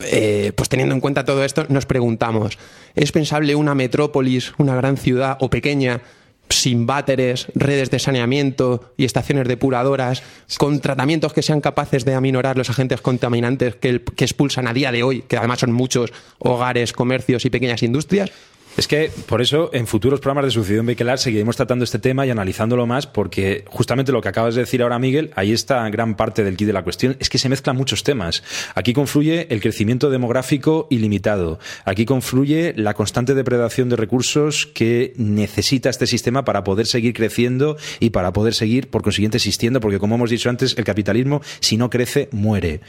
eh, 0.01 0.53
pues 0.55 0.69
teniendo 0.69 0.95
en 0.95 1.01
cuenta 1.01 1.25
todo 1.25 1.45
esto, 1.45 1.65
nos 1.71 1.87
preguntamos, 1.87 2.59
¿es 2.95 3.11
pensable 3.11 3.55
una 3.55 3.75
metrópolis, 3.75 4.53
una 4.59 4.77
gran 4.77 4.99
ciudad 4.99 5.39
o 5.41 5.49
pequeña, 5.49 6.03
sin 6.49 6.87
váteres, 6.87 7.49
redes 7.55 7.91
de 7.91 7.99
saneamiento 7.99 8.93
y 8.97 9.05
estaciones 9.05 9.49
depuradoras, 9.49 10.23
con 10.59 10.81
tratamientos 10.81 11.33
que 11.33 11.43
sean 11.43 11.61
capaces 11.61 12.05
de 12.05 12.15
aminorar 12.15 12.57
los 12.57 12.71
agentes 12.71 13.01
contaminantes 13.01 13.77
que, 13.77 14.03
que 14.03 14.25
expulsan 14.25 14.69
a 14.69 14.73
día 14.73 14.93
de 14.93 15.03
hoy, 15.03 15.23
que 15.23 15.37
además 15.37 15.61
son 15.61 15.73
muchos 15.73 16.13
hogares, 16.39 16.93
comercios 16.93 17.45
y 17.45 17.51
pequeñas 17.51 17.83
industrias? 17.83 18.31
Es 18.77 18.89
que 18.89 19.11
por 19.27 19.41
eso 19.41 19.71
en 19.73 19.87
futuros 19.87 20.21
programas 20.21 20.45
de 20.45 20.51
Sucedió 20.51 20.81
en 20.81 20.87
Bekelar 20.87 21.19
seguiremos 21.19 21.57
tratando 21.57 21.83
este 21.83 21.99
tema 21.99 22.27
y 22.27 22.31
analizándolo 22.31 22.87
más 22.87 23.07
porque 23.07 23.65
justamente 23.69 24.13
lo 24.13 24.21
que 24.21 24.29
acabas 24.29 24.55
de 24.55 24.61
decir 24.61 24.83
ahora 24.83 24.99
Miguel, 24.99 25.31
ahí 25.35 25.53
está 25.53 25.89
gran 25.89 26.15
parte 26.15 26.45
del 26.45 26.59
kit 26.59 26.67
de 26.67 26.75
la 26.75 26.85
cuestión, 26.85 27.17
es 27.19 27.31
que 27.31 27.39
se 27.39 27.49
mezclan 27.49 27.75
muchos 27.75 28.05
temas. 28.05 28.43
Aquí 28.75 28.93
confluye 28.93 29.47
el 29.49 29.63
crecimiento 29.63 30.11
demográfico 30.11 30.89
ilimitado, 30.91 31.59
aquí 31.87 32.05
confluye 32.05 32.75
la 32.77 32.93
constante 32.93 33.35
depredación 33.35 33.89
de 33.89 33.97
recursos 33.97 34.67
que 34.67 35.15
necesita 35.17 35.89
este 35.89 36.07
sistema 36.07 36.45
para 36.45 36.63
poder 36.63 36.87
seguir 36.87 37.15
creciendo 37.15 37.79
y 37.99 38.11
para 38.11 38.35
poder 38.35 38.53
seguir 38.53 38.91
por 38.91 39.03
consiguiente 39.03 39.39
existiendo 39.39 39.81
porque 39.81 39.99
como 39.99 40.17
hemos 40.17 40.29
dicho 40.29 40.51
antes 40.51 40.77
el 40.77 40.85
capitalismo 40.85 41.41
si 41.61 41.79
no 41.79 41.89
crece 41.89 42.29
muere. 42.31 42.83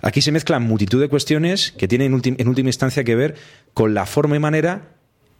Aquí 0.00 0.22
se 0.22 0.30
mezclan 0.30 0.62
multitud 0.62 1.00
de 1.00 1.08
cuestiones 1.08 1.72
que 1.72 1.88
tienen 1.88 2.14
en 2.14 2.36
en 2.38 2.48
última 2.48 2.68
instancia 2.68 3.02
que 3.02 3.16
ver 3.16 3.34
con 3.74 3.94
la 3.94 4.06
forma 4.06 4.36
y 4.36 4.38
manera 4.38 4.94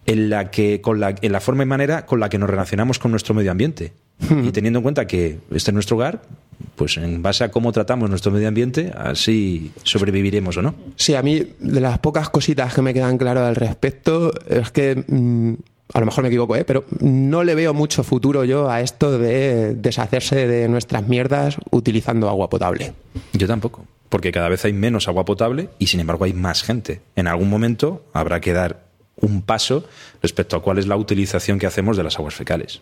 en 0.07 0.31
la 0.31 0.51
que 0.51 0.81
con 0.81 1.01
la, 1.01 1.15
en 1.21 1.33
la 1.33 1.41
forma 1.41 1.63
y 1.63 1.67
manera 1.67 2.07
con 2.07 2.21
la 2.21 2.29
que 2.29 2.39
nos 2.39 2.51
relacionamos 2.51 2.99
con 2.99 3.11
nuestro 3.11 3.35
medio 3.35 3.51
ambiente. 3.51 3.93
Y 4.31 4.53
teniendo 4.53 4.79
en 4.79 4.83
cuenta 4.85 5.07
que 5.07 5.41
este 5.51 5.71
es 5.71 5.75
nuestro 5.75 5.97
hogar, 5.97 6.23
pues 6.77 6.97
en 6.97 7.23
base 7.23 7.45
a 7.45 7.51
cómo 7.51 7.73
tratamos 7.73 8.09
nuestro 8.09 8.31
medio 8.31 8.49
ambiente, 8.49 8.93
así 8.97 9.73
sobreviviremos 9.83 10.57
o 10.57 10.63
no. 10.63 10.75
Sí, 10.97 11.15
a 11.15 11.23
mí 11.23 11.43
de 11.59 11.81
las 11.81 11.99
pocas 11.99 12.31
cositas 12.31 12.73
que 12.75 12.83
me 12.83 12.95
quedan 12.95 13.19
claras 13.19 13.49
al 13.49 13.57
respecto 13.57 14.33
es 14.49 14.71
que 14.71 15.05
mm, 15.07 15.55
a 15.93 16.01
lo 16.01 16.07
mejor 16.07 16.23
me 16.23 16.29
equivoco, 16.29 16.57
¿eh? 16.57 16.65
pero 16.65 16.85
no 17.01 17.45
le 17.45 17.55
veo 17.55 17.75
mucho 17.75 18.03
futuro 18.03 18.45
yo 18.45 18.71
a 18.71 18.81
esto 18.81 19.19
de 19.19 19.75
deshacerse 19.75 20.47
de 20.47 20.69
nuestras 20.69 21.07
mierdas 21.07 21.57
utilizando 21.71 22.29
agua 22.29 22.49
potable. 22.49 22.95
Yo 23.33 23.47
tampoco, 23.47 23.85
porque 24.09 24.33
cada 24.33 24.49
vez 24.49 24.65
hay 24.65 24.73
menos 24.73 25.09
agua 25.09 25.25
potable 25.25 25.69
y 25.79 25.89
sin 25.89 26.01
embargo 26.01 26.25
hay 26.25 26.33
más 26.33 26.63
gente. 26.63 27.03
En 27.17 27.27
algún 27.27 27.51
momento 27.51 28.05
habrá 28.13 28.41
que 28.41 28.53
dar 28.53 28.84
un 29.17 29.43
paso 29.43 29.85
respecto 30.23 30.57
a 30.57 30.63
cuál 30.63 30.79
es 30.79 30.87
la 30.87 30.97
utilización 30.97 31.59
que 31.59 31.67
hacemos 31.67 31.97
de 31.97 32.05
las 32.05 32.17
aguas 32.17 32.35
fecales. 32.35 32.81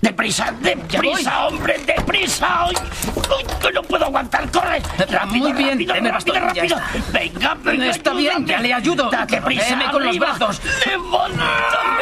¡Deprisa, 0.00 0.52
deprisa, 0.60 1.46
hombre, 1.46 1.78
deprisa! 1.86 2.66
¡Uy, 2.66 2.74
uy, 3.16 3.44
que 3.60 3.72
no 3.72 3.82
puedo 3.82 4.04
aguantar! 4.04 4.50
¡Corre! 4.50 4.82
¡Rápido, 5.08 5.26
Muy 5.48 5.52
bien, 5.52 5.70
rápido, 5.72 5.94
deme 5.94 6.10
rápido, 6.10 6.34
bastón, 6.34 6.54
ya 6.54 6.62
rápido! 6.62 6.76
está. 6.76 7.12
¡Venga, 7.18 7.54
venga! 7.62 7.86
Está 7.86 8.12
bien, 8.14 8.30
ayúdame. 8.32 8.48
ya 8.52 8.60
le 8.60 8.74
ayudo. 8.74 9.10
¡Date 9.10 9.40
prisa, 9.42 9.64
Deme 9.70 9.84
con 9.90 10.02
los 10.02 10.08
arriba. 10.10 10.34
brazos. 10.36 10.60
¡Levántame! 10.86 11.42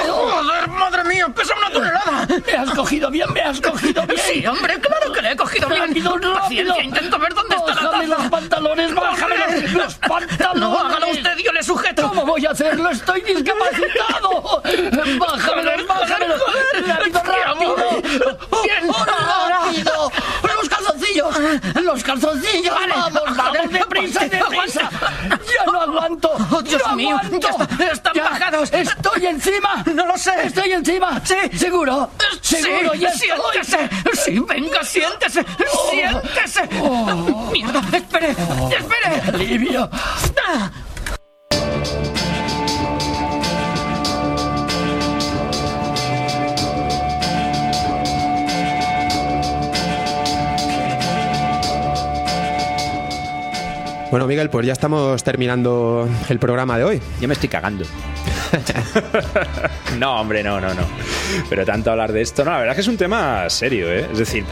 ¡Joder, 0.09 0.69
madre 0.69 1.05
mía! 1.05 1.27
¡Pesa 1.35 1.55
una 1.57 1.71
tonelada! 1.71 2.27
¡Me 2.47 2.53
has 2.53 2.71
cogido 2.71 3.11
bien, 3.11 3.33
me 3.33 3.41
has 3.43 3.61
cogido 3.61 4.07
bien! 4.07 4.21
Sí, 4.27 4.47
hombre, 4.47 4.79
claro 4.81 5.13
que 5.13 5.23
le 5.23 5.33
he 5.33 5.37
cogido 5.37 5.69
bien. 5.69 5.81
¡Rápido, 5.89 6.11
rápido! 6.17 6.35
Paciencia, 6.35 6.83
intento 6.83 7.19
ver 7.19 7.35
dónde 7.35 7.57
está 7.57 7.75
la 7.75 7.75
¡Bájame 7.91 8.09
taza. 8.09 8.23
los 8.23 8.31
pantalones, 8.31 8.95
bájame 8.95 9.35
los, 9.37 9.73
los 9.73 9.95
pantalones! 9.95 10.61
No, 10.61 10.79
hágalo 10.79 11.09
usted, 11.11 11.37
yo 11.39 11.53
le 11.53 11.63
sujeto. 11.63 12.09
¿Cómo 12.09 12.25
voy 12.27 12.47
a 12.47 12.51
hacerlo? 12.51 12.91
¡Estoy 12.91 13.21
discapacitado! 13.23 14.63
¡Bájamelos, 15.19 15.87
bájamelos! 15.87 16.41
¡Rápido, 16.87 17.23
rápido! 17.25 17.77
Bien, 18.63 18.91
¡Rápido! 19.49 20.13
¡Los 21.25 21.35
calzoncillos! 21.37 21.85
¡Los 21.85 22.03
calzoncillos! 22.03 22.75
¡Vamos, 22.75 23.37
vamos, 23.37 23.71
deprisa, 23.73 24.21
deprisa! 24.29 24.91
¡Ya 25.31 25.73
no 25.73 25.81
aguanto! 25.83 26.33
Oh, 26.51 26.63
Dios 26.63 26.83
¡No 26.87 26.97
mío, 26.97 27.17
aguanto! 27.23 27.49
está- 27.49 27.85
están 27.93 28.15
Ya, 28.15 28.25
bajados. 28.25 28.73
¡Estoy 28.73 29.27
encima! 29.27 29.85
No 29.95 30.07
lo 30.07 30.17
sé. 30.17 30.33
¡Estoy 30.45 30.73
encima! 30.73 31.21
Sí. 31.25 31.35
¿Seguro? 31.59 32.11
¿Seguro? 32.41 32.93
Sí, 32.95 33.01
¡Ya 33.01 33.09
estoy! 33.09 33.29
siéntese. 33.29 33.91
Sí, 34.25 34.39
venga, 34.41 34.83
siéntese. 34.85 35.45
Siéntese. 35.91 36.69
Mierda, 37.53 37.83
espere, 37.97 38.31
espere. 38.31 39.23
¡Alivio! 39.35 39.91
Ah. 40.47 40.71
Bueno, 54.11 54.27
Miguel, 54.27 54.51
pues 54.51 54.67
ya 54.67 54.73
estamos 54.73 55.23
terminando 55.23 56.09
el 56.29 56.41
programa 56.41 56.77
de 56.77 56.83
hoy. 56.83 57.01
Yo 57.21 57.29
me 57.29 57.35
estoy 57.35 57.49
cagando. 57.49 57.85
no, 60.01 60.21
hombre, 60.21 60.43
no, 60.43 60.61
no, 60.61 60.75
no. 60.75 60.83
Pero 61.49 61.65
tanto 61.65 61.93
hablar 61.93 62.13
de 62.13 62.21
esto, 62.21 62.45
no, 62.45 62.51
la 62.51 62.59
verdad 62.59 62.73
es 62.73 62.77
que 62.77 62.81
es 62.81 62.89
un 62.89 62.97
tema 62.97 63.49
serio, 63.49 63.89
¿eh? 63.89 64.09
Es 64.11 64.19
decir, 64.19 64.45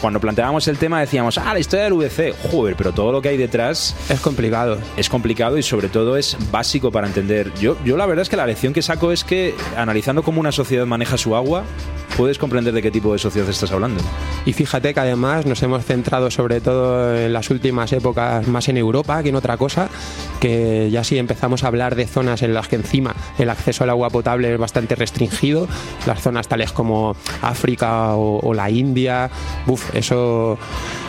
cuando 0.00 0.18
planteábamos 0.18 0.66
el 0.66 0.78
tema 0.78 1.00
decíamos, 1.00 1.38
ah, 1.38 1.52
la 1.52 1.60
historia 1.60 1.84
del 1.84 1.94
VC, 1.94 2.34
joder, 2.50 2.74
pero 2.76 2.92
todo 2.92 3.12
lo 3.12 3.22
que 3.22 3.28
hay 3.28 3.36
detrás 3.36 3.94
Es 4.08 4.20
complicado. 4.20 4.78
es 4.96 5.08
complicado 5.08 5.56
y 5.58 5.62
sobre 5.62 5.88
todo 5.88 6.16
es 6.16 6.36
básico 6.50 6.90
para 6.90 7.06
entender. 7.06 7.52
Yo, 7.60 7.76
yo 7.84 7.96
la 7.96 8.06
verdad 8.06 8.22
es 8.22 8.28
que 8.28 8.36
la 8.36 8.46
lección 8.46 8.72
que 8.72 8.82
saco 8.82 9.12
es 9.12 9.22
que 9.22 9.54
analizando 9.76 10.22
cómo 10.22 10.40
una 10.40 10.52
sociedad 10.52 10.86
maneja 10.86 11.16
su 11.16 11.36
agua, 11.36 11.64
puedes 12.16 12.38
comprender 12.38 12.72
de 12.72 12.82
qué 12.82 12.90
tipo 12.90 13.12
de 13.12 13.18
sociedad 13.18 13.48
estás 13.48 13.70
hablando. 13.72 14.02
Y 14.46 14.52
fíjate 14.52 14.92
que 14.94 15.00
además 15.00 15.46
nos 15.46 15.62
hemos 15.62 15.84
centrado 15.84 16.30
sobre 16.30 16.60
todo 16.60 17.14
en 17.14 17.32
las 17.32 17.50
últimas 17.50 17.92
épocas 17.92 18.46
más 18.48 18.55
en 18.68 18.76
Europa 18.76 19.22
que 19.22 19.28
en 19.28 19.36
otra 19.36 19.56
cosa, 19.56 19.88
que 20.40 20.88
ya 20.90 21.04
sí 21.04 21.18
empezamos 21.18 21.64
a 21.64 21.68
hablar 21.68 21.94
de 21.94 22.06
zonas 22.06 22.42
en 22.42 22.54
las 22.54 22.68
que 22.68 22.76
encima 22.76 23.14
el 23.38 23.50
acceso 23.50 23.84
al 23.84 23.90
agua 23.90 24.10
potable 24.10 24.52
es 24.52 24.58
bastante 24.58 24.94
restringido, 24.94 25.68
las 26.06 26.20
zonas 26.20 26.48
tales 26.48 26.72
como 26.72 27.14
África 27.42 28.14
o, 28.14 28.40
o 28.40 28.54
la 28.54 28.70
India, 28.70 29.30
uf, 29.66 29.94
eso 29.94 30.58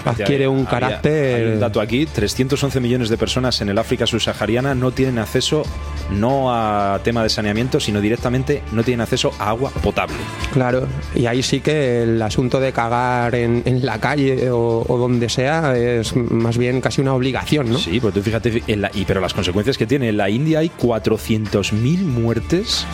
adquiere 0.06 0.48
un 0.48 0.60
Había- 0.60 0.70
carácter... 0.70 1.36
hay 1.48 1.54
un 1.54 1.60
dato 1.60 1.82
aquí, 1.82 2.06
311 2.06 2.80
millones 2.80 3.10
de 3.10 3.18
personas 3.18 3.60
en 3.62 3.70
el 3.70 3.78
África 3.78 4.06
subsahariana 4.08 4.76
no 4.76 4.92
tienen 4.92 5.18
acceso 5.20 5.64
no 6.12 6.54
a 6.54 7.00
tema 7.04 7.22
de 7.24 7.30
saneamiento, 7.30 7.80
sino 7.80 8.00
directamente 8.00 8.62
no 8.72 8.84
tienen 8.84 9.02
acceso 9.02 9.32
a 9.40 9.50
agua 9.50 9.72
potable. 9.84 10.16
Claro, 10.54 10.88
y 11.16 11.26
ahí 11.26 11.44
sí 11.44 11.60
que 11.60 12.04
el 12.04 12.22
asunto 12.22 12.60
de 12.62 12.72
cagar 12.72 13.36
en, 13.36 13.62
en 13.66 13.86
la 13.86 14.00
calle 14.00 14.50
o, 14.50 14.86
o 14.88 14.98
donde 14.98 15.28
sea 15.30 15.76
es 15.78 16.16
más 16.16 16.58
bien 16.58 16.80
casi 16.80 17.02
una 17.02 17.14
obligación, 17.14 17.37
¿no? 17.70 17.78
Sí, 17.78 18.00
pues 18.00 18.14
tú 18.14 18.22
fíjate, 18.22 18.64
en 18.68 18.82
la- 18.82 18.92
y, 18.94 19.06
pero 19.06 19.22
las 19.22 19.34
consecuencias 19.34 19.78
que 19.78 19.86
tiene. 19.88 20.10
En 20.10 20.18
la 20.18 20.30
India 20.30 20.60
hay 20.60 20.70
400.000 20.70 22.00
muertes 22.06 22.86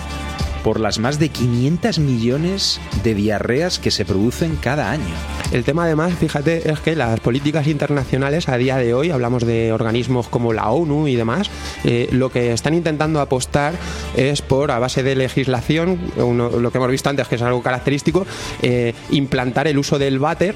por 0.64 0.80
las 0.80 0.98
más 0.98 1.20
de 1.20 1.28
500 1.28 2.00
millones 2.00 2.80
de 3.04 3.14
diarreas 3.16 3.80
que 3.80 3.92
se 3.92 4.06
producen 4.06 4.56
cada 4.56 4.92
año. 4.92 5.04
El 5.52 5.66
tema 5.66 5.84
además, 5.84 6.14
fíjate, 6.18 6.72
es 6.72 6.80
que 6.80 6.96
las 6.96 7.20
políticas 7.20 7.68
internacionales 7.68 8.48
a 8.48 8.58
día 8.58 8.78
de 8.78 8.94
hoy, 8.94 9.12
hablamos 9.12 9.46
de 9.46 9.74
organismos 9.74 10.30
como 10.30 10.54
la 10.54 10.70
ONU 10.72 11.10
y 11.10 11.16
demás, 11.16 11.50
eh, 11.84 12.08
lo 12.14 12.30
que 12.32 12.54
están 12.54 12.74
intentando 12.76 13.20
apostar 13.20 13.74
es 14.16 14.42
por, 14.42 14.72
a 14.72 14.80
base 14.80 15.04
de 15.04 15.16
legislación, 15.16 16.00
uno- 16.16 16.50
lo 16.50 16.72
que 16.72 16.78
hemos 16.78 16.90
visto 16.92 17.10
antes, 17.10 17.28
que 17.28 17.36
es 17.36 17.42
algo 17.42 17.62
característico, 17.62 18.26
eh, 18.62 18.94
implantar 19.12 19.68
el 19.68 19.78
uso 19.78 20.00
del 20.00 20.18
váter 20.18 20.56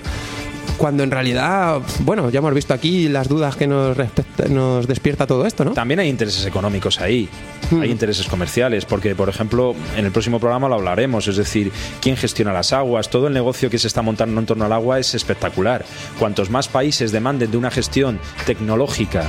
cuando 0.77 1.03
en 1.03 1.11
realidad, 1.11 1.81
bueno, 1.99 2.29
ya 2.29 2.39
hemos 2.39 2.53
visto 2.53 2.73
aquí 2.73 3.07
las 3.07 3.27
dudas 3.27 3.55
que 3.55 3.67
nos, 3.67 3.95
respecta- 3.97 4.45
nos 4.47 4.87
despierta 4.87 5.25
todo 5.25 5.45
esto, 5.45 5.63
¿no? 5.65 5.71
También 5.73 5.99
hay 5.99 6.09
intereses 6.09 6.45
económicos 6.45 6.99
ahí, 6.99 7.27
hay 7.81 7.89
intereses 7.91 8.27
comerciales, 8.27 8.85
porque, 8.85 9.15
por 9.15 9.29
ejemplo, 9.29 9.75
en 9.95 10.05
el 10.05 10.11
próximo 10.11 10.39
programa 10.39 10.67
lo 10.67 10.75
hablaremos, 10.75 11.27
es 11.27 11.37
decir, 11.37 11.71
quién 12.01 12.15
gestiona 12.17 12.53
las 12.53 12.73
aguas, 12.73 13.09
todo 13.09 13.27
el 13.27 13.33
negocio 13.33 13.69
que 13.69 13.79
se 13.79 13.87
está 13.87 14.01
montando 14.01 14.39
en 14.39 14.45
torno 14.45 14.65
al 14.65 14.73
agua 14.73 14.99
es 14.99 15.13
espectacular. 15.15 15.85
Cuantos 16.19 16.49
más 16.49 16.67
países 16.67 17.11
demanden 17.11 17.49
de 17.51 17.57
una 17.57 17.71
gestión 17.71 18.19
tecnológica 18.45 19.23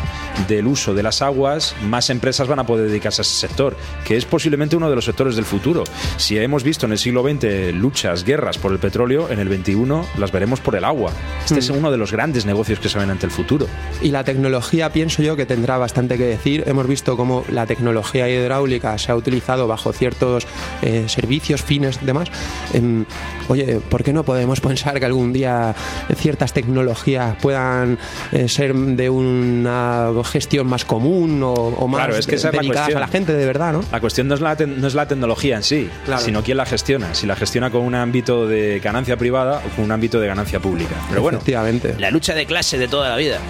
del 0.49 0.67
uso 0.67 0.95
de 0.95 1.03
las 1.03 1.23
aguas, 1.23 1.75
más 1.85 2.11
empresas 2.11 2.49
van 2.49 2.59
a 2.59 2.67
poder 2.67 2.89
dedicarse 2.89 3.21
a 3.21 3.25
ese 3.25 3.35
sector, 3.47 3.77
que 4.05 4.17
es 4.17 4.25
posiblemente 4.25 4.77
uno 4.77 4.89
de 4.91 4.97
los 4.97 5.05
sectores 5.05 5.37
del 5.37 5.45
futuro. 5.45 5.85
Si 6.17 6.39
hemos 6.39 6.63
visto 6.63 6.87
en 6.87 6.93
el 6.93 6.99
siglo 6.99 7.23
XX 7.23 7.75
luchas, 7.75 8.25
guerras 8.25 8.59
por 8.59 8.73
el 8.73 8.79
petróleo, 8.79 9.29
en 9.31 9.39
el 9.39 9.49
XXI 9.49 9.77
las 10.19 10.33
veremos 10.33 10.61
por 10.61 10.77
el 10.77 10.85
agua. 10.85 11.13
Este 11.45 11.61
es 11.61 11.71
uno 11.71 11.91
de 11.91 11.97
los 11.97 12.13
grandes 12.13 12.45
negocios 12.45 12.79
que 12.79 12.89
se 12.91 12.99
ven 12.99 13.11
ante 13.11 13.25
el 13.27 13.33
futuro. 13.33 13.67
Y 14.03 14.11
la 14.11 14.23
tecnología 14.25 14.93
pienso 14.93 15.23
yo 15.23 15.35
que 15.37 15.47
tendrá 15.47 15.79
bastante 15.79 16.19
que 16.19 16.25
decir. 16.25 16.65
Hemos 16.67 16.87
visto 16.87 17.17
cómo 17.17 17.45
la 17.51 17.65
tecnología 17.67 18.29
hidráulica 18.29 18.99
se 18.99 19.11
ha 19.13 19.17
utilizado 19.17 19.67
bajo 19.67 19.93
ciertos 19.93 20.47
eh, 20.83 21.05
servicios, 21.09 21.63
fines, 21.63 22.05
demás. 22.05 22.29
Em, 22.75 23.07
oye, 23.49 23.81
¿por 23.89 24.03
qué 24.05 24.13
no 24.13 24.25
podemos 24.25 24.61
pensar 24.61 24.99
que 25.01 25.07
algún 25.07 25.33
día 25.33 25.75
ciertas 26.17 26.53
tecnologías 26.53 27.37
puedan 27.41 27.99
eh, 28.33 28.49
ser 28.49 28.75
de 28.75 29.09
una 29.09 30.11
gestión 30.25 30.67
más 30.67 30.85
común 30.85 31.43
o, 31.43 31.53
o 31.55 31.89
más 31.89 31.99
Claro, 32.01 32.17
es 32.17 32.27
que 32.27 32.35
esa 32.37 32.49
es 32.49 32.55
la 32.55 32.61
dedicadas 32.61 32.87
cuestión. 32.89 32.99
a 32.99 33.07
la 33.07 33.09
gente 33.09 33.33
de 33.33 33.47
verdad, 33.47 33.73
¿no? 33.73 33.81
La 33.91 34.01
cuestión 34.01 34.29
no 34.29 34.35
es 34.35 34.41
la, 34.41 34.55
no 34.55 34.87
es 34.87 34.95
la 34.95 35.09
tecnología 35.09 35.57
en 35.57 35.63
sí, 35.63 35.89
Claro. 36.05 36.23
sino 36.23 36.43
quién 36.43 36.57
la 36.59 36.67
gestiona. 36.67 37.15
Si 37.15 37.27
la 37.27 37.37
gestiona 37.37 37.71
con 37.71 37.83
un 37.83 37.95
ámbito 37.95 38.47
de 38.47 38.81
ganancia 38.81 39.17
privada 39.17 39.63
o 39.67 39.75
con 39.77 39.85
un 39.85 39.93
ámbito 39.93 40.21
de 40.21 40.27
ganancia 40.27 40.61
pública. 40.61 40.95
Pero 41.19 41.25
bueno, 41.25 41.39
Efectivamente. 41.39 41.97
La 41.99 42.13
lucha 42.13 42.33
de 42.33 42.47
clase 42.47 42.79
de 42.79 42.87
toda 42.87 43.09
la 43.09 43.17
vida. 43.17 43.41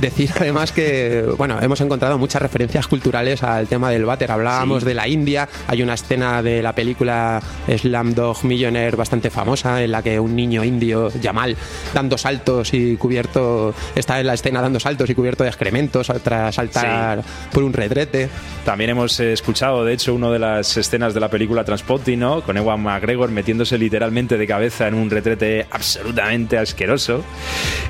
Decir 0.00 0.30
además 0.36 0.70
que, 0.70 1.24
bueno, 1.36 1.58
hemos 1.60 1.80
encontrado 1.80 2.18
muchas 2.18 2.40
referencias 2.40 2.86
culturales 2.86 3.42
al 3.42 3.66
tema 3.66 3.90
del 3.90 4.04
váter. 4.04 4.30
Hablábamos 4.30 4.84
de 4.84 4.94
la 4.94 5.08
India, 5.08 5.48
hay 5.66 5.82
una 5.82 5.94
escena 5.94 6.40
de 6.40 6.62
la 6.62 6.72
película 6.72 7.42
Slamdog 7.66 8.44
Millionaire 8.44 8.96
bastante 8.96 9.28
famosa 9.28 9.82
en 9.82 9.90
la 9.90 10.02
que 10.02 10.20
un 10.20 10.36
niño 10.36 10.62
indio, 10.62 11.10
Yamal, 11.20 11.56
dando 11.92 12.16
saltos 12.16 12.72
y 12.74 12.96
cubierto, 12.96 13.74
está 13.96 14.20
en 14.20 14.28
la 14.28 14.34
escena 14.34 14.62
dando 14.62 14.78
saltos 14.78 15.10
y 15.10 15.14
cubierto 15.14 15.42
de 15.42 15.50
excrementos 15.50 16.12
tras 16.22 16.54
saltar 16.54 17.22
por 17.52 17.64
un 17.64 17.72
retrete. 17.72 18.28
También 18.64 18.90
hemos 18.90 19.18
eh, 19.18 19.32
escuchado, 19.32 19.84
de 19.84 19.94
hecho, 19.94 20.14
una 20.14 20.30
de 20.30 20.38
las 20.38 20.76
escenas 20.76 21.12
de 21.14 21.20
la 21.20 21.28
película 21.28 21.64
Transpotting, 21.64 22.20
¿no? 22.20 22.42
Con 22.42 22.56
Ewan 22.56 22.82
McGregor 22.82 23.30
metiéndose 23.30 23.78
literalmente 23.78 24.36
de 24.36 24.46
cabeza 24.46 24.86
en 24.86 24.94
un 24.94 25.10
retrete 25.10 25.66
absolutamente 25.70 26.56
asqueroso. 26.56 27.24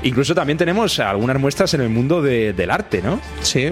Incluso 0.03 0.33
también 0.33 0.57
tenemos 0.57 0.99
algunas 0.99 1.39
muestras 1.39 1.73
en 1.75 1.81
el 1.81 1.98
mundo 1.99 2.21
de- 2.21 2.53
del 2.53 2.71
arte, 2.71 3.01
¿no? 3.01 3.19
Sí, 3.41 3.65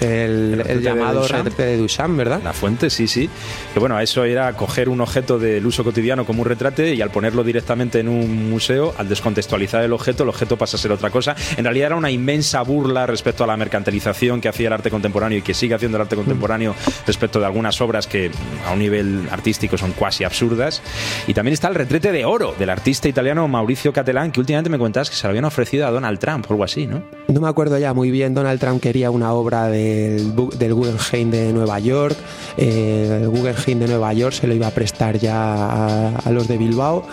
el, 0.00 0.62
el 0.66 0.78
de 0.78 0.80
llamado 0.82 1.22
Duchamp. 1.22 1.44
retrete 1.44 1.62
de 1.70 1.76
Duchamp, 1.78 2.16
¿verdad? 2.16 2.40
La 2.42 2.52
fuente, 2.52 2.90
sí, 2.90 3.06
sí. 3.06 3.28
Que 3.72 3.80
bueno, 3.80 3.98
eso 4.00 4.24
era 4.24 4.52
coger 4.54 4.88
un 4.88 5.00
objeto 5.00 5.38
del 5.38 5.64
uso 5.64 5.84
cotidiano 5.84 6.26
como 6.26 6.42
un 6.42 6.48
retrate 6.48 6.94
y 6.94 7.00
al 7.00 7.10
ponerlo 7.10 7.44
directamente 7.44 8.00
en 8.00 8.08
un 8.08 8.50
museo, 8.50 8.94
al 8.98 9.08
descontextualizar 9.08 9.82
el 9.84 9.92
objeto, 9.92 10.22
el 10.24 10.28
objeto 10.30 10.56
pasa 10.58 10.76
a 10.76 10.80
ser 10.80 10.92
otra 10.92 11.10
cosa. 11.10 11.34
En 11.56 11.64
realidad 11.64 11.86
era 11.86 11.96
una 11.96 12.10
inmensa 12.10 12.60
burla 12.62 13.06
respecto 13.06 13.44
a 13.44 13.46
la 13.46 13.56
mercantilización 13.56 14.40
que 14.40 14.48
hacía 14.48 14.66
el 14.66 14.72
arte 14.72 14.90
contemporáneo 14.90 15.38
y 15.38 15.42
que 15.42 15.54
sigue 15.54 15.74
haciendo 15.74 15.96
el 15.96 16.02
arte 16.02 16.16
contemporáneo 16.16 16.74
respecto 17.06 17.38
de 17.40 17.46
algunas 17.46 17.80
obras 17.80 18.06
que 18.06 18.30
a 18.66 18.72
un 18.72 18.78
nivel 18.80 19.28
artístico 19.30 19.78
son 19.78 19.92
cuasi 19.92 20.24
absurdas. 20.24 20.82
Y 21.26 21.34
también 21.34 21.52
está 21.54 21.68
el 21.68 21.74
retrete 21.76 22.12
de 22.12 22.24
oro 22.24 22.54
del 22.58 22.70
artista 22.70 23.08
italiano 23.08 23.46
Mauricio 23.48 23.92
Catalán, 23.92 24.32
que 24.32 24.40
últimamente 24.40 24.70
me 24.70 24.78
cuentas 24.78 25.08
que 25.08 25.16
se 25.16 25.24
lo 25.26 25.30
habían 25.30 25.44
ofrecido 25.44 25.86
a 25.86 25.90
Donald 25.90 26.18
Trump 26.18 26.46
o 26.48 26.52
algo 26.54 26.64
así, 26.64 26.86
¿no? 26.86 27.02
No 27.28 27.40
me 27.40 27.48
acuerdo 27.48 27.73
ya 27.78 27.94
muy 27.94 28.10
bien, 28.10 28.34
Donald 28.34 28.60
Trump 28.60 28.80
quería 28.80 29.10
una 29.10 29.32
obra 29.32 29.68
del, 29.68 30.34
del 30.58 30.74
Guggenheim 30.74 31.30
de 31.30 31.52
Nueva 31.52 31.78
York, 31.78 32.16
eh, 32.56 33.20
el 33.22 33.28
Guggenheim 33.28 33.78
de 33.78 33.88
Nueva 33.88 34.12
York 34.12 34.34
se 34.34 34.46
lo 34.46 34.54
iba 34.54 34.66
a 34.66 34.70
prestar 34.70 35.18
ya 35.18 35.34
a, 35.36 36.16
a 36.16 36.30
los 36.30 36.48
de 36.48 36.58
Bilbao 36.58 37.06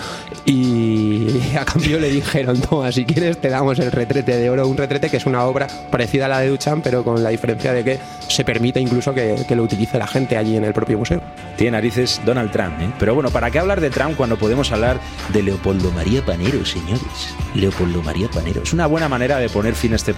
y, 0.45 1.28
a 1.59 1.66
cambio 1.66 1.99
le 1.99 2.09
dijeron, 2.09 2.59
toma, 2.62 2.91
si 2.91 3.05
quieres 3.05 3.39
te 3.39 3.49
damos 3.49 3.80
el 3.80 3.91
retrete 3.91 4.38
de 4.38 4.49
oro, 4.49 4.68
un 4.68 4.78
retrete 4.78 5.09
que 5.09 5.18
es 5.18 5.26
una 5.26 5.43
obra 5.45 5.68
parecida 5.89 6.26
a 6.26 6.30
la 6.30 6.39
de 6.39 6.49
Duchamp, 6.49 6.84
pero 6.84 7.03
con 7.03 7.24
la 7.24 7.30
diferencia 7.30 7.74
de 7.74 7.84
que 7.84 7.99
se 8.28 8.43
permite 8.43 8.80
incluso 8.80 9.14
que, 9.14 9.45
que 9.47 9.55
lo 9.55 9.64
utilice 9.64 9.97
la 9.97 10.07
gente 10.07 10.38
allí 10.38 10.55
en 10.55 10.64
el 10.64 10.74
propio 10.74 10.97
museo. 10.97 11.22
Tiene 11.57 11.72
narices 11.72 12.22
Donald 12.26 12.51
Trump, 12.51 12.80
¿eh? 12.82 12.91
Pero 12.99 13.14
bueno, 13.16 13.30
¿para 13.30 13.51
qué 13.51 13.59
hablar 13.59 13.82
de 13.82 13.89
Trump 13.89 14.16
cuando 14.16 14.38
podemos 14.38 14.72
hablar 14.72 14.99
de 15.30 15.43
Leopoldo 15.43 15.91
María 15.91 16.24
Panero, 16.26 16.66
señores? 16.66 17.01
Leopoldo 17.53 18.01
María 18.01 18.30
Panero. 18.30 18.64
Es 18.64 18.74
una 18.74 18.88
buena 18.88 19.09
manera 19.09 19.38
de 19.38 19.49
poner 19.49 19.76
fin 19.76 19.93
a 19.93 19.95
este 19.95 20.14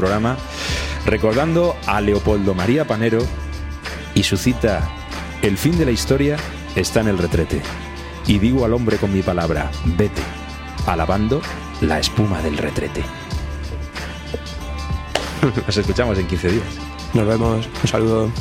recordando 1.06 1.76
a 1.86 2.02
Leopoldo 2.02 2.54
María 2.54 2.86
Panero 2.86 3.24
y 4.16 4.24
su 4.24 4.38
cita, 4.38 4.90
el 5.42 5.58
fin 5.58 5.78
de 5.78 5.86
la 5.86 5.92
historia 5.92 6.38
está 6.76 7.02
en 7.02 7.08
el 7.08 7.18
retrete. 7.18 7.62
Y 8.28 8.40
digo 8.40 8.66
al 8.66 8.74
hombre 8.74 8.98
con 8.98 9.14
mi 9.14 9.22
palabra, 9.22 9.70
vete, 9.98 10.22
alabando 10.86 11.42
la 11.82 12.00
espuma 12.00 12.42
del 12.42 12.58
retrete. 12.58 13.04
Nos 15.68 15.78
escuchamos 15.78 16.18
en 16.18 16.28
15 16.28 16.52
días. 16.52 16.68
Nos 17.14 17.28
vemos, 17.28 17.68
un 17.82 17.88
saludo. 17.88 18.32